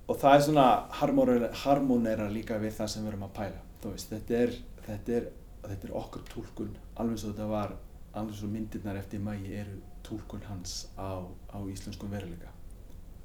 og 0.08 0.20
það 0.20 0.36
er 0.36 0.44
svona 0.50 0.68
harmonera 1.00 2.28
líka 2.32 2.60
við 2.60 2.76
það 2.80 2.92
sem 2.94 3.06
við 3.06 3.14
erum 3.14 3.28
að 3.30 3.36
pæla. 3.40 3.64
Veist, 3.88 4.12
þetta 4.12 4.42
er, 4.42 4.56
þetta 4.88 5.18
er, 5.20 5.28
þetta 5.68 5.88
er 5.90 5.96
okkar 6.00 6.24
túlkun 6.32 6.74
alveg 7.02 7.20
svo 7.22 7.34
þetta 7.34 7.48
var 7.52 7.76
alveg 8.18 8.38
svo 8.40 8.48
myndirnar 8.52 8.98
eftir 9.00 9.20
mægi 9.22 9.54
eru 9.62 9.80
túlkun 10.08 10.46
hans 10.48 10.88
á, 10.98 11.20
á 11.52 11.58
íslenskum 11.70 12.10
veruleika. 12.12 12.50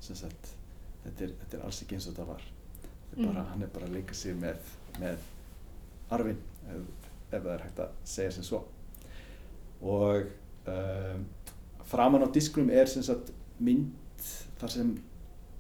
Þetta 0.03 1.25
er, 1.27 1.33
þetta 1.39 1.57
er 1.57 1.63
alls 1.67 1.79
ekki 1.85 1.97
eins 1.97 2.09
og 2.09 2.15
þetta 2.17 2.27
var. 2.29 2.43
Þetta 2.83 3.23
er 3.23 3.27
bara, 3.29 3.43
Mm. 3.43 3.49
hann 3.51 3.63
er 3.63 3.71
bara 3.75 3.87
að 3.87 3.93
leika 3.97 4.15
sig 4.15 4.35
með, 4.37 4.57
með 5.01 5.19
arfin 6.11 6.39
ef, 6.69 6.87
ef 7.33 7.43
það 7.43 7.53
er 7.55 7.63
hægt 7.67 7.79
að 7.85 7.91
segja 8.05 8.31
sem 8.37 8.45
svo. 8.47 8.61
Og 9.83 10.27
um, 10.67 11.25
framan 11.85 12.23
á 12.27 12.29
diskrum 12.35 12.71
er 12.71 12.87
sagt 12.87 13.33
mynd 13.59 13.93
þar 14.61 14.71
sem, 14.71 14.93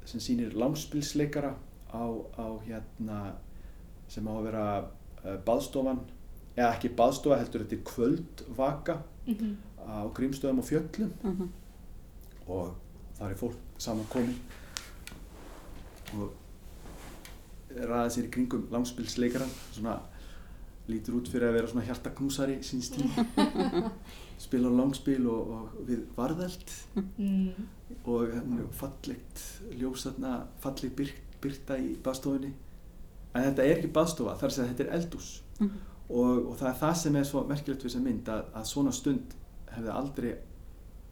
sem 0.05 0.21
sýnir 0.21 0.55
langspilsleikara 0.55 1.55
á, 1.93 2.05
á 2.39 2.47
hérna 2.67 3.35
sem 4.09 4.27
á 4.29 4.33
að 4.33 4.45
vera 4.51 4.67
baðstofan 5.47 6.01
eða 6.57 6.75
ekki 6.77 6.89
baðstofa 6.99 7.39
heldur 7.41 7.65
þetta 7.65 7.77
er 7.79 7.85
kvöldvaka 7.93 8.97
Mhm. 9.27 9.57
á 9.87 10.03
grímstöðum 10.15 10.59
og 10.59 10.65
fjöllum 10.67 11.13
Mhm. 11.23 11.49
og 12.49 12.75
þar 13.19 13.31
er 13.31 13.37
fólk 13.37 13.57
saman 13.79 14.07
komið 14.11 14.35
og 16.19 16.33
ræða 17.77 18.09
sér 18.13 18.27
í 18.29 18.31
kringum 18.35 18.67
langspilsleikaran 18.73 19.49
svona 19.73 20.01
lítur 20.91 21.15
út 21.21 21.29
fyrir 21.31 21.49
að 21.49 21.53
vera 21.57 21.67
svona 21.71 21.87
hjartaknúsari 21.87 22.59
síns 22.67 22.91
tíma 22.95 23.91
spilar 24.43 24.75
langspil 24.75 25.27
og, 25.31 25.51
og 25.51 25.69
við 25.87 26.03
varðeld 26.17 26.73
Mm. 27.19 27.55
og 28.05 28.27
hún 28.33 28.59
er 28.59 28.67
fallegt 28.73 29.43
ljós 29.79 30.03
þarna, 30.07 30.47
falleg 30.61 30.93
byr, 30.97 31.11
byrta 31.41 31.77
í 31.79 31.95
baðstofunni 32.03 32.53
en 33.35 33.43
þetta 33.43 33.65
er 33.65 33.77
ekki 33.79 33.93
baðstofa, 33.93 34.37
þar 34.41 34.51
sem 34.51 34.69
þetta 34.69 34.85
er 34.87 34.95
eldús 34.99 35.41
Mhm. 35.61 35.71
og, 36.11 36.47
og 36.51 36.57
það 36.59 36.69
er 36.69 36.79
það 36.81 36.95
sem 36.97 37.17
er 37.17 37.25
svo 37.25 37.45
merkilegt 37.49 37.83
við 37.85 37.91
þessa 37.91 38.03
mynd 38.03 38.29
að, 38.29 38.43
að 38.55 38.65
svona 38.67 38.93
stund 38.93 39.35
hefði 39.73 39.93
aldrei 39.93 40.33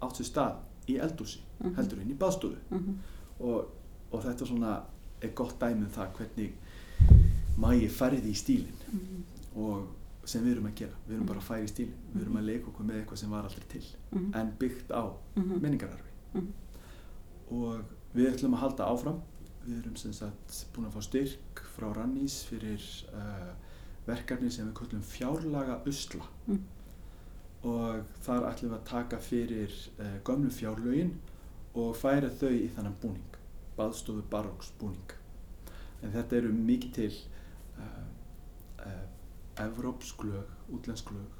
átt 0.02 0.16
sér 0.16 0.24
stað 0.30 0.56
í 0.88 0.98
eldúsi 1.00 1.38
Mhm. 1.60 1.74
heldur 1.76 2.00
inn 2.00 2.10
í 2.10 2.18
baðstofu 2.18 2.56
Mhm. 2.70 2.94
og, 3.40 3.66
og 4.12 4.22
þetta 4.24 4.46
svona 4.46 4.80
er 5.22 5.28
gott 5.34 5.58
dæmi 5.60 5.84
um 5.84 5.90
það 5.90 6.12
hvernig 6.16 6.52
mægi 7.58 7.88
færði 7.88 8.30
í 8.30 8.34
stílinn 8.34 8.78
Mhm. 8.92 9.24
og 9.56 9.86
sem 10.24 10.44
við 10.44 10.52
erum 10.52 10.66
að 10.66 10.74
gera, 10.74 10.92
við 11.08 11.14
erum 11.16 11.26
bara 11.26 11.38
að 11.40 11.42
færa 11.48 11.64
í 11.64 11.68
stílinn 11.68 11.94
við 12.14 12.22
erum 12.22 12.36
að 12.36 12.44
leika 12.46 12.66
okkur 12.70 12.84
með 12.86 13.00
eitthvað 13.04 13.18
sem 13.18 13.30
var 13.30 13.42
aldrei 13.44 13.64
til 13.68 13.84
Mhm. 14.12 14.34
en 14.34 14.52
byggt 14.58 14.90
á 14.90 15.12
Mhm. 15.36 15.60
menningararfi 15.62 16.10
Mhm. 16.34 16.52
og 17.50 17.80
við 18.14 18.34
ætlum 18.34 18.54
að 18.54 18.58
halda 18.64 18.84
áfram 18.84 19.20
við 19.66 19.82
erum 19.82 19.96
sem 19.96 20.12
sagt 20.12 20.66
búin 20.74 20.86
að 20.86 20.92
fá 20.92 21.02
styrk 21.02 21.59
frá 21.76 21.88
Rannís 21.96 22.40
fyrir 22.48 22.84
uh, 23.14 23.50
verkefni 24.06 24.50
sem 24.50 24.66
við 24.68 24.74
kallum 24.80 25.02
fjárlaga 25.02 25.80
usla 25.86 26.26
Mhm. 26.46 26.60
og 27.62 28.04
þar 28.24 28.46
ætlum 28.50 28.70
við 28.72 28.78
að 28.78 28.86
taka 28.88 29.18
fyrir 29.20 29.74
uh, 30.00 30.14
gömlu 30.24 30.50
fjárlögin 30.50 31.10
og 31.74 31.96
færa 31.96 32.30
þau 32.40 32.50
í 32.50 32.70
þannan 32.74 32.96
búning, 33.02 33.36
baðstofu 33.76 34.22
baróks 34.32 34.70
búning. 34.80 35.12
En 36.02 36.10
þetta 36.14 36.36
eru 36.40 36.52
mikið 36.56 36.92
til 36.96 37.12
uh, 37.78 38.06
uh, 38.86 39.04
evrópsk 39.66 40.24
lög, 40.24 40.48
útlensk 40.72 41.10
lög 41.12 41.36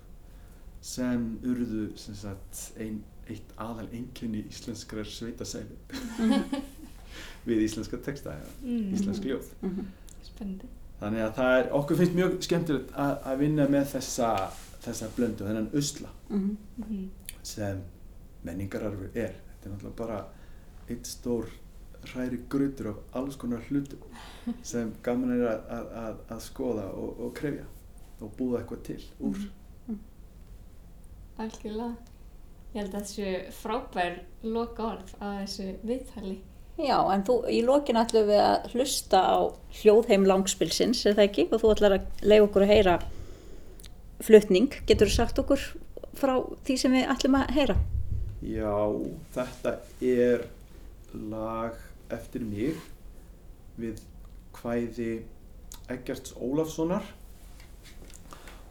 sem 0.82 1.24
urðu 1.44 1.90
sem 2.00 2.14
sagt, 2.16 2.72
ein, 2.80 3.02
eitt 3.28 3.50
aðal 3.60 3.88
einkenni 3.92 4.44
íslenskrar 4.48 5.04
sveitasæli 5.04 5.76
við 7.48 7.64
íslenska 7.66 7.98
texta 8.04 8.32
eða 8.36 8.52
Mm. 8.62 8.94
íslensk 8.96 9.24
ljóð. 9.28 9.48
Mhm. 9.62 9.86
Spennandi. 10.26 10.68
Þannig 11.00 11.22
að 11.24 11.32
það 11.38 11.54
er, 11.60 11.70
okkur 11.78 11.96
finnst 11.96 12.14
mjög 12.18 12.34
skemmtilegt 12.44 12.90
að, 12.92 13.14
að 13.30 13.38
vinna 13.40 13.66
með 13.72 13.86
þessa, 13.94 14.28
þessa 14.84 15.08
blöndu, 15.16 15.46
þennan 15.48 15.70
usla 15.80 16.08
Mhm. 16.28 16.56
Mhm. 16.76 17.08
sem 17.42 17.80
menningararfur 18.44 19.10
er. 19.16 19.34
Þetta 19.50 19.66
er 19.68 19.72
náttúrulega 19.74 19.96
bara 19.96 20.18
eitt 20.90 21.06
stór 21.06 21.48
hræri 22.12 22.38
grutur 22.48 22.88
af 22.92 22.96
alls 23.20 23.36
konar 23.36 23.60
hlutum 23.68 23.98
sem 24.62 24.92
gaman 25.02 25.32
er 25.36 25.46
að, 25.50 25.64
að, 25.78 25.88
að, 26.04 26.20
að 26.36 26.40
skoða 26.44 26.84
og, 26.92 27.20
og 27.20 27.34
krefja 27.36 27.64
og 28.20 28.32
búa 28.36 28.60
eitthvað 28.60 28.82
til 28.90 29.02
úr. 29.20 29.40
Mhm. 29.86 29.98
Algjörlega. 31.40 31.96
Ég 32.74 32.84
held 32.84 32.94
að 32.94 33.02
þessu 33.02 33.30
frábær 33.62 34.18
loka 34.46 34.84
orð 34.92 35.12
á 35.18 35.42
þessu 35.42 35.70
viðtali. 35.82 36.36
Já, 36.80 36.96
en 37.12 37.22
þú, 37.26 37.36
í 37.52 37.60
lokin 37.66 37.98
ætlum 38.00 38.28
við 38.30 38.40
að 38.40 38.70
hlusta 38.74 39.20
á 39.20 39.38
hljóðheim 39.80 40.24
langspilsins, 40.28 41.02
er 41.04 41.18
það 41.18 41.26
ekki? 41.26 41.46
Og 41.50 41.62
þú 41.62 41.72
ætlar 41.74 41.96
að 41.98 42.22
leiða 42.24 42.46
okkur 42.46 42.64
að 42.64 42.72
heyra 42.72 42.94
flutning. 44.24 44.76
Getur 44.88 45.10
þú 45.10 45.16
sagt 45.16 45.40
okkur 45.42 45.66
frá 46.16 46.34
því 46.66 46.76
sem 46.80 46.96
við 46.96 47.10
ætlum 47.12 47.36
að 47.40 47.52
heyra? 47.58 47.76
Já, 48.40 48.76
þetta 49.34 49.74
er 50.00 50.46
lag 51.12 51.76
eftir 52.12 52.44
mig 52.46 52.78
við 53.80 54.00
kvæði 54.56 55.10
Eggerts 55.90 56.34
Ólafssonar 56.38 57.04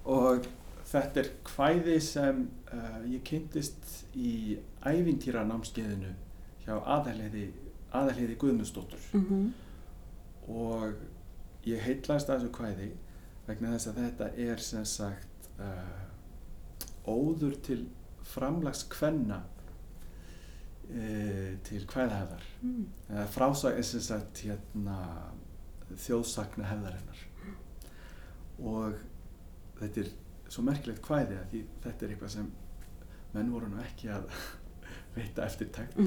og 0.09 0.47
þetta 0.89 1.23
er 1.23 1.31
kvæði 1.45 1.97
sem 2.01 2.45
uh, 2.73 2.99
ég 3.05 3.21
kynntist 3.27 4.07
í 4.17 4.57
ævintýra 4.81 5.43
námskeiðinu 5.47 6.15
hjá 6.65 6.75
aðalheiði, 6.79 7.49
aðalheiði 7.95 8.37
Guðmundsdóttur. 8.41 9.05
Mm 9.13 9.25
-hmm. 9.29 9.53
og 10.47 10.93
ég 11.67 11.81
heitlaðist 11.83 12.29
að 12.29 12.39
þessu 12.39 12.51
kvæði 12.57 12.89
vegna 13.47 13.73
þess 13.73 13.87
að 13.87 14.01
þetta 14.03 14.29
er 14.37 14.57
sem 14.63 14.85
sagt 14.85 15.49
uh, 15.59 16.03
óður 17.07 17.55
til 17.65 17.79
framlags 18.29 18.83
kvenna 18.89 19.41
uh, 20.89 21.57
til 21.63 21.83
kvæðahefðar. 21.87 22.45
Mm. 22.61 22.87
eða 23.09 23.27
frásag 23.27 23.77
er 23.77 23.83
sem 23.83 24.01
sagt 24.01 24.43
hérna, 24.45 24.97
þjóðsagna 25.95 26.69
hefðarinnar. 26.69 27.25
Og 28.59 28.97
þetta 29.79 30.01
er 30.01 30.09
svo 30.49 30.63
merkilegt 30.65 31.01
kvæði 31.05 31.37
að 31.39 31.51
því 31.51 31.61
þetta 31.83 32.05
er 32.05 32.13
eitthvað 32.13 32.33
sem 32.33 32.49
menn 33.33 33.51
voru 33.53 33.69
nú 33.69 33.81
ekki 33.83 34.09
að 34.13 34.29
veita 35.17 35.45
eftirtækt 35.45 35.99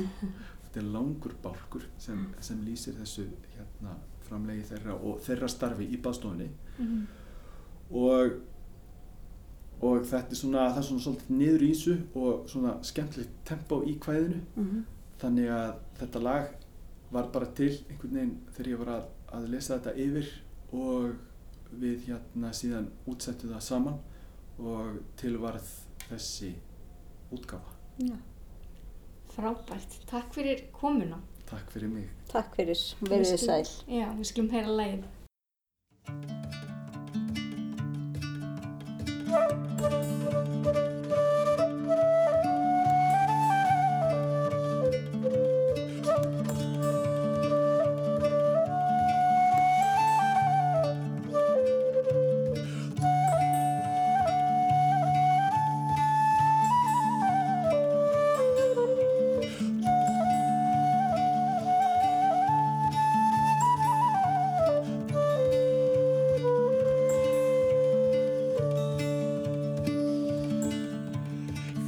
þetta 0.73 0.81
er 0.81 0.93
langur 0.95 1.35
bálkur 1.43 1.85
sem, 1.99 2.23
sem 2.41 2.63
lýsir 2.65 2.95
þessu 2.97 3.27
hérna, 3.57 3.97
framlegi 4.25 4.63
þeirra 4.71 4.95
og 5.05 5.21
þeirra 5.21 5.49
starfi 5.53 5.85
í 5.93 5.99
baðstofunni 6.03 6.49
Mhm. 6.79 7.03
og 7.91 8.33
og 9.83 10.05
þetta 10.07 10.31
er 10.31 10.39
svona, 10.39 10.69
það 10.71 10.79
er 10.79 10.83
svona 10.87 11.03
svolítið 11.03 11.31
niður 11.37 11.63
í 11.67 11.71
þessu 11.73 11.95
og 12.15 12.45
svona 12.49 12.73
skemmtilegt 12.87 13.33
tempo 13.45 13.81
í 13.85 13.97
kvæðinu 13.99 14.41
Mm 14.57 14.85
þannig 15.23 15.49
að 15.55 15.75
þetta 16.01 16.21
lag 16.23 16.47
var 17.13 17.29
bara 17.31 17.47
til 17.55 17.69
einhvern 17.91 18.15
veginn 18.17 18.39
þegar 18.57 18.71
ég 18.73 18.79
var 18.81 18.89
að, 18.95 19.03
að 19.37 19.45
lesa 19.53 19.77
þetta 19.79 19.93
yfir 20.03 20.31
og 20.73 21.13
við 21.79 22.07
hérna 22.09 22.51
síðan 22.53 22.89
útsettum 23.07 23.53
það 23.53 23.61
saman 23.63 23.99
og 24.59 24.97
tilvarð 25.17 25.69
þessi 26.09 26.55
útgáfa. 27.33 27.71
Já. 27.99 28.17
Frábært. 29.33 29.99
Takk 30.11 30.35
fyrir 30.35 30.67
komuna. 30.77 31.21
Takk 31.49 31.73
fyrir 31.73 31.89
mig. 31.89 32.13
Takk 32.33 32.55
fyrir, 32.57 32.85
verið 33.09 33.33
þið 33.33 33.43
sæl. 33.47 33.75
Já, 33.89 34.07
við 34.19 34.31
skulum 34.33 34.53
heyra 34.53 34.79
lægið. 34.83 35.11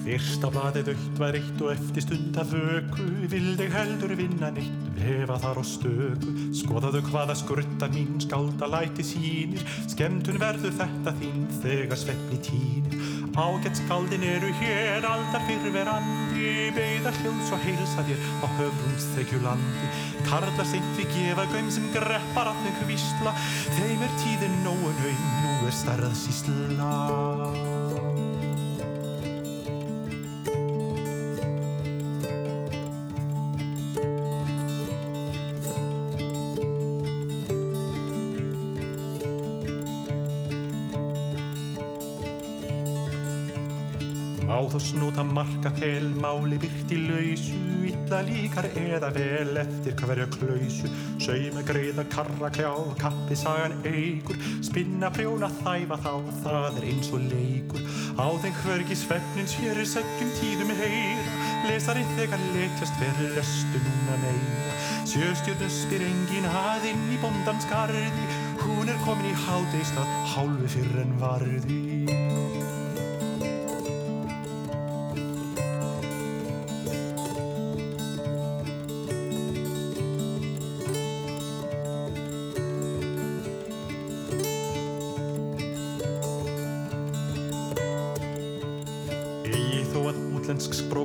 Fyrsta 0.04 0.50
blaðið 0.52 0.90
aukt 0.92 1.20
var 1.22 1.36
eitt 1.38 1.62
og 1.64 1.70
eftir 1.72 2.04
stund 2.04 2.34
að 2.36 2.50
vöku. 2.58 3.04
Vildi 3.32 3.68
heldur 3.72 4.12
vinna 4.18 4.50
neitt, 4.52 4.82
vefa 4.98 5.38
þar 5.40 5.60
á 5.60 5.64
stöku. 5.64 6.34
Skoðaðu 6.58 7.00
hvaða 7.06 7.36
skurta 7.40 7.88
mín 7.88 8.18
skálda 8.20 8.68
læti 8.68 9.06
sínir 9.06 9.64
Skemtun 9.88 10.36
verður 10.42 10.76
þetta 10.76 11.14
þín 11.22 11.46
þegar 11.62 12.00
svefni 12.02 12.40
tínir 12.44 13.00
Ágætt 13.34 13.80
skáldin 13.80 14.22
eru 14.28 14.52
hér 14.60 15.08
aldar 15.08 15.42
fyrrverandi. 15.48 16.52
Beida 16.76 17.10
hljóðs 17.22 17.50
og 17.56 17.64
heilsa 17.64 18.04
þér 18.04 18.20
á 18.44 18.46
höfrungsþekjulandi 18.60 19.88
Karlar 20.28 20.68
seint 20.68 20.92
við 20.98 21.10
gefa 21.16 21.48
gaum 21.50 21.72
sem 21.72 21.88
greppar 21.96 22.52
að 22.52 22.60
þau 22.60 22.76
kvísla 22.84 23.34
Þeim 23.80 24.04
er 24.04 24.14
tíðin 24.20 24.60
nógu 24.66 24.92
naum, 25.00 25.26
nú 25.40 25.56
er 25.64 25.76
starrað 25.80 26.14
snúta 44.80 45.22
marka 45.22 45.70
fel, 45.78 46.06
máli 46.20 46.56
byrt 46.58 46.92
í 46.94 46.98
lausu, 47.04 47.58
illa 47.86 48.20
líkar 48.26 48.66
eða 48.80 49.10
vel 49.14 49.58
eftir 49.60 49.94
hverja 50.00 50.26
klausu. 50.34 50.90
Sauma 51.22 51.62
greiða, 51.66 52.04
karra 52.12 52.50
kljá, 52.54 52.72
kappi 53.00 53.36
sagan 53.38 53.76
eigur, 53.86 54.38
spinna 54.64 55.10
prjóna 55.14 55.50
þæfa 55.60 55.98
þá, 56.04 56.12
það 56.42 56.80
er 56.80 56.88
eins 56.90 57.10
og 57.14 57.26
leikur. 57.30 57.86
Á 58.14 58.26
þeim 58.42 58.56
hvergi 58.62 58.98
svefnins 58.98 59.56
hér 59.60 59.80
er 59.82 59.90
seggjum 59.90 60.32
tíðum 60.40 60.72
heyra, 60.78 61.50
lesarinn 61.68 62.14
þegar 62.18 62.46
lekjast 62.54 63.02
verður 63.02 63.36
lestu 63.38 63.82
núna 63.86 64.20
meira. 64.22 64.78
Sjöstjörnum 65.10 65.70
spyr 65.70 66.06
engin 66.06 66.48
að 66.50 66.88
inn 66.92 67.04
í 67.14 67.20
bóndans 67.22 67.68
garði, 67.70 68.08
hún 68.64 68.88
er 68.88 68.98
komin 69.04 69.30
í 69.30 69.36
hádeistað, 69.46 70.16
hálfu 70.34 70.72
fyrr 70.78 71.04
en 71.04 71.14
varði. 71.20 72.43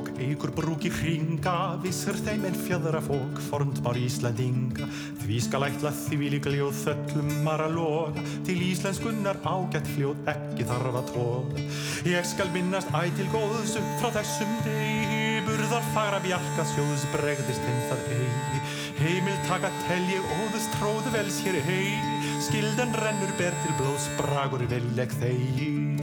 Sprók 0.00 0.18
eigur 0.20 0.50
brúki 0.54 0.88
hringa, 0.88 1.76
vissur 1.82 2.16
þeim 2.16 2.46
en 2.48 2.54
fjadra 2.56 3.00
fók 3.04 3.40
forndbár 3.50 3.98
Íslandinga. 4.00 4.86
Því 5.20 5.40
skal 5.44 5.66
ætla 5.66 5.92
því 5.92 6.30
líka 6.32 6.52
ljóð 6.52 6.78
þöllum 6.84 7.28
mar 7.44 7.60
að 7.60 7.74
loga, 7.76 8.24
til 8.46 8.56
íslenskunnar 8.64 9.40
ágætt 9.44 9.90
fljóð 9.92 10.30
ekki 10.32 10.64
þarf 10.70 10.96
að 11.02 11.12
toga. 11.12 11.66
Ég 12.08 12.24
skal 12.24 12.48
minnast 12.54 12.88
æ 12.96 13.02
til 13.18 13.28
góðs 13.34 13.76
upp 13.76 13.92
frá 14.00 14.10
þessum 14.16 14.56
degi, 14.64 15.44
burðar 15.48 15.84
fagra 15.92 16.22
bjarga 16.24 16.68
sjóðs 16.72 17.06
bregðist 17.12 17.66
þeim 17.66 17.80
það 17.90 18.10
eigi. 18.16 18.64
Heimil 19.00 19.38
taka 19.48 19.72
telji 19.84 20.20
óðus 20.38 20.70
tróðu 20.78 21.12
vels 21.12 21.42
hér 21.44 21.60
hei, 21.68 22.00
skilden 22.48 22.96
rennur 23.04 23.36
ber 23.40 23.56
til 23.64 23.76
blóðs 23.82 24.08
bragur 24.16 24.64
villeg 24.72 25.18
þegi. 25.20 25.99